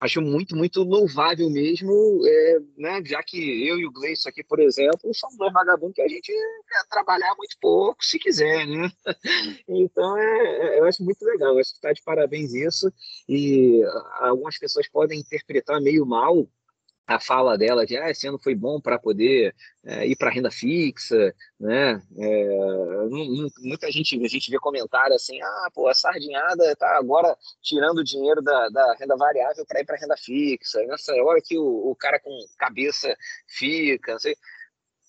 acho 0.00 0.20
muito, 0.20 0.56
muito 0.56 0.82
louvável 0.82 1.48
mesmo, 1.50 2.20
é, 2.26 2.58
né, 2.76 3.02
já 3.04 3.22
que 3.22 3.66
eu 3.66 3.78
e 3.78 3.86
o 3.86 3.92
Gleison 3.92 4.28
aqui, 4.28 4.42
por 4.44 4.60
exemplo, 4.60 5.12
somos 5.14 5.36
dois 5.36 5.52
vagabundos 5.52 5.94
que 5.94 6.02
a 6.02 6.08
gente 6.08 6.32
quer 6.32 6.84
trabalhar 6.90 7.34
muito 7.36 7.56
pouco, 7.60 8.04
se 8.04 8.18
quiser, 8.18 8.66
né? 8.66 8.90
Então, 9.68 10.18
é, 10.18 10.76
é, 10.76 10.78
eu 10.80 10.84
acho 10.84 11.02
muito 11.02 11.22
legal, 11.24 11.58
acho 11.58 11.70
que 11.70 11.76
está 11.76 11.92
de 11.92 12.02
parabéns 12.02 12.52
isso, 12.52 12.92
e 13.28 13.82
algumas 14.20 14.58
pessoas 14.58 14.88
podem 14.88 15.20
interpretar 15.20 15.80
meio 15.80 16.04
mal 16.04 16.46
a 17.06 17.20
fala 17.20 17.58
dela 17.58 17.84
de 17.84 17.96
ah, 17.96 18.10
esse 18.10 18.26
ano 18.26 18.38
foi 18.42 18.54
bom 18.54 18.80
para 18.80 18.98
poder 18.98 19.54
é, 19.84 20.06
ir 20.06 20.16
para 20.16 20.30
renda 20.30 20.50
fixa, 20.50 21.34
né? 21.60 22.02
É, 22.18 23.08
muita 23.60 23.90
gente 23.90 24.22
a 24.24 24.28
gente 24.28 24.50
vê 24.50 24.58
comentário 24.58 25.14
assim, 25.14 25.40
ah, 25.42 25.68
pô, 25.74 25.86
a 25.88 25.94
sardinhada 25.94 26.72
está 26.72 26.96
agora 26.96 27.36
tirando 27.62 27.98
o 27.98 28.04
dinheiro 28.04 28.40
da, 28.40 28.68
da 28.70 28.94
renda 28.94 29.16
variável 29.16 29.64
para 29.66 29.80
ir 29.80 29.84
para 29.84 29.98
renda 29.98 30.16
fixa. 30.16 30.82
Nessa 30.86 31.14
hora 31.14 31.40
que 31.44 31.58
o, 31.58 31.90
o 31.90 31.94
cara 31.94 32.18
com 32.18 32.30
cabeça 32.58 33.14
fica, 33.46 34.14
assim, 34.14 34.32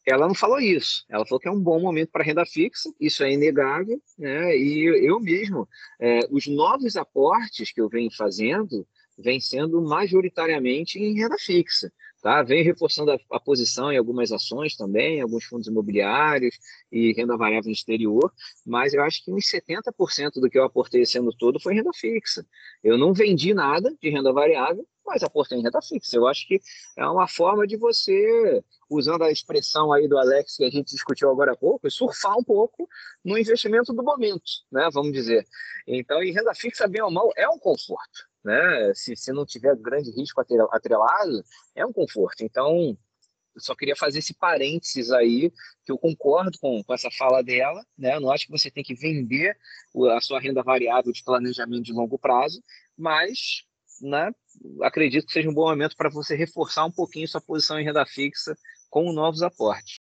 ela 0.06 0.28
não 0.28 0.36
falou 0.36 0.60
isso. 0.60 1.06
Ela 1.10 1.26
falou 1.26 1.40
que 1.40 1.48
é 1.48 1.52
um 1.52 1.60
bom 1.60 1.80
momento 1.80 2.12
para 2.12 2.24
renda 2.24 2.46
fixa, 2.46 2.90
isso 3.00 3.24
é 3.24 3.32
inegável, 3.32 4.00
né? 4.18 4.56
E 4.56 5.08
eu 5.08 5.20
mesmo, 5.20 5.68
é, 6.00 6.20
os 6.30 6.46
novos 6.48 6.96
aportes 6.96 7.72
que 7.72 7.82
eu 7.82 7.90
venho 7.90 8.12
fazendo 8.12 8.86
vem 9.18 9.40
sendo 9.40 9.82
majoritariamente 9.82 11.00
em 11.00 11.14
renda 11.14 11.38
fixa. 11.38 11.92
Tá? 12.22 12.42
Vem 12.42 12.64
reforçando 12.64 13.12
a, 13.12 13.20
a, 13.34 13.40
posição 13.40 13.92
em 13.92 13.98
algumas 13.98 14.32
ações 14.32 14.76
também, 14.76 15.22
alguns 15.22 15.44
fundos 15.44 15.68
imobiliários 15.68 16.58
e 16.92 17.14
renda 17.14 17.38
variável 17.38 17.68
no 17.68 17.72
exterior, 17.72 18.34
mas 18.66 18.96
eu 18.96 19.04
acho 19.04 19.24
que 19.24 19.32
uns 19.32 19.46
70% 19.46 20.40
do 20.42 20.50
que 20.50 20.58
eu 20.58 20.64
aportei 20.64 21.04
esse 21.04 21.20
ano 21.20 21.32
todo 21.38 21.60
foi 21.60 21.76
renda 21.76 21.92
fixa. 21.94 22.44
Eu 22.84 22.98
não 22.98 23.14
vendi 23.14 23.54
nada 23.54 23.96
de 24.02 24.10
renda 24.10 24.34
variável, 24.34 24.88
mas 25.06 25.22
aportei 25.22 25.60
em 25.60 25.62
renda 25.62 25.80
fixa. 25.84 26.18
Eu 26.18 26.28
acho 26.28 26.48
que 26.48 26.60
é 26.98 27.06
uma 27.06 27.28
forma 27.28 27.68
de 27.68 27.78
você, 27.78 28.64
usando 28.90 29.24
a 29.24 29.32
expressão 29.32 29.94
aí 29.94 30.08
do 30.08 30.18
Alex 30.18 30.58
que 30.58 30.64
a 30.64 30.72
gente 30.72 30.90
discutiu 30.96 31.30
agora 31.30 31.52
há 31.52 31.56
pouco, 31.56 31.92
surfar 31.92 32.36
um 32.36 32.44
pouco 32.44 32.90
no 33.24 33.38
investimento 33.38 33.94
do 33.94 34.02
momento, 34.02 34.52
né? 34.72 34.90
Vamos 34.92 35.14
dizer. 35.14 35.46
Então, 35.86 36.24
em 36.24 36.32
renda 36.32 36.56
fixa, 36.56 36.88
bem 36.88 37.04
ou 37.04 37.12
mal, 37.12 37.32
é 37.38 37.48
um 37.48 37.60
conforto 37.60 38.35
né? 38.46 38.94
Se, 38.94 39.16
se 39.16 39.34
não 39.34 39.46
tiver 39.46 39.76
grande 39.76 40.12
risco 40.12 40.40
atrelado, 40.72 41.44
é 41.76 41.86
um 41.86 41.92
conforto. 41.92 42.44
Então, 42.44 42.96
eu 43.56 43.62
só 43.62 43.74
queria 43.76 43.96
fazer 43.96 44.20
esse 44.20 44.34
parênteses 44.34 45.12
aí, 45.12 45.52
que 45.84 45.92
eu 45.92 45.98
concordo 45.98 46.58
com, 46.60 46.84
com 46.84 46.94
essa 46.94 47.10
fala 47.10 47.42
dela, 47.42 47.84
né? 47.98 48.16
Eu 48.16 48.22
não 48.22 48.32
acho 48.32 48.46
que 48.46 48.52
você 48.52 48.70
tem 48.70 48.84
que 48.84 48.94
vender 48.94 49.58
a 50.16 50.22
sua 50.22 50.40
renda 50.40 50.62
variável 50.62 51.12
de 51.12 51.24
planejamento 51.24 51.84
de 51.84 51.94
longo 51.94 52.20
prazo, 52.20 52.62
mas 52.98 53.66
né, 54.02 54.30
acredito 54.82 55.26
que 55.26 55.34
seja 55.34 55.50
um 55.50 55.54
bom 55.54 55.70
momento 55.70 55.96
para 55.96 56.10
você 56.10 56.36
reforçar 56.36 56.86
um 56.86 56.92
pouquinho 56.92 57.28
sua 57.28 57.42
posição 57.42 57.80
em 57.80 57.86
renda 57.86 58.06
fixa 58.06 58.56
com 58.90 59.12
novos 59.12 59.42
aportes. 59.42 60.00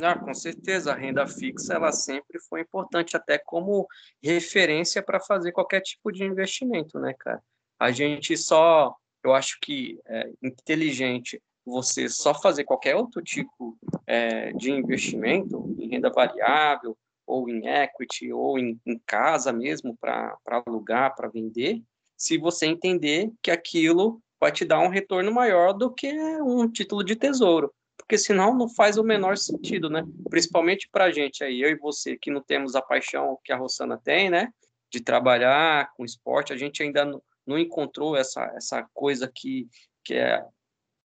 Não, 0.00 0.18
com 0.18 0.34
certeza, 0.34 0.92
a 0.92 0.96
renda 0.96 1.26
fixa 1.26 1.74
ela 1.74 1.92
sempre 1.92 2.38
foi 2.48 2.60
importante, 2.60 3.16
até 3.16 3.38
como 3.38 3.86
referência 4.22 5.02
para 5.02 5.20
fazer 5.20 5.52
qualquer 5.52 5.80
tipo 5.80 6.12
de 6.12 6.24
investimento, 6.24 6.98
né, 6.98 7.14
cara? 7.18 7.42
A 7.78 7.90
gente 7.90 8.36
só, 8.36 8.94
eu 9.22 9.34
acho 9.34 9.58
que 9.60 9.98
é 10.06 10.30
inteligente 10.42 11.42
você 11.64 12.08
só 12.08 12.34
fazer 12.34 12.64
qualquer 12.64 12.94
outro 12.94 13.22
tipo 13.22 13.76
é, 14.06 14.52
de 14.52 14.70
investimento 14.70 15.74
em 15.78 15.88
renda 15.88 16.10
variável, 16.10 16.96
ou 17.26 17.48
em 17.48 17.66
equity, 17.66 18.32
ou 18.32 18.58
em, 18.58 18.78
em 18.84 19.00
casa 19.06 19.52
mesmo, 19.52 19.96
para 19.96 20.36
alugar, 20.46 21.14
para 21.14 21.28
vender, 21.28 21.82
se 22.16 22.38
você 22.38 22.66
entender 22.66 23.32
que 23.42 23.50
aquilo 23.50 24.20
vai 24.38 24.52
te 24.52 24.64
dar 24.64 24.80
um 24.80 24.88
retorno 24.88 25.32
maior 25.32 25.72
do 25.72 25.90
que 25.90 26.12
um 26.40 26.70
título 26.70 27.02
de 27.02 27.16
tesouro. 27.16 27.72
Porque 28.04 28.18
senão 28.18 28.54
não 28.54 28.68
faz 28.68 28.98
o 28.98 29.02
menor 29.02 29.36
sentido, 29.38 29.88
né? 29.88 30.04
Principalmente 30.28 30.88
para 30.90 31.04
a 31.04 31.10
gente 31.10 31.42
aí, 31.42 31.62
eu 31.62 31.70
e 31.70 31.76
você, 31.76 32.16
que 32.16 32.30
não 32.30 32.42
temos 32.42 32.74
a 32.74 32.82
paixão 32.82 33.38
que 33.42 33.50
a 33.50 33.56
Rossana 33.56 33.98
tem, 33.98 34.28
né? 34.28 34.52
De 34.90 35.00
trabalhar 35.00 35.90
com 35.96 36.04
esporte, 36.04 36.52
a 36.52 36.56
gente 36.56 36.82
ainda 36.82 37.04
não, 37.04 37.22
não 37.46 37.58
encontrou 37.58 38.14
essa, 38.14 38.44
essa 38.56 38.86
coisa 38.92 39.30
que, 39.34 39.66
que, 40.04 40.14
é, 40.14 40.44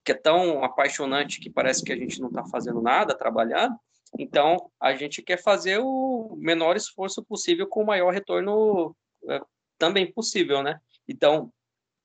que 0.04 0.12
é 0.12 0.16
tão 0.16 0.64
apaixonante 0.66 1.40
que 1.40 1.50
parece 1.50 1.82
que 1.82 1.94
a 1.94 1.98
gente 1.98 2.20
não 2.20 2.28
está 2.28 2.44
fazendo 2.46 2.82
nada, 2.82 3.18
trabalhando. 3.18 3.76
Então, 4.20 4.70
a 4.78 4.94
gente 4.94 5.22
quer 5.22 5.42
fazer 5.42 5.80
o 5.80 6.36
menor 6.38 6.76
esforço 6.76 7.24
possível 7.24 7.66
com 7.68 7.84
o 7.84 7.86
maior 7.86 8.14
retorno 8.14 8.94
é, 9.30 9.42
também 9.78 10.12
possível, 10.12 10.62
né? 10.62 10.78
Então, 11.08 11.52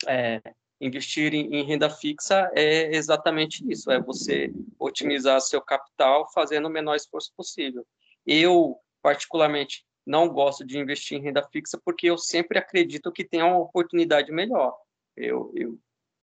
é, 0.07 0.41
investir 0.81 1.35
em, 1.35 1.55
em, 1.55 1.65
renda 1.65 1.89
fixa 1.89 2.51
é 2.55 2.95
exatamente 2.95 3.65
isso, 3.71 3.91
é 3.91 4.01
você 4.01 4.53
otimizar 4.79 5.41
seu 5.41 5.61
capital 5.61 6.31
fazendo 6.33 6.67
o 6.67 6.71
menor 6.71 6.95
esforço 6.97 7.33
possível. 7.37 7.87
Eu, 8.27 8.79
particularmente, 9.03 9.85
não 10.07 10.29
gosto 10.29 10.65
de 10.65 10.79
investir 10.79 11.19
em 11.19 11.23
renda 11.23 11.43
fixa 11.51 11.81
porque 11.85 12.09
eu 12.09 12.19
sempre 12.19 12.59
acredito 12.59 13.13
que 13.13 13.25
tem 13.25 13.43
uma 13.43 13.59
oportunidade 13.59 14.31
melhor. 14.31 14.77
Eu, 15.17 15.51
eu 15.55 15.79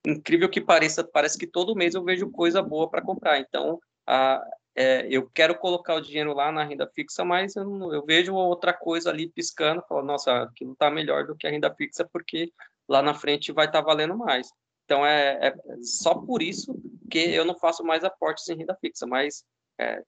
incrível 0.06 0.50
que 0.50 0.62
pareça, 0.62 1.04
parece 1.04 1.38
que 1.38 1.48
todo 1.48 1.76
mês 1.76 1.96
eu 1.96 2.04
vejo 2.04 2.32
coisa 2.32 2.62
boa 2.62 2.90
para 2.90 3.02
comprar. 3.02 3.40
Então, 3.40 3.80
a, 4.08 4.44
é, 4.76 5.08
eu 5.10 5.30
quero 5.30 5.56
colocar 5.56 5.96
o 5.96 6.02
dinheiro 6.02 6.34
lá 6.34 6.52
na 6.52 6.64
renda 6.64 6.90
fixa, 6.96 7.24
mas 7.24 7.56
eu, 7.56 7.94
eu 7.94 8.06
vejo 8.06 8.34
outra 8.34 8.74
coisa 8.74 9.10
ali 9.10 9.30
piscando, 9.30 9.84
falo, 9.88 10.04
nossa, 10.04 10.44
aquilo 10.44 10.74
está 10.74 10.90
melhor 10.90 11.26
do 11.26 11.36
que 11.36 11.48
a 11.48 11.52
renda 11.52 11.74
fixa, 11.74 12.08
porque 12.12 12.52
lá 12.90 13.02
na 13.04 13.14
frente 13.14 13.52
vai 13.52 13.68
estar 13.68 13.80
tá 13.80 13.86
valendo 13.86 14.18
mais. 14.18 14.50
Então, 14.84 15.06
é, 15.06 15.50
é, 15.50 15.56
só 15.84 16.16
por 16.16 16.42
isso 16.42 16.76
que 17.10 17.20
eu 17.20 17.46
não 17.46 17.58
faço 17.58 17.84
mais 17.84 18.04
aportes 18.04 18.50
em 18.50 18.58
renda 18.58 18.76
fixa, 18.82 19.06
mas 19.06 19.46
é, 19.80 20.02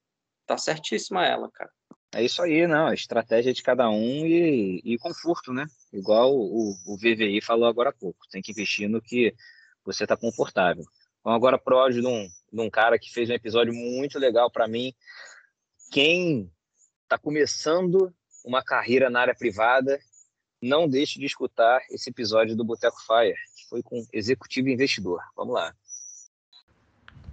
tá 0.47 0.57
certíssima 0.57 1.25
ela, 1.25 1.49
cara. 1.51 1.69
É 2.13 2.23
isso 2.23 2.41
aí, 2.41 2.65
não. 2.67 2.87
A 2.87 2.93
estratégia 2.93 3.53
de 3.53 3.61
cada 3.61 3.89
um 3.89 4.25
e, 4.25 4.81
e 4.83 4.97
conforto, 4.97 5.53
né? 5.53 5.65
Igual 5.93 6.35
o, 6.35 6.73
o 6.87 6.97
VVI 6.97 7.39
falou 7.41 7.67
agora 7.67 7.91
há 7.91 7.93
pouco. 7.93 8.27
Tem 8.29 8.41
que 8.41 8.51
investir 8.51 8.89
no 8.89 9.01
que 9.01 9.33
você 9.85 10.03
está 10.03 10.17
confortável. 10.17 10.83
Então, 11.19 11.31
agora, 11.31 11.59
pro 11.59 11.77
áudio 11.77 12.01
de 12.01 12.07
um, 12.07 12.27
de 12.51 12.61
um 12.61 12.69
cara 12.69 12.99
que 12.99 13.13
fez 13.13 13.29
um 13.29 13.33
episódio 13.33 13.73
muito 13.73 14.19
legal 14.19 14.51
para 14.51 14.67
mim. 14.67 14.93
Quem 15.91 16.51
está 17.03 17.17
começando 17.17 18.13
uma 18.43 18.63
carreira 18.63 19.09
na 19.09 19.21
área 19.21 19.35
privada, 19.35 19.99
não 20.61 20.87
deixe 20.87 21.19
de 21.19 21.25
escutar 21.25 21.81
esse 21.89 22.09
episódio 22.09 22.55
do 22.55 22.63
Boteco 22.63 22.97
Fire, 23.05 23.35
que 23.55 23.67
foi 23.69 23.81
com 23.81 24.05
Executivo 24.13 24.69
Investidor. 24.69 25.19
Vamos 25.35 25.53
lá. 25.53 25.73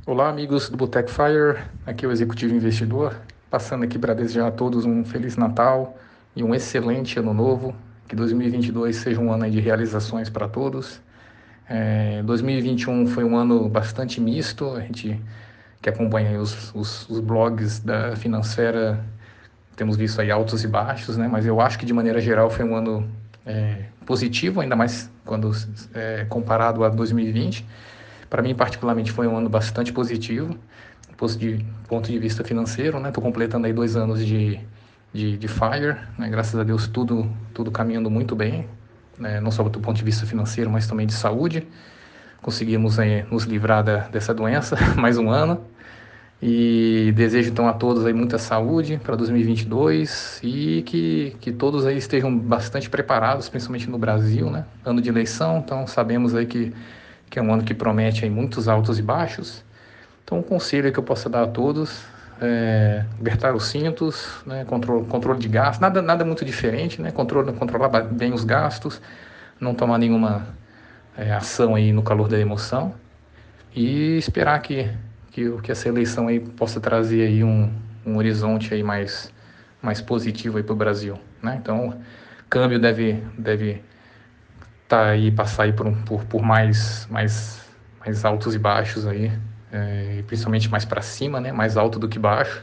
Olá, 0.06 0.28
amigos 0.28 0.70
do 0.70 0.76
Boteco 0.76 1.10
Fire. 1.10 1.62
Aqui 1.84 2.04
é 2.04 2.08
o 2.08 2.12
Executivo 2.12 2.54
Investidor, 2.54 3.20
passando 3.50 3.84
aqui 3.84 3.98
para 3.98 4.14
desejar 4.14 4.46
a 4.46 4.52
todos 4.52 4.84
um 4.84 5.04
Feliz 5.04 5.36
Natal 5.36 5.98
e 6.34 6.42
um 6.42 6.54
excelente 6.54 7.18
Ano 7.18 7.34
Novo. 7.34 7.76
Que 8.08 8.16
2022 8.16 8.96
seja 8.96 9.20
um 9.20 9.30
ano 9.30 9.50
de 9.50 9.60
realizações 9.60 10.30
para 10.30 10.48
todos 10.48 11.00
é, 11.68 12.22
2021 12.22 13.06
foi 13.08 13.24
um 13.24 13.36
ano 13.36 13.68
bastante 13.68 14.20
misto, 14.20 14.74
a 14.74 14.80
gente 14.80 15.20
que 15.82 15.88
acompanha 15.88 16.40
os, 16.40 16.74
os, 16.74 17.08
os, 17.08 17.20
blogs 17.20 17.78
da 17.78 18.16
financeira 18.16 19.04
temos 19.78 19.96
visto 19.96 20.20
aí 20.20 20.28
altos 20.28 20.64
e 20.64 20.66
baixos, 20.66 21.16
né? 21.16 21.28
Mas 21.28 21.46
eu 21.46 21.60
acho 21.60 21.78
que 21.78 21.86
de 21.86 21.94
maneira 21.94 22.20
geral 22.20 22.50
foi 22.50 22.64
um 22.64 22.74
ano 22.74 23.08
é, 23.46 23.84
positivo, 24.04 24.60
ainda 24.60 24.74
mais 24.74 25.08
quando 25.24 25.52
é, 25.94 26.26
comparado 26.28 26.82
a 26.82 26.88
2020. 26.88 27.64
Para 28.28 28.42
mim 28.42 28.56
particularmente 28.56 29.12
foi 29.12 29.28
um 29.28 29.36
ano 29.36 29.48
bastante 29.48 29.92
positivo, 29.92 30.58
de 31.38 31.64
ponto 31.88 32.10
de 32.10 32.18
vista 32.18 32.42
financeiro, 32.42 32.98
né? 32.98 33.08
Estou 33.08 33.22
completando 33.22 33.68
aí 33.68 33.72
dois 33.72 33.94
anos 33.96 34.26
de, 34.26 34.58
de, 35.12 35.38
de 35.38 35.48
Fire, 35.48 35.96
né? 36.18 36.28
graças 36.28 36.58
a 36.58 36.64
Deus 36.64 36.88
tudo 36.88 37.30
tudo 37.54 37.70
caminhando 37.70 38.10
muito 38.10 38.34
bem, 38.34 38.68
né, 39.16 39.40
não 39.40 39.50
só 39.50 39.62
do 39.64 39.80
ponto 39.80 39.96
de 39.96 40.04
vista 40.04 40.26
financeiro, 40.26 40.70
mas 40.70 40.86
também 40.86 41.06
de 41.06 41.14
saúde. 41.14 41.66
Conseguimos 42.42 42.98
aí, 42.98 43.24
nos 43.30 43.44
livrar 43.44 43.82
da, 43.82 44.08
dessa 44.08 44.34
doença 44.34 44.76
mais 44.96 45.18
um 45.18 45.30
ano. 45.30 45.60
E 46.40 47.12
desejo 47.16 47.50
então 47.50 47.68
a 47.68 47.72
todos 47.72 48.06
aí 48.06 48.12
muita 48.12 48.38
saúde 48.38 49.00
para 49.02 49.16
2022 49.16 50.40
e 50.42 50.82
que, 50.82 51.36
que 51.40 51.50
todos 51.50 51.84
aí 51.84 51.96
estejam 51.96 52.36
bastante 52.36 52.88
preparados, 52.88 53.48
principalmente 53.48 53.90
no 53.90 53.98
Brasil, 53.98 54.48
né? 54.48 54.64
Ano 54.84 55.00
de 55.00 55.08
eleição, 55.08 55.58
então 55.58 55.86
sabemos 55.86 56.36
aí 56.36 56.46
que, 56.46 56.72
que 57.28 57.38
é 57.40 57.42
um 57.42 57.52
ano 57.52 57.64
que 57.64 57.74
promete 57.74 58.24
aí 58.24 58.30
muitos 58.30 58.68
altos 58.68 58.98
e 59.00 59.02
baixos. 59.02 59.64
Então, 60.24 60.38
um 60.38 60.42
conselho 60.42 60.92
que 60.92 60.98
eu 60.98 61.02
posso 61.02 61.28
dar 61.28 61.42
a 61.42 61.46
todos 61.46 62.04
é, 62.40 63.04
apertar 63.20 63.54
os 63.54 63.66
cintos, 63.66 64.42
né, 64.46 64.64
controle, 64.64 65.04
controle 65.06 65.38
de 65.38 65.48
gastos, 65.48 65.80
nada, 65.80 66.00
nada 66.00 66.24
muito 66.24 66.44
diferente, 66.44 67.00
né, 67.02 67.10
controle, 67.10 67.52
controlar 67.52 67.88
bem 68.02 68.32
os 68.32 68.44
gastos, 68.44 69.00
não 69.60 69.74
tomar 69.74 69.98
nenhuma 69.98 70.46
é, 71.16 71.32
ação 71.32 71.74
aí 71.74 71.92
no 71.92 72.02
calor 72.02 72.28
da 72.28 72.38
emoção 72.38 72.94
e 73.74 74.16
esperar 74.16 74.60
que, 74.60 74.88
que, 75.38 75.62
que 75.62 75.72
essa 75.72 75.88
eleição 75.88 76.28
aí 76.28 76.40
possa 76.40 76.80
trazer 76.80 77.22
aí 77.22 77.44
um, 77.44 77.72
um 78.04 78.16
horizonte 78.16 78.74
aí 78.74 78.82
mais, 78.82 79.32
mais 79.80 80.00
positivo 80.00 80.62
para 80.62 80.72
o 80.72 80.76
Brasil. 80.76 81.18
Né? 81.42 81.58
Então, 81.62 81.98
câmbio 82.48 82.78
deve 82.80 83.22
deve 83.36 83.82
tá 84.88 85.10
aí 85.10 85.30
passar 85.30 85.64
aí 85.64 85.72
por, 85.72 85.90
por, 86.04 86.24
por 86.24 86.42
mais, 86.42 87.06
mais, 87.10 87.62
mais 88.00 88.24
altos 88.24 88.54
e 88.54 88.58
baixos 88.58 89.06
aí 89.06 89.30
é, 89.70 90.22
principalmente 90.26 90.70
mais 90.70 90.84
para 90.84 91.02
cima, 91.02 91.40
né, 91.40 91.52
mais 91.52 91.76
alto 91.76 91.98
do 91.98 92.08
que 92.08 92.18
baixo. 92.18 92.62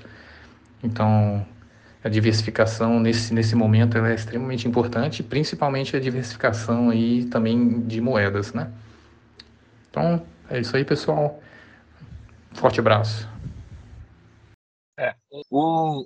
Então, 0.84 1.46
a 2.04 2.10
diversificação 2.10 3.00
nesse, 3.00 3.34
nesse 3.34 3.56
momento 3.56 3.98
é 3.98 4.14
extremamente 4.14 4.68
importante, 4.68 5.24
principalmente 5.24 5.96
a 5.96 6.00
diversificação 6.00 6.90
aí 6.90 7.26
também 7.26 7.82
de 7.82 8.02
moedas, 8.02 8.54
né? 8.54 8.70
Então, 9.90 10.22
é 10.50 10.60
isso 10.60 10.76
aí, 10.76 10.84
pessoal. 10.84 11.42
Forte 12.56 12.80
abraço. 12.80 13.28
É, 14.98 15.14
o, 15.30 15.44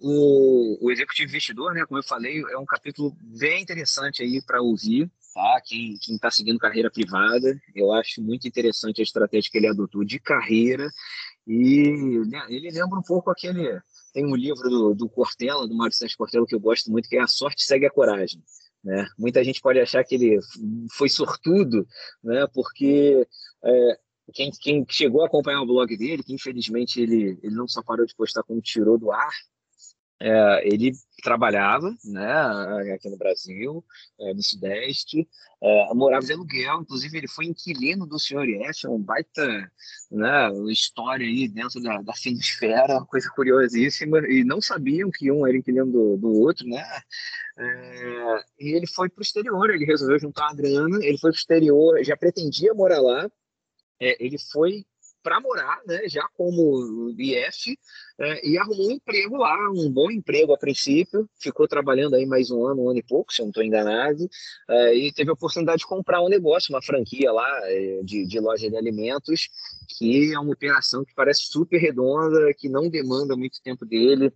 o, 0.02 0.86
o 0.86 0.92
Executivo 0.92 1.30
Investidor, 1.30 1.74
né, 1.74 1.86
como 1.86 2.00
eu 2.00 2.04
falei, 2.04 2.42
é 2.42 2.58
um 2.58 2.66
capítulo 2.66 3.16
bem 3.22 3.62
interessante 3.62 4.24
aí 4.24 4.42
para 4.42 4.62
ouvir, 4.62 5.10
tá? 5.34 5.62
Quem 5.64 5.94
está 5.94 6.32
seguindo 6.32 6.58
carreira 6.58 6.90
privada, 6.90 7.56
eu 7.76 7.94
acho 7.94 8.22
muito 8.22 8.48
interessante 8.48 9.00
a 9.00 9.04
estratégia 9.04 9.50
que 9.52 9.58
ele 9.60 9.68
adotou 9.68 10.04
de 10.04 10.20
carreira 10.20 10.90
e 11.46 12.20
né, 12.28 12.44
ele 12.50 12.72
lembra 12.72 12.98
um 12.98 13.04
pouco 13.04 13.30
aquele 13.30 13.80
tem 14.12 14.26
um 14.26 14.36
livro 14.36 14.68
do, 14.70 14.96
do 14.96 15.08
Cortella, 15.08 15.68
do 15.68 15.76
Mário 15.76 15.96
Sérgio 15.96 16.18
Cortella 16.18 16.46
que 16.48 16.56
eu 16.56 16.60
gosto 16.60 16.92
muito, 16.92 17.08
que 17.08 17.16
é 17.16 17.22
A 17.22 17.28
Sorte 17.28 17.64
Segue 17.64 17.86
a 17.86 17.92
Coragem. 17.92 18.44
Né? 18.84 19.08
Muita 19.18 19.44
gente 19.44 19.62
pode 19.62 19.80
achar 19.80 20.04
que 20.04 20.16
ele 20.16 20.40
foi 20.94 21.10
sortudo, 21.10 21.88
né? 22.24 22.48
porque 22.54 23.28
é, 23.64 24.00
quem, 24.34 24.52
quem, 24.52 24.86
chegou 24.90 25.24
a 25.24 25.28
acompanhar 25.28 25.62
o 25.62 25.66
blog 25.66 25.96
dele, 25.98 26.24
que 26.24 26.34
infelizmente 26.34 27.02
ele, 27.02 27.38
ele 27.42 27.56
não 27.56 27.68
só 27.68 27.82
parou 27.84 28.06
de 28.06 28.16
postar 28.16 28.44
como 28.44 28.62
tirou 28.62 28.98
do 28.98 29.12
ar, 29.12 29.32
é, 30.22 30.68
ele 30.68 30.92
trabalhava 31.24 31.96
né, 32.04 32.94
aqui 32.94 33.10
no 33.10 33.18
Brasil, 33.18 33.84
é, 34.20 34.34
no 34.34 34.44
Sudeste, 34.44 35.28
é, 35.62 35.94
morava 35.94 36.26
de 36.26 36.34
aluguel, 36.34 36.82
inclusive 36.82 37.18
ele 37.18 37.28
foi 37.28 37.46
inquilino 37.46 38.06
do 38.06 38.20
senhor 38.20 38.48
Yes, 38.48 38.84
um 38.84 39.02
baita 39.02 39.72
né, 40.12 40.52
história 40.70 41.26
aí 41.26 41.48
dentro 41.48 41.82
da, 41.82 42.02
da 42.02 42.14
finisfera, 42.14 42.98
uma 42.98 43.06
coisa 43.06 43.30
curiosíssima, 43.34 44.20
e 44.28 44.44
não 44.44 44.62
sabiam 44.62 45.10
que 45.10 45.32
um 45.32 45.48
era 45.48 45.58
inquilino 45.58 45.90
do, 45.90 46.18
do 46.18 46.34
outro, 46.42 46.68
né? 46.68 46.84
É, 47.58 48.44
e 48.60 48.76
ele 48.76 48.88
foi 48.88 49.10
para 49.10 49.22
o 49.22 49.24
exterior, 49.24 49.70
ele 49.70 49.86
resolveu 49.86 50.20
juntar 50.20 50.48
uma 50.48 50.56
grana, 50.56 50.98
ele 51.02 51.18
foi 51.18 51.32
para 51.32 51.38
o 51.38 51.40
exterior, 51.40 52.04
já 52.04 52.18
pretendia 52.18 52.74
morar 52.74 53.02
lá, 53.02 53.30
é, 54.00 54.24
ele 54.24 54.38
foi 54.38 54.86
para 55.22 55.40
morar, 55.40 55.82
né, 55.86 56.08
já 56.08 56.28
como 56.36 57.14
IF, 57.18 57.78
é, 58.20 58.48
e 58.48 58.58
arrumou 58.58 58.88
um 58.88 58.92
emprego 58.92 59.38
lá, 59.38 59.56
um 59.72 59.92
bom 59.92 60.10
emprego 60.10 60.54
a 60.54 60.58
princípio, 60.58 61.30
ficou 61.40 61.68
trabalhando 61.68 62.16
aí 62.16 62.26
mais 62.26 62.50
um 62.50 62.66
ano, 62.66 62.84
um 62.84 62.90
ano 62.90 63.00
e 63.00 63.04
pouco, 63.04 63.34
se 63.34 63.42
eu 63.42 63.46
não 63.46 63.50
estou 63.50 63.64
enganado, 63.64 64.30
é, 64.70 64.96
e 64.96 65.12
teve 65.12 65.30
a 65.30 65.34
oportunidade 65.34 65.80
de 65.80 65.88
comprar 65.88 66.22
um 66.22 66.30
negócio, 66.30 66.74
uma 66.74 66.82
franquia 66.82 67.32
lá 67.32 67.48
é, 67.64 68.02
de, 68.04 68.26
de 68.26 68.40
loja 68.40 68.70
de 68.70 68.78
alimentos, 68.78 69.50
que 69.98 70.34
é 70.34 70.40
uma 70.40 70.54
operação 70.54 71.04
que 71.04 71.14
parece 71.14 71.42
super 71.44 71.78
redonda, 71.78 72.54
que 72.58 72.70
não 72.70 72.90
demanda 72.90 73.36
muito 73.36 73.62
tempo 73.62 73.86
dele, 73.86 74.32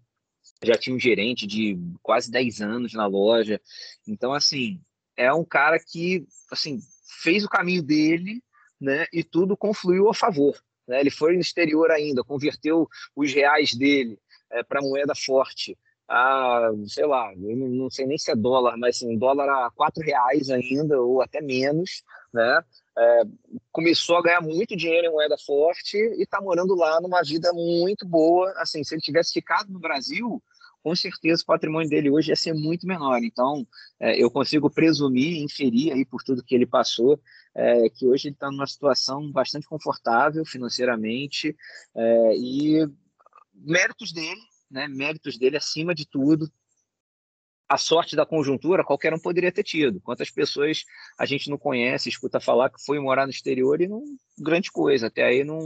já 0.61 0.77
tinha 0.77 0.95
um 0.95 0.99
gerente 0.99 1.47
de 1.47 1.77
quase 2.01 2.29
10 2.29 2.61
anos 2.61 2.93
na 2.93 3.05
loja, 3.05 3.59
então 4.05 4.33
assim, 4.33 4.81
é 5.15 5.33
um 5.33 5.45
cara 5.45 5.79
que, 5.79 6.25
assim, 6.51 6.79
fez 7.21 7.43
o 7.43 7.49
caminho 7.49 7.81
dele, 7.81 8.41
né, 8.79 9.05
e 9.13 9.23
tudo 9.23 9.57
confluiu 9.57 10.09
a 10.09 10.13
favor. 10.13 10.55
Né? 10.87 10.99
Ele 10.99 11.11
foi 11.11 11.33
no 11.33 11.41
exterior 11.41 11.91
ainda, 11.91 12.23
converteu 12.23 12.87
os 13.15 13.33
reais 13.33 13.73
dele 13.73 14.19
é, 14.51 14.63
para 14.63 14.81
moeda 14.81 15.13
forte. 15.15 15.77
A, 16.07 16.69
sei 16.87 17.05
lá, 17.05 17.33
eu 17.33 17.55
não 17.55 17.89
sei 17.89 18.05
nem 18.05 18.17
se 18.17 18.29
é 18.29 18.35
dólar, 18.35 18.77
mas 18.77 18.97
assim, 18.97 19.17
dólar 19.17 19.49
a 19.49 19.71
quatro 19.71 20.03
reais 20.03 20.49
ainda, 20.49 21.01
ou 21.01 21.21
até 21.21 21.41
menos, 21.41 22.03
né? 22.33 22.61
É, 22.95 23.21
começou 23.71 24.17
a 24.17 24.21
ganhar 24.21 24.41
muito 24.41 24.75
dinheiro 24.75 25.07
em 25.07 25.11
moeda 25.11 25.35
forte 25.37 25.97
e 25.97 26.21
está 26.21 26.39
morando 26.41 26.75
lá 26.75 26.99
numa 27.01 27.23
vida 27.23 27.51
muito 27.53 28.05
boa. 28.05 28.53
Assim, 28.57 28.83
se 28.83 28.93
ele 28.93 29.01
tivesse 29.01 29.33
ficado 29.33 29.71
no 29.71 29.79
Brasil, 29.79 30.43
com 30.83 30.95
certeza 30.95 31.41
o 31.41 31.45
patrimônio 31.45 31.89
dele 31.89 32.09
hoje 32.09 32.29
ia 32.29 32.35
ser 32.35 32.53
muito 32.53 32.85
menor. 32.85 33.23
Então, 33.23 33.65
é, 33.99 34.21
eu 34.21 34.29
consigo 34.29 34.69
presumir, 34.69 35.41
inferir 35.41 35.93
aí 35.93 36.05
por 36.05 36.21
tudo 36.21 36.43
que 36.43 36.53
ele 36.53 36.65
passou, 36.65 37.19
é, 37.55 37.89
que 37.89 38.05
hoje 38.05 38.27
ele 38.27 38.35
está 38.35 38.51
numa 38.51 38.67
situação 38.67 39.31
bastante 39.31 39.65
confortável 39.65 40.45
financeiramente 40.45 41.55
é, 41.95 42.35
e 42.35 42.87
méritos 43.55 44.11
dele, 44.11 44.41
né, 44.69 44.87
méritos 44.87 45.37
dele 45.37 45.55
acima 45.55 45.95
de 45.95 46.05
tudo, 46.05 46.51
a 47.73 47.77
sorte 47.77 48.15
da 48.15 48.23
conjuntura 48.23 48.83
qualquer 48.83 49.11
um 49.15 49.19
poderia 49.19 49.51
ter 49.51 49.63
tido. 49.63 49.99
Quantas 49.99 50.29
pessoas 50.29 50.83
a 51.17 51.25
gente 51.25 51.49
não 51.49 51.57
conhece, 51.57 52.07
escuta 52.07 52.39
falar 52.39 52.69
que 52.69 52.79
foi 52.85 52.99
morar 52.99 53.25
no 53.25 53.31
exterior 53.31 53.81
e 53.81 53.87
não 53.87 54.03
grande 54.37 54.71
coisa. 54.71 55.07
Até 55.07 55.23
aí 55.23 55.43
não, 55.43 55.59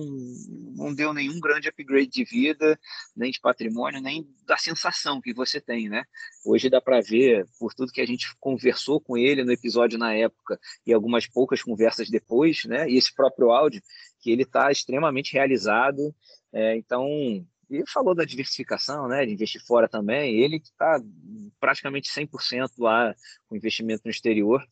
não 0.73 0.95
deu 0.95 1.13
nenhum 1.13 1.37
grande 1.37 1.67
upgrade 1.67 2.07
de 2.07 2.23
vida, 2.23 2.79
nem 3.13 3.29
de 3.29 3.41
patrimônio, 3.41 4.01
nem 4.01 4.25
da 4.45 4.55
sensação 4.55 5.19
que 5.19 5.33
você 5.33 5.59
tem, 5.59 5.89
né? 5.89 6.05
Hoje 6.45 6.69
dá 6.69 6.79
para 6.79 7.01
ver, 7.01 7.45
por 7.59 7.73
tudo 7.73 7.91
que 7.91 8.01
a 8.01 8.05
gente 8.05 8.33
conversou 8.39 9.01
com 9.01 9.17
ele 9.17 9.43
no 9.43 9.51
episódio 9.51 9.99
na 9.99 10.13
época 10.13 10.57
e 10.85 10.93
algumas 10.93 11.27
poucas 11.27 11.61
conversas 11.61 12.09
depois, 12.09 12.63
né? 12.63 12.89
E 12.89 12.97
esse 12.97 13.13
próprio 13.13 13.51
áudio, 13.51 13.81
que 14.21 14.31
ele 14.31 14.43
está 14.43 14.71
extremamente 14.71 15.33
realizado. 15.33 16.15
É, 16.53 16.77
então, 16.77 17.05
e 17.69 17.83
falou 17.87 18.15
da 18.15 18.23
diversificação, 18.23 19.07
né, 19.07 19.25
de 19.25 19.33
investir 19.33 19.61
fora 19.63 19.87
também. 19.87 20.39
Ele 20.39 20.57
está 20.57 21.01
praticamente 21.59 22.09
100% 22.09 22.71
lá 22.79 23.13
com 23.47 23.55
investimento 23.55 24.03
no 24.05 24.11
exterior. 24.11 24.65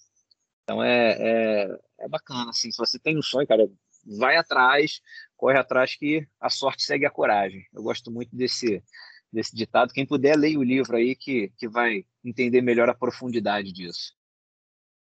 Então 0.64 0.82
é, 0.82 1.12
é, 1.20 1.80
é, 2.00 2.08
bacana, 2.08 2.50
assim, 2.50 2.72
se 2.72 2.78
você 2.78 2.98
tem 2.98 3.18
um 3.18 3.22
sonho, 3.22 3.48
cara, 3.48 3.70
vai 4.18 4.36
atrás, 4.38 5.02
corre 5.36 5.58
atrás 5.58 5.96
que 5.96 6.28
a 6.40 6.50
sorte 6.50 6.84
segue 6.84 7.06
a 7.06 7.12
coragem. 7.12 7.66
Eu 7.74 7.84
gosto 7.84 8.12
muito 8.12 8.36
desse, 8.36 8.84
desse 9.32 9.56
ditado. 9.56 9.94
Quem 9.94 10.06
puder, 10.06 10.38
leia 10.38 10.58
o 10.58 10.64
livro 10.64 10.96
aí 10.96 11.16
que, 11.16 11.52
que 11.58 11.68
vai 11.68 12.06
entender 12.24 12.62
melhor 12.62 12.90
a 12.90 12.96
profundidade 12.96 13.72
disso. 13.72 14.14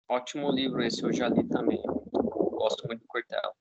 Ótimo 0.10 0.52
livro 0.52 0.82
esse, 0.84 1.04
eu 1.04 1.12
já 1.12 1.28
li 1.28 1.44
também. 1.48 1.82
Gosto 1.84 2.86
muito 2.88 3.02
do 3.02 3.08
Cortella. 3.08 3.54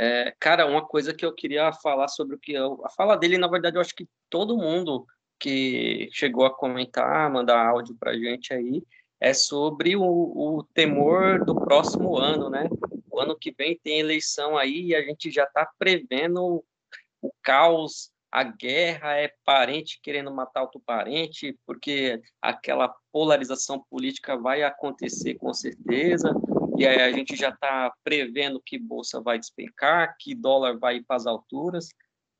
É, 0.00 0.32
cara, 0.38 0.64
uma 0.66 0.86
coisa 0.86 1.12
que 1.12 1.24
eu 1.24 1.34
queria 1.34 1.72
falar 1.72 2.06
sobre 2.06 2.36
o 2.36 2.38
que 2.38 2.52
eu, 2.52 2.80
a 2.84 2.90
fala 2.90 3.16
dele, 3.16 3.36
na 3.36 3.48
verdade, 3.48 3.76
eu 3.76 3.80
acho 3.80 3.94
que 3.94 4.08
todo 4.30 4.56
mundo 4.56 5.04
que 5.40 6.08
chegou 6.12 6.46
a 6.46 6.54
comentar, 6.54 7.30
mandar 7.30 7.66
áudio 7.66 7.96
para 7.98 8.16
gente 8.16 8.52
aí, 8.52 8.82
é 9.20 9.34
sobre 9.34 9.96
o, 9.96 10.02
o, 10.02 10.62
temor 10.72 11.44
do 11.44 11.54
próximo 11.54 12.16
ano, 12.16 12.48
né? 12.48 12.68
O 13.10 13.20
ano 13.20 13.36
que 13.36 13.52
vem 13.56 13.76
tem 13.82 13.98
eleição 13.98 14.56
aí 14.56 14.86
e 14.86 14.94
a 14.94 15.02
gente 15.02 15.30
já 15.30 15.42
está 15.44 15.68
prevendo 15.76 16.64
o 17.20 17.32
caos, 17.42 18.12
a 18.30 18.44
guerra 18.44 19.16
é 19.16 19.32
parente 19.44 19.98
querendo 20.00 20.32
matar 20.32 20.62
outro 20.62 20.80
parente, 20.84 21.58
porque 21.66 22.20
aquela 22.40 22.94
polarização 23.10 23.84
política 23.90 24.36
vai 24.36 24.62
acontecer 24.62 25.34
com 25.34 25.52
certeza 25.52 26.32
e 26.78 26.86
aí 26.86 27.00
a 27.00 27.12
gente 27.12 27.34
já 27.34 27.50
está 27.50 27.92
prevendo 28.04 28.62
que 28.64 28.78
bolsa 28.78 29.20
vai 29.20 29.38
despencar, 29.38 30.16
que 30.18 30.34
dólar 30.34 30.78
vai 30.78 30.96
ir 30.96 31.04
para 31.04 31.16
as 31.16 31.26
alturas. 31.26 31.88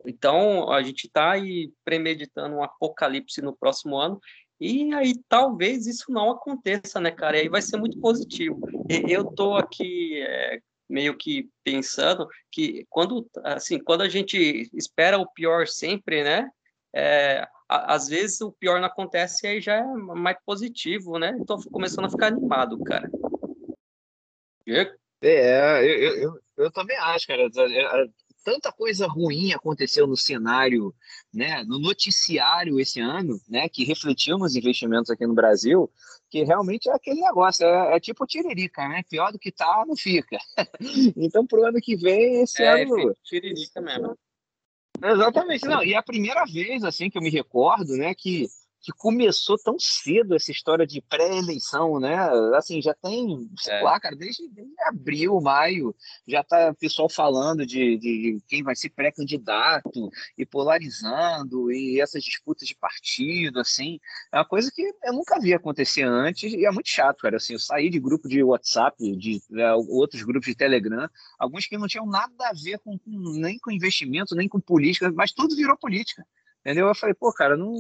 Então, 0.07 0.71
a 0.71 0.83
gente 0.83 1.07
está 1.07 1.33
aí 1.33 1.73
premeditando 1.85 2.55
um 2.55 2.63
apocalipse 2.63 3.43
no 3.43 3.57
próximo 3.57 3.97
ano, 3.97 4.21
e 4.61 4.93
aí 4.95 5.15
talvez 5.29 5.87
isso 5.87 6.11
não 6.11 6.31
aconteça, 6.31 7.01
né, 7.01 7.11
cara? 7.11 7.37
E 7.37 7.41
aí 7.43 7.49
vai 7.49 7.63
ser 7.63 7.77
muito 7.77 7.99
positivo. 8.01 8.61
Eu 9.09 9.23
estou 9.23 9.57
aqui 9.57 10.21
é, 10.21 10.61
meio 10.89 11.17
que 11.17 11.49
pensando 11.63 12.27
que 12.51 12.85
quando, 12.89 13.29
assim, 13.45 13.79
quando 13.79 14.03
a 14.03 14.09
gente 14.09 14.69
espera 14.73 15.19
o 15.19 15.31
pior 15.31 15.67
sempre, 15.67 16.25
né? 16.25 16.49
É, 16.95 17.47
às 17.69 18.09
vezes 18.09 18.41
o 18.41 18.51
pior 18.51 18.81
não 18.81 18.87
acontece 18.87 19.47
e 19.47 19.51
aí 19.51 19.61
já 19.61 19.75
é 19.75 19.85
mais 19.85 20.39
positivo, 20.45 21.19
né? 21.19 21.37
Estou 21.39 21.63
começando 21.71 22.07
a 22.07 22.11
ficar 22.11 22.29
animado, 22.29 22.83
cara. 22.83 23.09
É, 25.21 25.81
eu, 25.83 26.17
eu, 26.17 26.41
eu 26.57 26.71
também 26.71 26.97
acho, 26.97 27.27
cara. 27.27 27.43
É, 27.43 28.03
é, 28.03 28.09
tanta 28.45 28.73
coisa 28.73 29.07
ruim 29.07 29.53
aconteceu 29.53 30.07
no 30.07 30.17
cenário, 30.17 30.95
né, 31.33 31.63
no 31.65 31.79
noticiário 31.79 32.81
esse 32.81 33.01
ano, 33.01 33.39
né, 33.49 33.69
que 33.69 33.85
refletiu 33.85 34.39
nos 34.39 34.57
investimentos 34.57 35.11
aqui 35.11 35.27
no 35.27 35.35
Brasil, 35.35 35.91
que 36.31 36.45
realmente 36.45 36.89
é 36.89 36.95
aquele 36.95 37.21
negócio, 37.21 37.67
é, 37.67 37.97
é 37.97 38.01
tipo 38.01 38.27
tiririca, 38.27 38.89
né? 38.89 39.03
Pior 39.09 39.33
do 39.33 39.39
que 39.39 39.51
tá, 39.51 39.85
não 39.87 39.97
fica. 39.97 40.39
então, 41.17 41.47
pro 41.47 41.65
ano 41.65 41.79
que 41.81 41.97
vem, 41.97 42.43
esse 42.43 42.63
é, 42.63 42.83
ano. 42.83 43.15
Tiririca 43.25 43.81
mesmo. 43.81 44.17
Exatamente, 45.03 45.65
não. 45.67 45.83
E 45.83 45.95
é 45.95 45.97
a 45.97 46.03
primeira 46.03 46.45
vez, 46.45 46.85
assim, 46.85 47.09
que 47.09 47.19
eu 47.19 47.23
me 47.23 47.31
recordo, 47.31 47.97
né, 47.97 48.15
que 48.15 48.47
que 48.81 48.93
começou 48.93 49.59
tão 49.59 49.77
cedo 49.79 50.35
essa 50.35 50.51
história 50.51 50.87
de 50.87 51.01
pré-eleição, 51.01 51.99
né? 51.99 52.17
Assim, 52.55 52.81
já 52.81 52.95
tem, 52.95 53.49
sei 53.59 53.75
é. 53.75 53.83
lá, 53.83 53.99
cara, 53.99 54.15
desde, 54.15 54.49
desde, 54.49 54.73
abril, 54.83 55.41
maio, 55.41 55.95
já 56.27 56.45
tá 56.45 56.71
o 56.71 56.75
pessoal 56.75 57.09
falando 57.09 57.67
de, 57.67 57.99
de 57.99 58.39
quem 58.47 58.63
vai 58.63 58.77
ser 58.77 58.91
pré-candidato 58.91 60.11
e 60.37 60.47
polarizando 60.47 61.73
e 61.73 62.01
essas 62.01 62.23
disputas 62.23 62.69
de 62.69 62.77
partido, 62.77 63.59
assim. 63.61 63.99
É 64.33 64.39
uma 64.39 64.47
coisa 64.47 64.71
que 64.73 64.83
eu 65.05 65.13
nunca 65.13 65.41
vi 65.41 65.53
acontecer 65.53 66.03
antes 66.03 66.53
e 66.53 66.65
é 66.65 66.71
muito 66.71 66.89
chato, 66.89 67.19
cara. 67.19 67.37
Assim, 67.37 67.55
eu 67.55 67.59
saí 67.59 67.91
de 67.91 67.99
grupo 67.99 68.29
de 68.29 68.43
WhatsApp, 68.43 68.97
de 69.17 69.41
é, 69.57 69.75
outros 69.75 70.23
grupos 70.23 70.47
de 70.47 70.55
Telegram, 70.55 71.09
alguns 71.39 71.67
que 71.67 71.77
não 71.77 71.89
tinham 71.89 72.07
nada 72.07 72.49
a 72.49 72.53
ver 72.53 72.79
com, 72.79 72.97
com 72.99 73.11
nem 73.11 73.59
com 73.59 73.71
investimento, 73.71 74.35
nem 74.35 74.49
com 74.49 74.61
política, 74.61 75.11
mas 75.13 75.33
tudo 75.33 75.57
virou 75.57 75.77
política. 75.77 76.25
Entendeu? 76.69 76.87
Eu 76.87 76.95
falei, 76.95 77.15
pô, 77.15 77.33
cara, 77.33 77.57
não. 77.57 77.75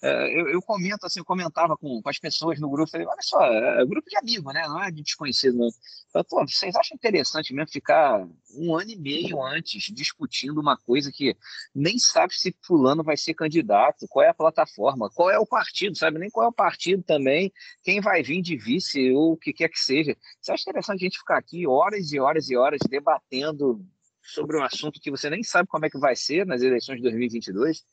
É, 0.00 0.40
eu, 0.40 0.48
eu, 0.48 0.62
comento 0.62 1.04
assim, 1.04 1.18
eu 1.18 1.24
comentava 1.24 1.76
com, 1.76 2.00
com 2.00 2.08
as 2.08 2.16
pessoas 2.16 2.60
no 2.60 2.70
grupo, 2.70 2.88
falei, 2.88 3.04
olha 3.04 3.18
só, 3.22 3.42
é, 3.42 3.82
é 3.82 3.84
grupo 3.84 4.08
de 4.08 4.16
amigo, 4.16 4.52
né? 4.52 4.62
Não 4.68 4.80
é 4.80 4.88
de 4.88 5.02
desconhecido, 5.02 5.58
não. 5.58 5.68
Falei, 6.12 6.24
pô, 6.30 6.46
vocês 6.46 6.76
acham 6.76 6.94
interessante 6.94 7.52
mesmo 7.52 7.72
ficar 7.72 8.24
um 8.54 8.76
ano 8.76 8.92
e 8.92 8.96
meio 8.96 9.42
antes 9.42 9.82
discutindo 9.92 10.60
uma 10.60 10.76
coisa 10.76 11.10
que 11.12 11.36
nem 11.74 11.98
sabe 11.98 12.32
se 12.32 12.54
fulano 12.62 13.02
vai 13.02 13.16
ser 13.16 13.34
candidato, 13.34 14.06
qual 14.08 14.24
é 14.24 14.28
a 14.28 14.34
plataforma, 14.34 15.10
qual 15.10 15.28
é 15.28 15.38
o 15.38 15.44
partido, 15.46 15.98
sabe? 15.98 16.20
Nem 16.20 16.30
qual 16.30 16.46
é 16.46 16.48
o 16.50 16.52
partido 16.52 17.02
também, 17.02 17.52
quem 17.82 18.00
vai 18.00 18.22
vir 18.22 18.42
de 18.42 18.56
vice 18.56 19.10
ou 19.10 19.32
o 19.32 19.36
que 19.36 19.52
quer 19.52 19.68
que 19.68 19.80
seja. 19.80 20.16
Você 20.40 20.52
acha 20.52 20.62
interessante 20.62 21.00
a 21.00 21.04
gente 21.04 21.18
ficar 21.18 21.38
aqui 21.38 21.66
horas 21.66 22.12
e 22.12 22.20
horas 22.20 22.48
e 22.48 22.56
horas 22.56 22.78
debatendo 22.88 23.84
sobre 24.22 24.56
um 24.56 24.62
assunto 24.62 25.00
que 25.00 25.10
você 25.10 25.28
nem 25.28 25.42
sabe 25.42 25.68
como 25.68 25.84
é 25.84 25.90
que 25.90 25.98
vai 25.98 26.14
ser 26.14 26.46
nas 26.46 26.62
eleições 26.62 26.96
de 26.96 27.02
2022? 27.02 27.84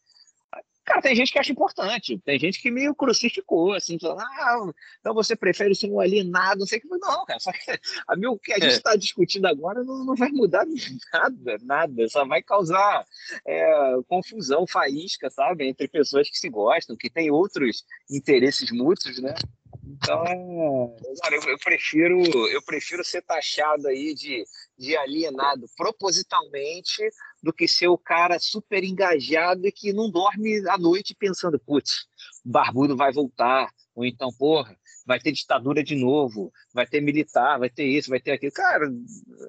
Cara, 0.88 1.02
tem 1.02 1.14
gente 1.14 1.34
que 1.34 1.38
acha 1.38 1.52
importante, 1.52 2.18
tem 2.24 2.40
gente 2.40 2.62
que 2.62 2.72
meio 2.72 2.96
crucificou, 2.96 3.74
assim, 3.74 4.00
falando, 4.00 4.22
ah, 4.22 4.72
então 5.02 5.14
você 5.14 5.36
prefere 5.36 5.76
ser 5.76 5.92
um 5.92 6.00
alienado, 6.00 6.62
não 6.62 6.66
sei 6.66 6.80
o 6.80 6.82
que. 6.82 6.88
Não, 6.88 7.26
cara, 7.26 7.40
só 7.42 7.52
que 7.52 7.60
a 8.08 8.16
meu, 8.16 8.32
o 8.32 8.40
que 8.40 8.54
a 8.54 8.58
gente 8.58 8.72
está 8.72 8.94
é. 8.94 8.98
discutindo 8.98 9.48
agora 9.48 9.84
não, 9.84 10.06
não 10.06 10.16
vai 10.16 10.30
mudar 10.30 10.66
nada, 11.12 11.58
nada, 11.62 12.08
só 12.08 12.26
vai 12.26 12.42
causar 12.42 13.06
é, 13.46 13.98
confusão, 14.08 14.66
faísca, 14.66 15.30
sabe, 15.30 15.68
entre 15.68 15.90
pessoas 15.90 16.30
que 16.30 16.38
se 16.38 16.48
gostam, 16.48 16.96
que 16.96 17.10
têm 17.10 17.30
outros 17.30 17.84
interesses 18.10 18.72
mútuos, 18.72 19.20
né? 19.20 19.36
Então, 19.84 20.96
cara, 21.22 21.36
eu, 21.36 21.42
eu, 21.50 21.58
prefiro, 21.58 22.22
eu 22.50 22.62
prefiro 22.62 23.04
ser 23.04 23.22
taxado 23.24 23.88
aí 23.88 24.14
de, 24.14 24.46
de 24.78 24.96
alienado 24.96 25.66
propositalmente 25.76 27.04
do 27.42 27.54
que 27.54 27.68
ser 27.68 27.88
o 27.88 27.98
cara 27.98 28.40
super 28.40 28.84
engajado 28.84 29.68
e 29.68 29.72
que 29.72 29.94
não 29.94 30.10
dorme 30.10 30.68
à 30.70 30.78
noite 30.78 31.16
pensando, 31.18 31.60
putz, 31.60 32.08
barbudo 32.44 32.96
vai 32.96 33.12
voltar, 33.12 33.70
ou 33.96 34.06
então, 34.06 34.30
porra, 34.38 34.78
vai 35.08 35.20
ter 35.20 35.32
ditadura 35.32 35.82
de 35.82 35.96
novo, 35.96 36.52
vai 36.74 36.86
ter 36.86 37.02
militar, 37.02 37.58
vai 37.58 37.70
ter 37.70 37.86
isso, 37.86 38.10
vai 38.10 38.20
ter 38.20 38.34
aquilo. 38.34 38.52
Cara, 38.52 38.86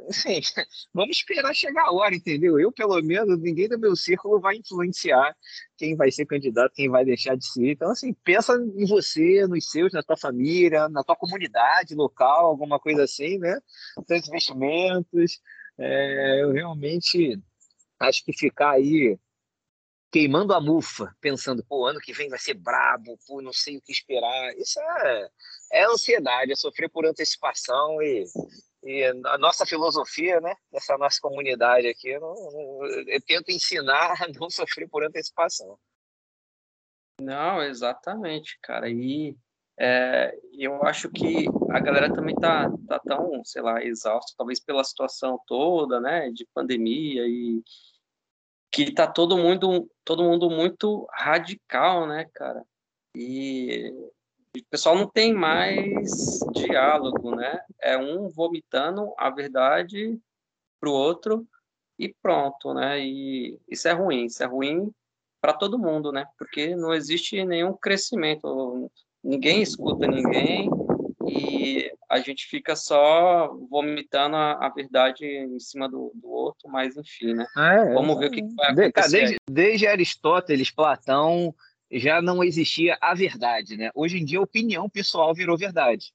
assim, 0.08 0.40
vamos 0.94 1.16
esperar 1.16 1.52
chegar 1.52 1.86
a 1.86 1.92
hora, 1.92 2.14
entendeu? 2.14 2.58
Eu, 2.58 2.72
pelo 2.72 2.98
menos, 3.02 3.38
ninguém 3.40 3.68
do 3.68 3.78
meu 3.78 3.96
círculo 3.96 4.40
vai 4.40 4.56
influenciar 4.56 5.36
quem 5.76 5.96
vai 5.96 6.12
ser 6.12 6.26
candidato, 6.26 6.72
quem 6.74 6.88
vai 6.88 7.04
deixar 7.04 7.36
de 7.36 7.44
ser. 7.44 7.72
Então, 7.72 7.90
assim, 7.90 8.14
pensa 8.24 8.54
em 8.54 8.86
você, 8.86 9.46
nos 9.46 9.68
seus, 9.68 9.92
na 9.92 10.02
tua 10.02 10.16
família, 10.16 10.88
na 10.88 11.02
tua 11.02 11.16
comunidade 11.16 11.94
local, 11.94 12.46
alguma 12.46 12.78
coisa 12.78 13.02
assim, 13.02 13.36
né? 13.38 13.58
Teus 14.06 14.28
investimentos. 14.28 15.40
É, 15.76 16.42
eu 16.42 16.52
realmente 16.52 17.38
acho 18.00 18.24
que 18.24 18.32
ficar 18.32 18.72
aí 18.72 19.18
queimando 20.10 20.54
a 20.54 20.60
mufa, 20.60 21.14
pensando, 21.20 21.64
pô, 21.64 21.86
ano 21.86 22.00
que 22.00 22.12
vem 22.12 22.28
vai 22.28 22.38
ser 22.38 22.54
brabo, 22.54 23.18
pô, 23.26 23.42
não 23.42 23.52
sei 23.52 23.76
o 23.76 23.82
que 23.82 23.92
esperar. 23.92 24.56
Isso 24.56 24.80
é, 24.80 25.30
é 25.72 25.84
ansiedade, 25.84 26.52
é 26.52 26.56
sofrer 26.56 26.88
por 26.88 27.04
antecipação 27.04 28.00
e, 28.00 28.24
e 28.82 29.04
a 29.04 29.38
nossa 29.38 29.66
filosofia, 29.66 30.40
né, 30.40 30.54
dessa 30.72 30.96
nossa 30.96 31.18
comunidade 31.20 31.86
aqui, 31.86 32.08
eu, 32.08 32.20
não, 32.20 32.86
eu 33.06 33.20
tento 33.22 33.50
ensinar 33.50 34.22
a 34.22 34.28
não 34.28 34.48
sofrer 34.48 34.88
por 34.88 35.04
antecipação. 35.04 35.78
Não, 37.20 37.62
exatamente, 37.62 38.58
cara. 38.62 38.88
E 38.88 39.36
é, 39.78 40.36
eu 40.52 40.82
acho 40.82 41.08
que 41.10 41.46
a 41.70 41.78
galera 41.78 42.12
também 42.12 42.34
tá, 42.34 42.68
tá 42.88 42.98
tão, 42.98 43.44
sei 43.44 43.62
lá, 43.62 43.82
exausta, 43.82 44.34
talvez 44.36 44.58
pela 44.58 44.82
situação 44.82 45.38
toda, 45.46 46.00
né, 46.00 46.30
de 46.30 46.46
pandemia 46.52 47.26
e 47.26 47.62
que 48.70 48.92
tá 48.92 49.06
todo 49.06 49.38
mundo, 49.38 49.90
todo 50.04 50.24
mundo 50.24 50.50
muito 50.50 51.06
radical, 51.12 52.06
né, 52.06 52.28
cara? 52.34 52.64
E 53.14 53.92
o 54.56 54.64
pessoal 54.70 54.96
não 54.96 55.08
tem 55.08 55.32
mais 55.32 56.38
diálogo, 56.54 57.34
né? 57.34 57.60
É 57.80 57.96
um 57.96 58.28
vomitando 58.28 59.12
a 59.16 59.30
verdade 59.30 60.18
pro 60.80 60.92
outro 60.92 61.46
e 61.98 62.14
pronto, 62.22 62.74
né? 62.74 63.00
E 63.00 63.58
isso 63.68 63.88
é 63.88 63.92
ruim, 63.92 64.24
isso 64.26 64.42
é 64.42 64.46
ruim 64.46 64.92
para 65.40 65.52
todo 65.52 65.78
mundo, 65.78 66.12
né? 66.12 66.26
Porque 66.36 66.74
não 66.74 66.92
existe 66.92 67.44
nenhum 67.44 67.72
crescimento, 67.72 68.90
ninguém 69.28 69.60
escuta 69.60 70.06
ninguém 70.06 70.70
e 71.28 71.92
a 72.08 72.18
gente 72.18 72.46
fica 72.46 72.74
só 72.74 73.54
vomitando 73.70 74.34
a, 74.34 74.66
a 74.66 74.70
verdade 74.70 75.26
em 75.26 75.60
cima 75.60 75.86
do, 75.86 76.10
do, 76.14 76.28
outro, 76.28 76.68
mas 76.70 76.96
enfim, 76.96 77.34
né? 77.34 77.46
É, 77.56 77.92
Vamos 77.92 78.18
ver 78.18 78.28
o 78.28 78.30
que, 78.30 78.42
que 78.42 78.54
vai 78.54 78.70
acontecer. 78.70 79.18
Desde, 79.18 79.36
desde 79.50 79.86
Aristóteles, 79.86 80.70
Platão, 80.70 81.54
já 81.92 82.22
não 82.22 82.42
existia 82.42 82.96
a 83.00 83.14
verdade, 83.14 83.76
né? 83.76 83.90
Hoje 83.94 84.18
em 84.18 84.24
dia 84.24 84.38
a 84.38 84.42
opinião 84.42 84.88
pessoal 84.88 85.34
virou 85.34 85.58
verdade. 85.58 86.12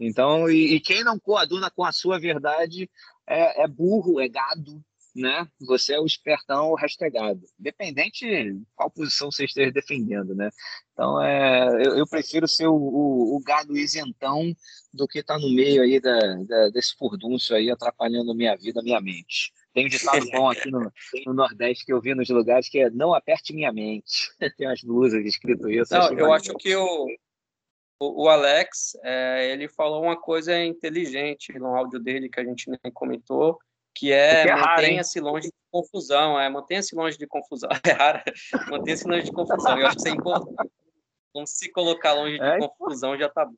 Então, 0.00 0.50
e, 0.50 0.74
e 0.74 0.80
quem 0.80 1.04
não 1.04 1.18
coaduna 1.18 1.70
com 1.70 1.84
a 1.84 1.92
sua 1.92 2.18
verdade 2.18 2.90
é, 3.26 3.62
é 3.62 3.68
burro, 3.68 4.20
é 4.20 4.28
gado, 4.28 4.82
né? 5.14 5.46
Você 5.60 5.94
é 5.94 6.00
o 6.00 6.06
espertão 6.06 6.74
hashtagado, 6.74 7.40
independente 7.58 8.26
de 8.26 8.62
qual 8.74 8.90
posição 8.90 9.30
você 9.30 9.44
esteja 9.44 9.70
defendendo, 9.72 10.34
né? 10.34 10.50
Então, 10.92 11.22
é, 11.22 11.68
eu, 11.86 11.96
eu 11.96 12.06
prefiro 12.06 12.46
ser 12.48 12.66
o, 12.66 12.74
o, 12.74 13.36
o, 13.36 13.40
gado 13.40 13.76
isentão 13.76 14.52
do 14.92 15.06
que 15.06 15.20
estar 15.20 15.34
tá 15.34 15.40
no 15.40 15.48
meio 15.54 15.82
aí 15.82 16.00
da, 16.00 16.18
da, 16.44 16.68
desse 16.70 16.96
furdúncio 16.96 17.54
aí 17.54 17.70
atrapalhando 17.70 18.32
a 18.32 18.34
minha 18.34 18.56
vida, 18.56 18.82
minha 18.82 19.00
mente. 19.00 19.52
Tem 19.72 19.86
um 19.86 19.88
ditado 19.88 20.26
bom 20.30 20.50
aqui 20.50 20.70
no, 20.70 20.90
no, 21.26 21.34
Nordeste 21.34 21.84
que 21.84 21.92
eu 21.92 22.00
vi 22.00 22.14
nos 22.14 22.28
lugares 22.28 22.68
que 22.68 22.80
é 22.80 22.90
não 22.90 23.14
aperte 23.14 23.54
minha 23.54 23.72
mente. 23.72 24.28
Tem 24.56 24.66
umas 24.66 24.82
blusas 24.82 25.24
escrito 25.24 25.70
isso. 25.70 25.94
Não, 25.94 26.12
eu 26.18 26.32
acho 26.32 26.52
que 26.54 26.74
o, 26.74 27.06
o, 28.00 28.28
Alex, 28.28 28.96
é, 29.04 29.52
ele 29.52 29.68
falou 29.68 30.02
uma 30.02 30.20
coisa 30.20 30.56
inteligente 30.64 31.56
no 31.58 31.76
áudio 31.76 32.00
dele 32.00 32.28
que 32.28 32.40
a 32.40 32.44
gente 32.44 32.68
nem 32.70 32.92
comentou, 32.92 33.58
que 33.94 34.12
é, 34.12 34.48
é 34.48 34.56
mantenha-se 34.56 35.20
longe 35.20 35.48
de 35.48 35.54
confusão, 35.70 36.38
é 36.38 36.48
mantenha-se 36.48 36.94
longe 36.94 37.18
de 37.18 37.26
confusão, 37.26 37.68
é 37.84 37.92
raro, 37.92 38.22
mantenha-se 38.70 39.06
longe 39.08 39.24
de 39.24 39.32
confusão, 39.32 39.78
eu 39.78 39.86
acho 39.86 39.96
que 39.96 40.02
isso 40.02 40.08
é 40.08 40.18
importante. 40.18 40.72
Vamos 41.34 41.50
se 41.50 41.70
colocar 41.70 42.14
longe 42.14 42.38
de 42.38 42.44
é, 42.44 42.58
confusão 42.58 43.16
já 43.18 43.28
tá 43.28 43.44
bom. 43.44 43.54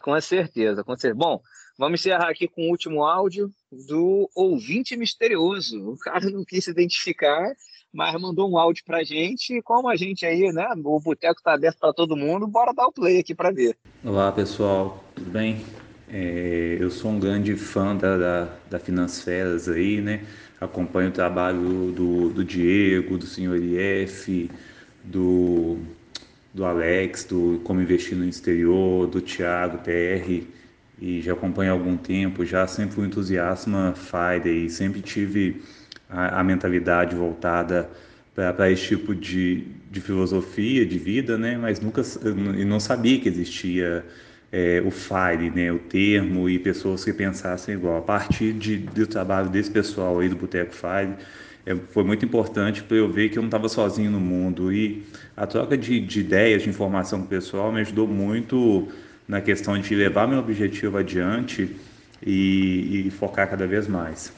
Com 0.00 0.20
certeza, 0.20 0.84
com 0.84 0.96
certeza. 0.96 1.14
Bom, 1.14 1.40
vamos 1.78 2.00
encerrar 2.00 2.28
aqui 2.28 2.46
com 2.46 2.62
o 2.62 2.70
último 2.70 3.04
áudio 3.04 3.50
do 3.88 4.30
ouvinte 4.34 4.96
misterioso. 4.96 5.92
O 5.92 5.98
cara 5.98 6.30
não 6.30 6.44
quis 6.44 6.64
se 6.64 6.70
identificar, 6.70 7.52
mas 7.92 8.20
mandou 8.20 8.50
um 8.50 8.58
áudio 8.58 8.84
pra 8.84 9.02
gente. 9.02 9.54
E 9.54 9.62
como 9.62 9.88
a 9.88 9.96
gente 9.96 10.26
aí, 10.26 10.52
né? 10.52 10.68
O 10.84 11.00
boteco 11.00 11.42
tá 11.42 11.54
aberto 11.54 11.78
para 11.78 11.92
todo 11.92 12.16
mundo, 12.16 12.46
bora 12.46 12.74
dar 12.74 12.86
o 12.86 12.92
play 12.92 13.18
aqui 13.18 13.34
para 13.34 13.50
ver. 13.50 13.76
Olá, 14.04 14.30
pessoal, 14.30 15.02
tudo 15.14 15.30
bem? 15.30 15.64
É, 16.10 16.78
eu 16.80 16.90
sou 16.90 17.10
um 17.10 17.20
grande 17.20 17.54
fã 17.54 17.94
da, 17.94 18.16
da, 18.16 18.48
da 18.70 18.78
Finansferas 18.78 19.68
aí, 19.68 20.00
né? 20.00 20.22
Acompanho 20.58 21.10
o 21.10 21.12
trabalho 21.12 21.92
do, 21.92 22.30
do 22.30 22.44
Diego, 22.44 23.18
do 23.18 23.26
Senhor 23.26 23.56
IF, 23.56 24.50
do, 25.04 25.76
do 26.54 26.64
Alex, 26.64 27.24
do 27.24 27.60
Como 27.62 27.82
Investir 27.82 28.16
no 28.16 28.24
Exterior, 28.24 29.06
do 29.06 29.20
Thiago 29.20 29.78
TR, 29.78 30.44
e 31.00 31.20
já 31.20 31.34
acompanho 31.34 31.72
há 31.72 31.74
algum 31.74 31.96
tempo, 31.96 32.44
já 32.44 32.66
sempre 32.66 32.94
fui 32.94 33.06
entusiasta 33.06 33.70
FIRE 33.94 34.64
e 34.64 34.70
sempre 34.70 35.02
tive 35.02 35.62
a, 36.08 36.40
a 36.40 36.44
mentalidade 36.44 37.14
voltada 37.14 37.88
para 38.34 38.70
esse 38.70 38.86
tipo 38.86 39.14
de, 39.14 39.66
de 39.90 40.00
filosofia 40.00 40.86
de 40.86 40.98
vida, 40.98 41.36
né? 41.36 41.58
Mas 41.58 41.80
nunca 41.80 42.02
e 42.56 42.64
não 42.64 42.80
sabia 42.80 43.20
que 43.20 43.28
existia 43.28 44.04
é, 44.50 44.82
o 44.84 44.90
FIRE, 44.90 45.50
né, 45.50 45.70
o 45.70 45.78
termo, 45.78 46.48
e 46.48 46.58
pessoas 46.58 47.04
que 47.04 47.12
pensassem 47.12 47.74
igual. 47.74 47.98
A 47.98 48.02
partir 48.02 48.52
de, 48.52 48.78
do 48.78 49.06
trabalho 49.06 49.48
desse 49.48 49.70
pessoal 49.70 50.18
aí 50.20 50.28
do 50.28 50.36
Boteco 50.36 50.74
FIRE, 50.74 51.14
é, 51.66 51.76
foi 51.90 52.02
muito 52.02 52.24
importante 52.24 52.82
para 52.82 52.96
eu 52.96 53.10
ver 53.12 53.28
que 53.28 53.38
eu 53.38 53.42
não 53.42 53.48
estava 53.48 53.68
sozinho 53.68 54.10
no 54.10 54.20
mundo. 54.20 54.72
E 54.72 55.04
a 55.36 55.46
troca 55.46 55.76
de, 55.76 56.00
de, 56.00 56.20
ideias, 56.20 56.62
de 56.62 56.70
informação 56.70 57.20
com 57.20 57.26
o 57.26 57.28
pessoal 57.28 57.70
me 57.70 57.80
ajudou 57.80 58.08
muito 58.08 58.88
na 59.26 59.42
questão 59.42 59.78
de 59.78 59.94
levar 59.94 60.26
meu 60.26 60.38
objetivo 60.38 60.96
adiante 60.96 61.76
e, 62.24 63.06
e 63.06 63.10
focar 63.10 63.48
cada 63.50 63.66
vez 63.66 63.86
mais. 63.86 64.32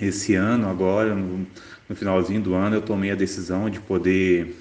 Esse 0.00 0.34
ano, 0.34 0.68
agora, 0.68 1.14
no, 1.14 1.46
no, 1.88 1.94
finalzinho 1.94 2.40
do 2.40 2.54
ano, 2.54 2.76
eu 2.76 2.82
tomei 2.82 3.12
a 3.12 3.14
decisão 3.14 3.70
de 3.70 3.78
poder, 3.78 4.56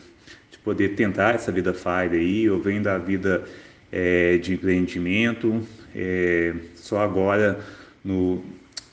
de 0.52 0.60
poder 0.60 0.90
tentar 0.90 1.34
essa 1.34 1.52
vida 1.52 1.74
FIRE 1.74 2.16
aí. 2.16 2.44
Eu 2.44 2.62
venho 2.62 2.84
da 2.84 3.00
vida 3.00 3.44
é, 3.92 4.38
de 4.38 4.54
empreendimento. 4.54 5.62
É, 5.96 6.54
só 6.76 7.00
agora, 7.00 7.60
no, 8.04 8.42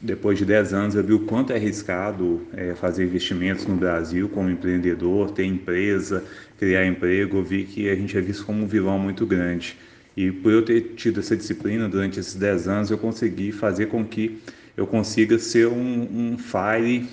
depois 0.01 0.39
de 0.39 0.45
10 0.45 0.73
anos, 0.75 0.95
eu 0.95 1.05
vi 1.05 1.13
o 1.13 1.21
quanto 1.21 1.53
é 1.53 1.57
arriscado 1.57 2.43
é, 2.57 2.75
fazer 2.75 3.05
investimentos 3.05 3.67
no 3.67 3.77
Brasil 3.77 4.29
como 4.29 4.51
empreendedor, 4.51 5.31
ter 5.31 5.45
empresa, 5.45 6.25
criar 6.59 6.87
emprego. 6.87 7.39
Eu 7.39 7.45
vi 7.45 7.65
que 7.65 7.89
a 7.89 7.95
gente 7.95 8.17
é 8.17 8.21
visto 8.21 8.45
como 8.45 8.65
um 8.65 8.67
vilão 8.67 8.99
muito 8.99 9.25
grande. 9.25 9.77
E 10.17 10.33
por 10.33 10.53
eu 10.53 10.63
ter 10.63 10.95
tido 10.97 11.21
essa 11.21 11.37
disciplina 11.37 11.89
durante 11.89 12.19
esses 12.19 12.35
10 12.35 12.67
anos, 12.67 12.91
eu 12.91 12.99
consegui 12.99 13.53
fazer 13.53 13.87
com 13.87 14.05
que 14.05 14.39
eu 14.77 14.87
consiga 14.87 15.39
ser 15.39 15.69
um, 15.69 16.33
um 16.33 16.39
fire 16.39 17.09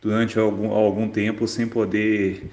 durante 0.00 0.38
algum, 0.38 0.70
algum 0.70 1.08
tempo 1.08 1.46
sem 1.46 1.66
poder, 1.66 2.44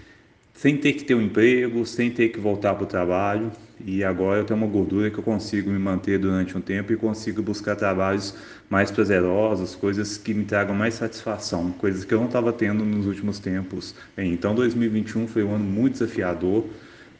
sem 0.54 0.76
ter 0.76 0.94
que 0.94 1.06
ter 1.06 1.16
um 1.16 1.22
emprego, 1.22 1.86
sem 1.86 2.10
ter 2.12 2.30
que 2.30 2.40
voltar 2.40 2.76
para 2.76 2.84
o 2.84 2.88
trabalho 2.88 3.52
e 3.84 4.04
agora 4.04 4.40
eu 4.40 4.46
tenho 4.46 4.58
uma 4.58 4.68
gordura 4.68 5.10
que 5.10 5.18
eu 5.18 5.24
consigo 5.24 5.70
me 5.70 5.80
manter 5.80 6.18
durante 6.18 6.58
um 6.58 6.62
tempo 6.62 6.94
e 6.94 6.96
consigo 6.96 7.42
buscar 7.42 7.76
trabalhos 7.76 8.36
mais 8.70 8.90
prazerosos, 8.90 9.76
coisas 9.76 10.18
que 10.18 10.34
me 10.34 10.46
tragam 10.46 10.74
mais 10.74 10.94
satisfação, 10.94 11.72
coisas 11.72 12.06
que 12.06 12.14
eu 12.14 12.20
não 12.20 12.28
estava 12.28 12.54
tendo 12.54 12.86
nos 12.86 13.06
últimos 13.06 13.40
tempos. 13.40 13.94
Bem, 14.16 14.32
então 14.32 14.56
2021 14.56 15.28
foi 15.28 15.44
um 15.44 15.54
ano 15.54 15.66
muito 15.66 15.94
desafiador, 15.94 16.66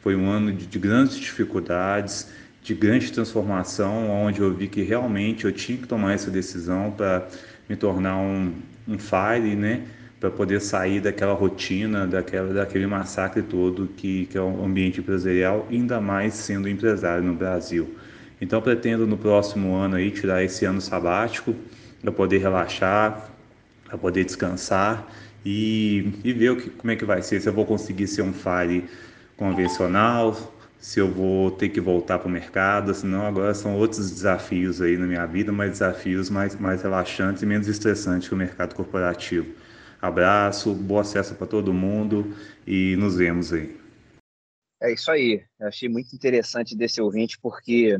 foi 0.00 0.16
um 0.16 0.30
ano 0.30 0.52
de, 0.52 0.66
de 0.66 0.78
grandes 0.78 1.16
dificuldades, 1.16 2.28
de 2.62 2.74
grande 2.74 3.12
transformação, 3.12 4.10
onde 4.10 4.40
eu 4.40 4.52
vi 4.52 4.66
que 4.66 4.82
realmente 4.82 5.44
eu 5.44 5.52
tinha 5.52 5.78
que 5.78 5.86
tomar 5.86 6.14
essa 6.14 6.30
decisão 6.30 6.90
para 6.90 7.28
me 7.68 7.76
tornar 7.76 8.16
um, 8.16 8.52
um 8.88 8.98
fire, 8.98 9.54
né? 9.54 9.82
Para 10.26 10.30
poder 10.36 10.60
sair 10.60 11.00
daquela 11.00 11.34
rotina, 11.34 12.04
daquela, 12.04 12.52
daquele 12.52 12.86
massacre 12.86 13.42
todo 13.42 13.86
que, 13.96 14.26
que 14.26 14.36
é 14.36 14.40
o 14.40 14.64
ambiente 14.64 14.98
empresarial, 14.98 15.66
ainda 15.70 16.00
mais 16.00 16.34
sendo 16.34 16.68
empresário 16.68 17.22
no 17.22 17.32
Brasil. 17.32 17.94
Então 18.40 18.60
pretendo 18.60 19.06
no 19.06 19.16
próximo 19.16 19.76
ano 19.76 19.94
aí 19.94 20.10
tirar 20.10 20.42
esse 20.42 20.64
ano 20.64 20.80
sabático 20.80 21.54
para 22.02 22.10
poder 22.10 22.38
relaxar, 22.38 23.30
para 23.84 23.96
poder 23.96 24.24
descansar 24.24 25.06
e, 25.44 26.12
e 26.24 26.32
ver 26.32 26.50
o 26.50 26.56
que, 26.56 26.70
como 26.70 26.90
é 26.90 26.96
que 26.96 27.04
vai 27.04 27.22
ser, 27.22 27.40
se 27.40 27.48
eu 27.48 27.52
vou 27.52 27.64
conseguir 27.64 28.08
ser 28.08 28.22
um 28.22 28.32
fire 28.32 28.84
convencional, 29.36 30.36
se 30.76 30.98
eu 30.98 31.08
vou 31.08 31.52
ter 31.52 31.68
que 31.68 31.80
voltar 31.80 32.18
para 32.18 32.26
o 32.26 32.30
mercado, 32.30 32.92
senão 32.92 33.24
agora 33.24 33.54
são 33.54 33.76
outros 33.76 34.10
desafios 34.10 34.82
aí 34.82 34.96
na 34.96 35.06
minha 35.06 35.24
vida, 35.24 35.52
mas 35.52 35.70
desafios 35.70 36.28
mais, 36.28 36.58
mais 36.58 36.82
relaxantes 36.82 37.44
e 37.44 37.46
menos 37.46 37.68
estressantes 37.68 38.26
que 38.26 38.34
o 38.34 38.36
mercado 38.36 38.74
corporativo. 38.74 39.46
Abraço, 40.00 40.74
bom 40.74 40.98
acesso 40.98 41.34
para 41.34 41.46
todo 41.46 41.72
mundo 41.72 42.24
e 42.66 42.96
nos 42.96 43.16
vemos 43.16 43.52
aí. 43.52 43.78
É 44.80 44.92
isso 44.92 45.10
aí. 45.10 45.42
Eu 45.58 45.68
achei 45.68 45.88
muito 45.88 46.14
interessante 46.14 46.76
desse 46.76 47.00
ouvinte, 47.00 47.38
porque 47.40 47.98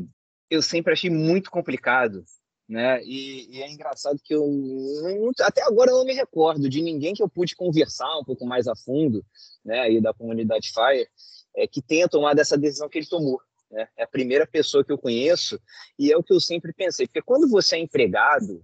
eu 0.49 0.61
sempre 0.61 0.93
achei 0.93 1.09
muito 1.09 1.49
complicado, 1.49 2.23
né? 2.69 3.03
E, 3.03 3.57
e 3.57 3.63
é 3.63 3.69
engraçado 3.69 4.19
que 4.23 4.33
eu 4.33 4.47
não, 4.47 5.31
até 5.41 5.63
agora 5.63 5.91
não 5.91 6.05
me 6.05 6.13
recordo 6.13 6.69
de 6.69 6.81
ninguém 6.81 7.13
que 7.13 7.23
eu 7.23 7.29
pude 7.29 7.55
conversar 7.55 8.17
um 8.19 8.23
pouco 8.23 8.45
mais 8.45 8.67
a 8.67 8.75
fundo, 8.75 9.25
né? 9.65 9.79
Aí 9.81 9.99
da 9.99 10.13
comunidade 10.13 10.71
Fire, 10.71 11.07
é, 11.55 11.67
que 11.67 11.81
tenha 11.81 12.07
tomado 12.07 12.39
essa 12.39 12.57
decisão 12.57 12.87
que 12.87 12.99
ele 12.99 13.07
tomou. 13.07 13.41
Né? 13.71 13.87
É 13.97 14.03
a 14.03 14.07
primeira 14.07 14.45
pessoa 14.45 14.85
que 14.85 14.91
eu 14.91 14.97
conheço 14.97 15.59
e 15.97 16.11
é 16.11 16.17
o 16.17 16.23
que 16.23 16.33
eu 16.33 16.39
sempre 16.39 16.71
pensei, 16.71 17.07
porque 17.07 17.21
quando 17.21 17.49
você 17.49 17.75
é 17.75 17.79
empregado 17.79 18.63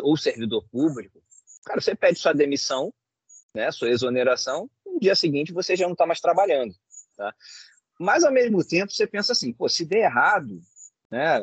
ou 0.00 0.16
servidor 0.16 0.66
público, 0.70 1.20
cara, 1.68 1.80
você 1.80 1.94
pede 1.94 2.18
sua 2.18 2.32
demissão, 2.32 2.92
né? 3.54 3.70
Sua 3.70 3.90
exoneração, 3.90 4.70
no 4.86 4.98
dia 4.98 5.14
seguinte 5.14 5.52
você 5.52 5.76
já 5.76 5.84
não 5.86 5.92
está 5.92 6.06
mais 6.06 6.20
trabalhando, 6.20 6.74
tá? 7.16 7.34
Mas 8.00 8.24
ao 8.24 8.32
mesmo 8.32 8.64
tempo 8.64 8.92
você 8.92 9.06
pensa 9.06 9.32
assim, 9.32 9.52
pô, 9.52 9.68
se 9.68 9.84
der 9.84 10.04
errado, 10.04 10.60
né? 11.10 11.40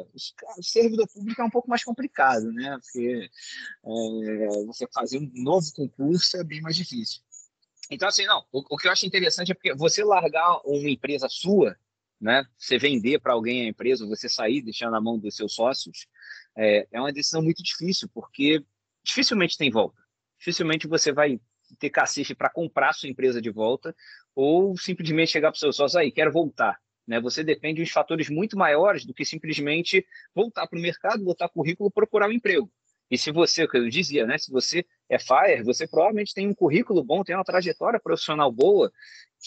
O 0.58 0.64
servidor 0.64 1.08
público 1.08 1.42
é 1.42 1.46
um 1.46 1.50
pouco 1.50 1.70
mais 1.70 1.84
complicado, 1.84 2.52
né? 2.52 2.78
Porque 2.82 3.30
é, 3.86 4.66
você 4.66 4.88
fazer 4.94 5.20
um 5.20 5.32
novo 5.36 5.66
concurso 5.74 6.38
é 6.38 6.44
bem 6.44 6.62
mais 6.62 6.76
difícil. 6.76 7.22
Então, 7.90 8.08
assim, 8.08 8.26
não, 8.26 8.44
o, 8.52 8.64
o, 8.76 8.78
que 8.78 8.88
eu 8.88 8.92
acho 8.92 9.06
interessante 9.06 9.52
é 9.52 9.56
porque 9.56 9.74
você 9.74 10.04
largar 10.04 10.60
uma 10.66 10.90
empresa 10.90 11.28
sua, 11.30 11.78
né? 12.20 12.46
Você 12.58 12.78
vender 12.78 13.20
para 13.20 13.34
alguém 13.34 13.64
a 13.64 13.70
empresa, 13.70 14.08
você 14.08 14.30
sair, 14.30 14.62
deixar 14.62 14.90
na 14.90 15.02
mão 15.02 15.20
dos 15.20 15.36
seus 15.36 15.54
sócios, 15.54 16.08
é, 16.58 16.88
é 16.92 17.00
uma 17.00 17.12
decisão 17.12 17.42
muito 17.42 17.62
difícil, 17.62 18.10
porque 18.14 18.64
dificilmente 19.04 19.58
tem 19.58 19.70
volta. 19.70 20.05
Dificilmente 20.38 20.88
você 20.88 21.12
vai 21.12 21.40
ter 21.80 21.90
cacife 21.90 22.36
para 22.36 22.50
comprar 22.50 22.94
sua 22.94 23.10
empresa 23.10 23.42
de 23.42 23.50
volta 23.50 23.96
ou 24.36 24.78
simplesmente 24.78 25.32
chegar 25.32 25.52
para 25.52 25.58
o 25.58 25.60
seu 25.60 25.74
sócio 25.74 26.00
aí, 26.00 26.12
quero 26.12 26.32
voltar. 26.32 26.80
Né? 27.08 27.20
Você 27.20 27.44
depende 27.44 27.84
de 27.84 27.92
fatores 27.92 28.30
muito 28.30 28.58
maiores 28.58 29.06
do 29.06 29.14
que 29.14 29.26
simplesmente 29.26 30.06
voltar 30.34 30.68
para 30.68 30.78
o 30.78 30.82
mercado, 30.82 31.24
botar 31.24 31.50
currículo, 31.50 31.92
procurar 31.92 32.28
um 32.28 32.34
emprego. 32.34 32.70
E 33.10 33.18
se 33.18 33.32
você, 33.32 33.68
que 33.68 33.78
eu 33.78 33.88
dizia, 33.88 34.26
né, 34.26 34.38
se 34.38 34.52
você 34.52 34.84
é 35.08 35.20
FIRE, 35.20 35.64
você 35.64 35.88
provavelmente 35.88 36.34
tem 36.34 36.48
um 36.48 36.56
currículo 36.56 37.04
bom, 37.04 37.24
tem 37.24 37.36
uma 37.36 37.44
trajetória 37.44 38.00
profissional 38.00 38.52
boa, 38.52 38.92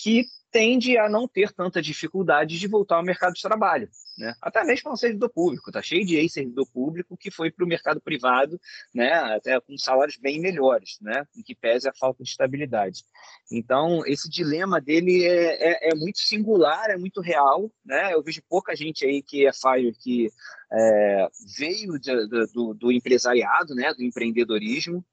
que 0.00 0.26
tende 0.50 0.96
a 0.96 1.08
não 1.08 1.28
ter 1.28 1.52
tanta 1.52 1.80
dificuldade 1.82 2.58
de 2.58 2.66
voltar 2.66 2.96
ao 2.96 3.04
mercado 3.04 3.34
de 3.34 3.42
trabalho. 3.42 3.88
Né? 4.16 4.34
Até 4.42 4.64
mesmo 4.64 4.92
um 4.92 4.96
servidor 4.96 5.30
público, 5.30 5.70
está 5.70 5.80
cheio 5.80 6.04
de 6.04 6.16
ex-servidor 6.16 6.66
público 6.72 7.16
que 7.16 7.30
foi 7.30 7.50
para 7.50 7.64
o 7.64 7.68
mercado 7.68 8.00
privado, 8.00 8.60
né? 8.94 9.12
até 9.12 9.60
com 9.60 9.76
salários 9.78 10.16
bem 10.16 10.40
melhores, 10.40 10.98
né? 11.00 11.24
em 11.36 11.42
que 11.42 11.54
pese 11.54 11.88
a 11.88 11.94
falta 11.94 12.22
de 12.22 12.30
estabilidade. 12.30 13.04
Então, 13.50 14.02
esse 14.06 14.28
dilema 14.28 14.80
dele 14.80 15.24
é, 15.24 15.88
é, 15.88 15.90
é 15.90 15.94
muito 15.94 16.18
singular, 16.18 16.90
é 16.90 16.96
muito 16.96 17.20
real. 17.20 17.70
Né? 17.84 18.12
Eu 18.12 18.22
vejo 18.22 18.42
pouca 18.48 18.74
gente 18.74 19.04
aí 19.04 19.22
que 19.22 19.46
é 19.46 19.52
fire 19.52 19.92
que 20.02 20.28
é, 20.72 21.28
veio 21.56 21.98
de, 21.98 22.26
do, 22.52 22.74
do 22.74 22.90
empresariado, 22.90 23.74
né? 23.74 23.92
do 23.94 24.02
empreendedorismo, 24.02 25.04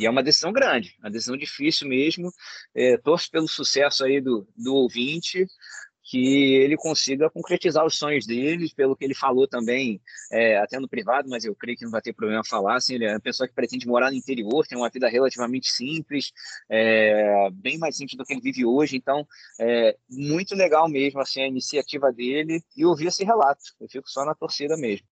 e 0.00 0.06
é 0.06 0.10
uma 0.10 0.22
decisão 0.22 0.50
grande, 0.50 0.96
uma 0.98 1.10
decisão 1.10 1.36
difícil 1.36 1.86
mesmo. 1.86 2.32
É, 2.74 2.96
torço 2.96 3.30
pelo 3.30 3.46
sucesso 3.46 4.02
aí 4.02 4.20
do, 4.20 4.48
do 4.56 4.74
ouvinte, 4.74 5.46
que 6.02 6.54
ele 6.54 6.76
consiga 6.76 7.28
concretizar 7.28 7.84
os 7.84 7.98
sonhos 7.98 8.26
dele, 8.26 8.72
pelo 8.74 8.96
que 8.96 9.04
ele 9.04 9.14
falou 9.14 9.46
também, 9.46 10.00
é, 10.32 10.56
até 10.56 10.80
no 10.80 10.88
privado, 10.88 11.28
mas 11.28 11.44
eu 11.44 11.54
creio 11.54 11.76
que 11.76 11.84
não 11.84 11.90
vai 11.90 12.00
ter 12.00 12.14
problema 12.14 12.42
falar. 12.42 12.76
Assim, 12.76 12.94
ele 12.94 13.04
é 13.04 13.12
uma 13.12 13.20
pessoa 13.20 13.46
que 13.46 13.54
pretende 13.54 13.86
morar 13.86 14.10
no 14.10 14.16
interior, 14.16 14.66
tem 14.66 14.78
uma 14.78 14.88
vida 14.88 15.06
relativamente 15.06 15.68
simples, 15.68 16.32
é, 16.68 17.50
bem 17.52 17.78
mais 17.78 17.96
simples 17.96 18.16
do 18.16 18.24
que 18.24 18.32
ele 18.32 18.40
vive 18.40 18.64
hoje. 18.64 18.96
Então, 18.96 19.26
é 19.60 19.96
muito 20.08 20.54
legal 20.54 20.88
mesmo 20.88 21.20
assim, 21.20 21.42
a 21.42 21.46
iniciativa 21.46 22.10
dele 22.10 22.62
e 22.74 22.86
ouvir 22.86 23.08
esse 23.08 23.22
relato. 23.22 23.62
Eu 23.78 23.88
fico 23.88 24.08
só 24.08 24.24
na 24.24 24.34
torcida 24.34 24.76
mesmo. 24.78 25.06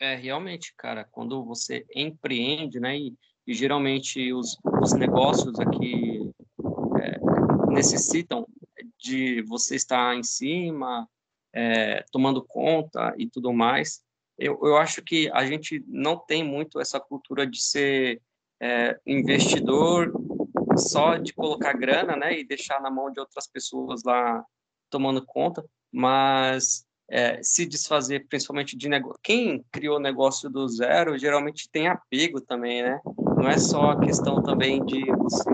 É, 0.00 0.16
realmente, 0.16 0.74
cara, 0.76 1.04
quando 1.10 1.44
você 1.44 1.86
empreende, 1.94 2.80
né, 2.80 2.98
e 2.98 3.14
e 3.46 3.54
geralmente 3.54 4.32
os, 4.32 4.58
os 4.82 4.92
negócios 4.94 5.58
aqui 5.60 6.30
é, 7.00 7.18
necessitam 7.72 8.46
de 8.98 9.42
você 9.42 9.76
estar 9.76 10.16
em 10.16 10.22
cima, 10.22 11.08
é, 11.52 12.04
tomando 12.10 12.42
conta 12.42 13.14
e 13.18 13.28
tudo 13.28 13.52
mais. 13.52 14.02
Eu, 14.38 14.58
eu 14.62 14.76
acho 14.76 15.02
que 15.02 15.30
a 15.32 15.44
gente 15.46 15.84
não 15.86 16.16
tem 16.16 16.42
muito 16.42 16.80
essa 16.80 16.98
cultura 16.98 17.46
de 17.46 17.62
ser 17.62 18.20
é, 18.60 18.98
investidor 19.06 20.12
só 20.76 21.16
de 21.16 21.32
colocar 21.32 21.72
grana, 21.74 22.16
né, 22.16 22.38
e 22.38 22.44
deixar 22.44 22.80
na 22.80 22.90
mão 22.90 23.12
de 23.12 23.20
outras 23.20 23.46
pessoas 23.46 24.02
lá 24.02 24.44
tomando 24.90 25.24
conta, 25.24 25.64
mas 25.92 26.84
é, 27.08 27.40
se 27.42 27.66
desfazer 27.66 28.26
principalmente 28.26 28.76
de 28.76 28.88
negócio. 28.88 29.20
Quem 29.22 29.64
criou 29.70 30.00
negócio 30.00 30.50
do 30.50 30.66
zero 30.68 31.18
geralmente 31.18 31.68
tem 31.70 31.86
apego 31.86 32.40
também, 32.40 32.82
né? 32.82 33.00
Não 33.36 33.48
é 33.48 33.58
só 33.58 33.92
a 33.92 34.00
questão 34.00 34.42
também 34.42 34.84
de 34.84 35.04
você 35.12 35.50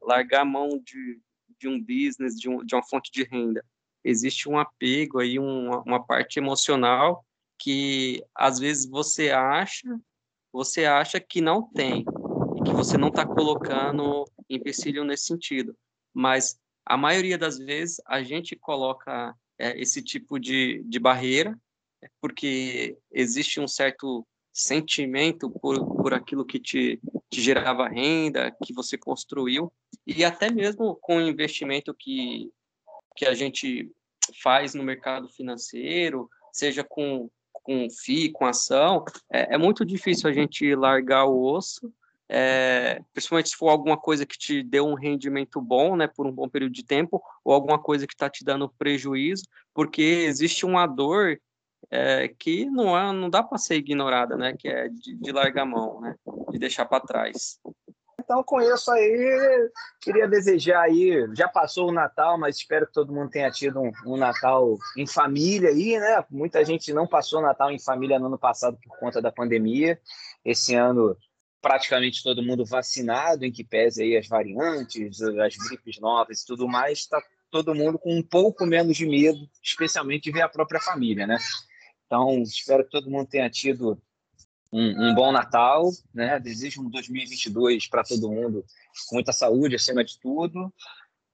largar 0.00 0.42
a 0.42 0.44
mão 0.44 0.80
de, 0.84 1.20
de 1.58 1.68
um 1.68 1.80
business, 1.80 2.38
de, 2.38 2.48
um, 2.48 2.64
de 2.64 2.74
uma 2.74 2.82
fonte 2.82 3.10
de 3.10 3.24
renda. 3.24 3.64
Existe 4.04 4.48
um 4.48 4.58
apego 4.58 5.20
aí, 5.20 5.38
uma, 5.38 5.80
uma 5.82 6.04
parte 6.04 6.38
emocional 6.38 7.24
que 7.58 8.24
às 8.34 8.58
vezes 8.58 8.86
você 8.86 9.30
acha, 9.30 9.88
você 10.52 10.84
acha 10.84 11.20
que 11.20 11.40
não 11.40 11.62
tem 11.62 12.04
e 12.56 12.62
que 12.64 12.72
você 12.72 12.96
não 12.96 13.08
está 13.08 13.24
colocando 13.24 14.24
empecilho 14.50 15.04
nesse 15.04 15.26
sentido. 15.26 15.76
Mas 16.12 16.58
a 16.84 16.96
maioria 16.96 17.38
das 17.38 17.58
vezes 17.58 18.00
a 18.06 18.22
gente 18.22 18.56
coloca 18.56 19.34
é, 19.58 19.80
esse 19.80 20.02
tipo 20.02 20.40
de, 20.40 20.82
de 20.84 20.98
barreira 20.98 21.56
porque 22.20 22.96
existe 23.10 23.60
um 23.60 23.68
certo 23.68 24.26
sentimento 24.52 25.50
por, 25.50 25.78
por 25.96 26.12
aquilo 26.12 26.44
que 26.44 26.60
te, 26.60 27.00
te 27.30 27.40
gerava 27.40 27.88
renda, 27.88 28.54
que 28.64 28.74
você 28.74 28.98
construiu, 28.98 29.72
e 30.06 30.24
até 30.24 30.50
mesmo 30.50 30.94
com 30.96 31.16
o 31.16 31.28
investimento 31.28 31.94
que, 31.94 32.52
que 33.16 33.24
a 33.24 33.34
gente 33.34 33.90
faz 34.42 34.74
no 34.74 34.84
mercado 34.84 35.28
financeiro, 35.28 36.28
seja 36.52 36.84
com, 36.84 37.30
com 37.52 37.88
FII, 37.88 38.30
com 38.30 38.44
ação, 38.44 39.04
é, 39.32 39.54
é 39.54 39.58
muito 39.58 39.84
difícil 39.84 40.28
a 40.28 40.32
gente 40.32 40.74
largar 40.74 41.24
o 41.24 41.42
osso, 41.42 41.92
é, 42.28 43.00
principalmente 43.12 43.50
se 43.50 43.56
for 43.56 43.68
alguma 43.68 43.96
coisa 43.96 44.24
que 44.24 44.38
te 44.38 44.62
deu 44.62 44.86
um 44.86 44.94
rendimento 44.94 45.60
bom, 45.60 45.96
né, 45.96 46.06
por 46.06 46.26
um 46.26 46.32
bom 46.32 46.48
período 46.48 46.72
de 46.72 46.84
tempo, 46.84 47.22
ou 47.44 47.52
alguma 47.52 47.78
coisa 47.78 48.06
que 48.06 48.14
está 48.14 48.28
te 48.28 48.44
dando 48.44 48.68
prejuízo, 48.78 49.44
porque 49.74 50.02
existe 50.02 50.64
uma 50.64 50.86
dor 50.86 51.38
é, 51.92 52.26
que 52.26 52.64
não, 52.64 52.96
é, 52.96 53.12
não 53.12 53.28
dá 53.28 53.42
para 53.42 53.58
ser 53.58 53.74
ignorada, 53.74 54.34
né? 54.34 54.54
Que 54.58 54.66
é 54.66 54.88
de, 54.88 55.14
de 55.14 55.30
largar 55.30 55.66
mão, 55.66 56.00
né? 56.00 56.14
De 56.50 56.58
deixar 56.58 56.86
para 56.86 57.04
trás. 57.04 57.60
Então, 58.18 58.42
com 58.42 58.62
isso 58.62 58.90
aí, 58.90 59.70
queria 60.00 60.26
desejar 60.26 60.84
aí, 60.84 61.28
já 61.36 61.48
passou 61.48 61.90
o 61.90 61.92
Natal, 61.92 62.38
mas 62.38 62.56
espero 62.56 62.86
que 62.86 62.94
todo 62.94 63.12
mundo 63.12 63.28
tenha 63.28 63.50
tido 63.50 63.78
um, 63.78 63.92
um, 64.06 64.16
Natal 64.16 64.78
em 64.96 65.06
família 65.06 65.68
aí, 65.68 65.98
né? 65.98 66.24
Muita 66.30 66.64
gente 66.64 66.94
não 66.94 67.06
passou 67.06 67.42
Natal 67.42 67.70
em 67.70 67.78
família 67.78 68.18
no 68.18 68.26
ano 68.26 68.38
passado 68.38 68.78
por 68.82 68.98
conta 68.98 69.20
da 69.20 69.30
pandemia. 69.30 70.00
Esse 70.42 70.74
ano, 70.74 71.14
praticamente 71.60 72.22
todo 72.22 72.42
mundo 72.42 72.64
vacinado, 72.64 73.44
em 73.44 73.52
que 73.52 73.64
pese 73.64 74.02
aí 74.02 74.16
as 74.16 74.26
variantes, 74.26 75.20
as 75.20 75.56
gripes 75.56 76.00
novas 76.00 76.40
e 76.40 76.46
tudo 76.46 76.66
mais, 76.66 77.00
está 77.00 77.20
todo 77.50 77.74
mundo 77.74 77.98
com 77.98 78.16
um 78.16 78.22
pouco 78.22 78.64
menos 78.64 78.96
de 78.96 79.04
medo, 79.04 79.46
especialmente 79.62 80.22
de 80.24 80.32
ver 80.32 80.40
a 80.40 80.48
própria 80.48 80.80
família, 80.80 81.26
né? 81.26 81.36
Então, 82.12 82.42
espero 82.42 82.84
que 82.84 82.90
todo 82.90 83.08
mundo 83.08 83.26
tenha 83.26 83.48
tido 83.48 83.98
um, 84.70 85.08
um 85.08 85.14
bom 85.14 85.32
Natal, 85.32 85.90
né? 86.12 86.38
Desejo 86.38 86.82
um 86.82 86.90
2022 86.90 87.88
para 87.88 88.04
todo 88.04 88.30
mundo 88.30 88.66
com 89.08 89.14
muita 89.14 89.32
saúde 89.32 89.76
acima 89.76 90.04
de 90.04 90.20
tudo. 90.20 90.70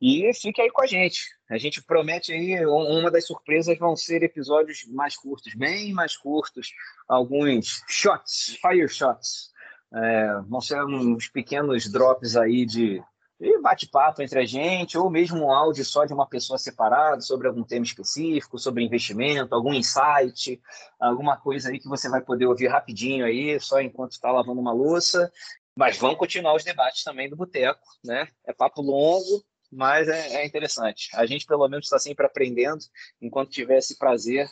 E 0.00 0.32
fique 0.32 0.62
aí 0.62 0.70
com 0.70 0.80
a 0.80 0.86
gente. 0.86 1.34
A 1.50 1.58
gente 1.58 1.82
promete 1.82 2.32
aí, 2.32 2.64
uma 2.64 3.10
das 3.10 3.26
surpresas 3.26 3.76
vão 3.76 3.96
ser 3.96 4.22
episódios 4.22 4.84
mais 4.86 5.16
curtos, 5.16 5.52
bem 5.52 5.92
mais 5.92 6.16
curtos, 6.16 6.68
alguns 7.08 7.82
shots, 7.88 8.56
fire 8.62 8.88
shots. 8.88 9.50
É, 9.92 10.40
vão 10.46 10.60
ser 10.60 10.80
uns 10.84 11.26
pequenos 11.26 11.90
drops 11.90 12.36
aí 12.36 12.64
de 12.64 13.02
e 13.40 13.60
bate-papo 13.60 14.20
entre 14.20 14.40
a 14.40 14.44
gente, 14.44 14.98
ou 14.98 15.08
mesmo 15.08 15.44
um 15.44 15.52
áudio 15.52 15.84
só 15.84 16.04
de 16.04 16.12
uma 16.12 16.26
pessoa 16.26 16.58
separada 16.58 17.20
sobre 17.20 17.46
algum 17.46 17.62
tema 17.62 17.84
específico, 17.84 18.58
sobre 18.58 18.84
investimento, 18.84 19.54
algum 19.54 19.72
insight, 19.72 20.60
alguma 20.98 21.36
coisa 21.36 21.70
aí 21.70 21.78
que 21.78 21.88
você 21.88 22.08
vai 22.08 22.20
poder 22.20 22.46
ouvir 22.46 22.66
rapidinho 22.66 23.24
aí, 23.24 23.60
só 23.60 23.80
enquanto 23.80 24.12
está 24.12 24.30
lavando 24.32 24.60
uma 24.60 24.72
louça. 24.72 25.32
Mas 25.76 25.96
vamos 25.96 26.18
continuar 26.18 26.56
os 26.56 26.64
debates 26.64 27.04
também 27.04 27.30
do 27.30 27.36
Boteco, 27.36 27.86
né? 28.04 28.26
É 28.44 28.52
papo 28.52 28.82
longo, 28.82 29.44
mas 29.70 30.08
é, 30.08 30.42
é 30.42 30.46
interessante. 30.46 31.08
A 31.14 31.24
gente, 31.24 31.46
pelo 31.46 31.68
menos, 31.68 31.86
está 31.86 32.00
sempre 32.00 32.26
aprendendo. 32.26 32.84
Enquanto 33.20 33.50
tiver 33.50 33.78
esse 33.78 33.96
prazer, 33.96 34.48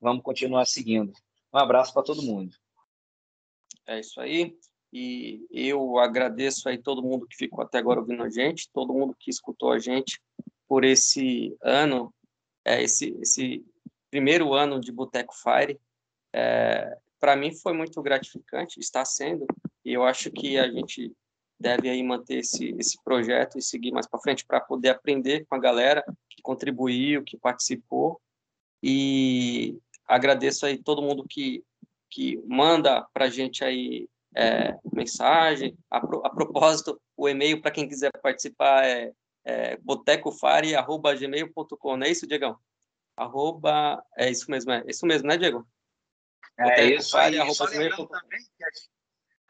vamos 0.00 0.22
continuar 0.22 0.64
seguindo. 0.64 1.12
Um 1.52 1.58
abraço 1.58 1.92
para 1.92 2.02
todo 2.02 2.22
mundo. 2.22 2.56
É 3.86 4.00
isso 4.00 4.18
aí. 4.18 4.56
E 4.92 5.46
eu 5.52 5.98
agradeço 5.98 6.68
aí 6.68 6.76
todo 6.76 7.02
mundo 7.02 7.26
que 7.26 7.36
ficou 7.36 7.62
até 7.62 7.78
agora 7.78 8.00
ouvindo 8.00 8.22
a 8.22 8.28
gente, 8.28 8.70
todo 8.72 8.92
mundo 8.92 9.14
que 9.18 9.30
escutou 9.30 9.70
a 9.70 9.78
gente 9.78 10.20
por 10.66 10.84
esse 10.84 11.56
ano, 11.62 12.12
é, 12.64 12.82
esse, 12.82 13.16
esse 13.20 13.64
primeiro 14.10 14.52
ano 14.52 14.80
de 14.80 14.90
Boteco 14.90 15.34
Fire. 15.34 15.78
É, 16.32 16.96
para 17.18 17.36
mim 17.36 17.54
foi 17.54 17.72
muito 17.72 18.00
gratificante, 18.02 18.80
está 18.80 19.04
sendo, 19.04 19.46
e 19.84 19.92
eu 19.92 20.04
acho 20.04 20.30
que 20.30 20.58
a 20.58 20.70
gente 20.70 21.12
deve 21.58 21.90
aí 21.90 22.02
manter 22.02 22.38
esse, 22.38 22.74
esse 22.78 22.96
projeto 23.04 23.58
e 23.58 23.62
seguir 23.62 23.92
mais 23.92 24.08
para 24.08 24.20
frente 24.20 24.46
para 24.46 24.60
poder 24.60 24.88
aprender 24.88 25.44
com 25.44 25.54
a 25.54 25.60
galera 25.60 26.02
que 26.28 26.40
contribuiu, 26.42 27.22
que 27.22 27.36
participou. 27.36 28.18
E 28.82 29.78
agradeço 30.06 30.64
aí 30.64 30.78
todo 30.78 31.02
mundo 31.02 31.26
que, 31.28 31.62
que 32.08 32.42
manda 32.46 33.06
para 33.12 33.26
a 33.26 33.28
gente 33.28 33.62
aí 33.62 34.08
é, 34.34 34.76
mensagem. 34.92 35.76
A, 35.90 36.00
pro, 36.00 36.24
a, 36.24 36.30
propósito, 36.30 37.00
o 37.16 37.28
e-mail 37.28 37.60
para 37.60 37.70
quem 37.70 37.88
quiser 37.88 38.10
participar 38.22 38.84
é, 38.84 39.12
é 39.44 39.76
botecofare.gmail.com, 39.78 41.96
não 41.96 42.06
é 42.06 42.10
isso, 42.10 42.26
Diegão? 42.26 42.58
Arroba, 43.16 44.02
é 44.16 44.30
isso 44.30 44.50
mesmo, 44.50 44.72
é 44.72 44.82
isso 44.86 45.06
mesmo, 45.06 45.28
né, 45.28 45.36
Diego? 45.36 45.66
É 46.58 46.84
isso 46.84 47.16
aí. 47.16 47.36
Só 47.54 47.64
lembrando 47.64 48.06
também 48.06 48.40
que 48.56 48.64
a 48.64 48.70
gente 48.70 48.90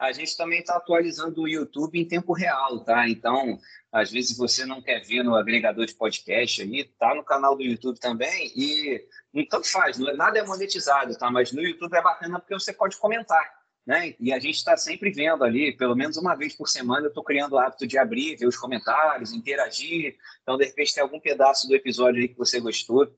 a 0.01 0.11
gente 0.11 0.35
também 0.35 0.61
está 0.61 0.77
atualizando 0.77 1.43
o 1.43 1.47
YouTube 1.47 1.99
em 1.99 2.07
tempo 2.07 2.33
real, 2.33 2.83
tá? 2.83 3.07
Então, 3.07 3.59
às 3.91 4.09
vezes 4.09 4.35
você 4.35 4.65
não 4.65 4.81
quer 4.81 4.99
ver 5.01 5.21
no 5.21 5.35
agregador 5.35 5.85
de 5.85 5.93
podcast 5.93 6.63
aí, 6.63 6.85
tá 6.97 7.13
no 7.13 7.23
canal 7.23 7.55
do 7.55 7.61
YouTube 7.61 7.99
também 7.99 8.51
e 8.55 9.07
tanto 9.47 9.71
faz, 9.71 9.99
não 9.99 10.09
é, 10.09 10.15
nada 10.15 10.39
é 10.39 10.43
monetizado, 10.43 11.15
tá? 11.15 11.29
Mas 11.29 11.51
no 11.51 11.61
YouTube 11.61 11.93
é 11.93 12.01
bacana 12.01 12.39
porque 12.39 12.55
você 12.55 12.73
pode 12.73 12.97
comentar, 12.97 13.60
né? 13.85 14.15
E 14.19 14.31
a 14.31 14.39
gente 14.39 14.55
está 14.55 14.77
sempre 14.77 15.11
vendo 15.11 15.43
ali, 15.43 15.75
pelo 15.75 15.95
menos 15.95 16.17
uma 16.17 16.35
vez 16.35 16.55
por 16.55 16.67
semana, 16.67 17.05
eu 17.05 17.09
estou 17.09 17.23
criando 17.23 17.53
o 17.53 17.59
hábito 17.59 17.87
de 17.87 17.97
abrir, 17.97 18.37
ver 18.37 18.47
os 18.47 18.57
comentários, 18.57 19.33
interagir. 19.33 20.15
Então, 20.41 20.57
de 20.57 20.65
repente, 20.65 20.93
tem 20.93 21.03
algum 21.03 21.19
pedaço 21.19 21.67
do 21.67 21.75
episódio 21.75 22.21
aí 22.21 22.27
que 22.27 22.37
você 22.37 22.59
gostou, 22.59 23.11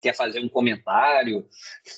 quer 0.00 0.14
fazer 0.14 0.40
um 0.40 0.48
comentário, 0.48 1.48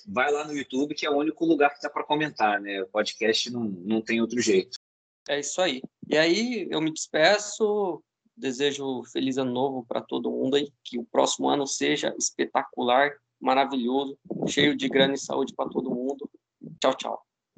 vai 0.07 0.31
lá 0.31 0.45
no 0.45 0.55
YouTube, 0.55 0.95
que 0.95 1.05
é 1.05 1.11
o 1.11 1.17
único 1.17 1.45
lugar 1.45 1.75
que 1.75 1.83
dá 1.83 1.91
para 1.91 2.05
comentar, 2.05 2.61
né? 2.61 2.83
O 2.83 2.89
podcast 2.89 3.51
não, 3.51 3.64
não 3.64 4.01
tem 4.01 4.21
outro 4.21 4.41
jeito. 4.41 4.79
É 5.29 5.41
isso 5.41 5.61
aí. 5.61 5.83
E 6.09 6.17
aí 6.17 6.69
eu 6.71 6.81
me 6.81 6.93
despeço, 6.93 8.03
desejo 8.37 9.03
feliz 9.12 9.39
ano 9.39 9.51
novo 9.51 9.85
para 9.85 10.01
todo 10.01 10.31
mundo 10.31 10.55
aí, 10.57 10.71
que 10.85 10.99
o 10.99 11.05
próximo 11.05 11.49
ano 11.49 11.67
seja 11.67 12.14
espetacular, 12.17 13.12
maravilhoso, 13.41 14.17
cheio 14.47 14.77
de 14.77 14.89
grana 14.89 15.14
e 15.14 15.19
saúde 15.19 15.53
para 15.55 15.69
todo 15.69 15.91
mundo. 15.91 16.31
Tchau, 16.81 16.95
tchau. 16.95 17.26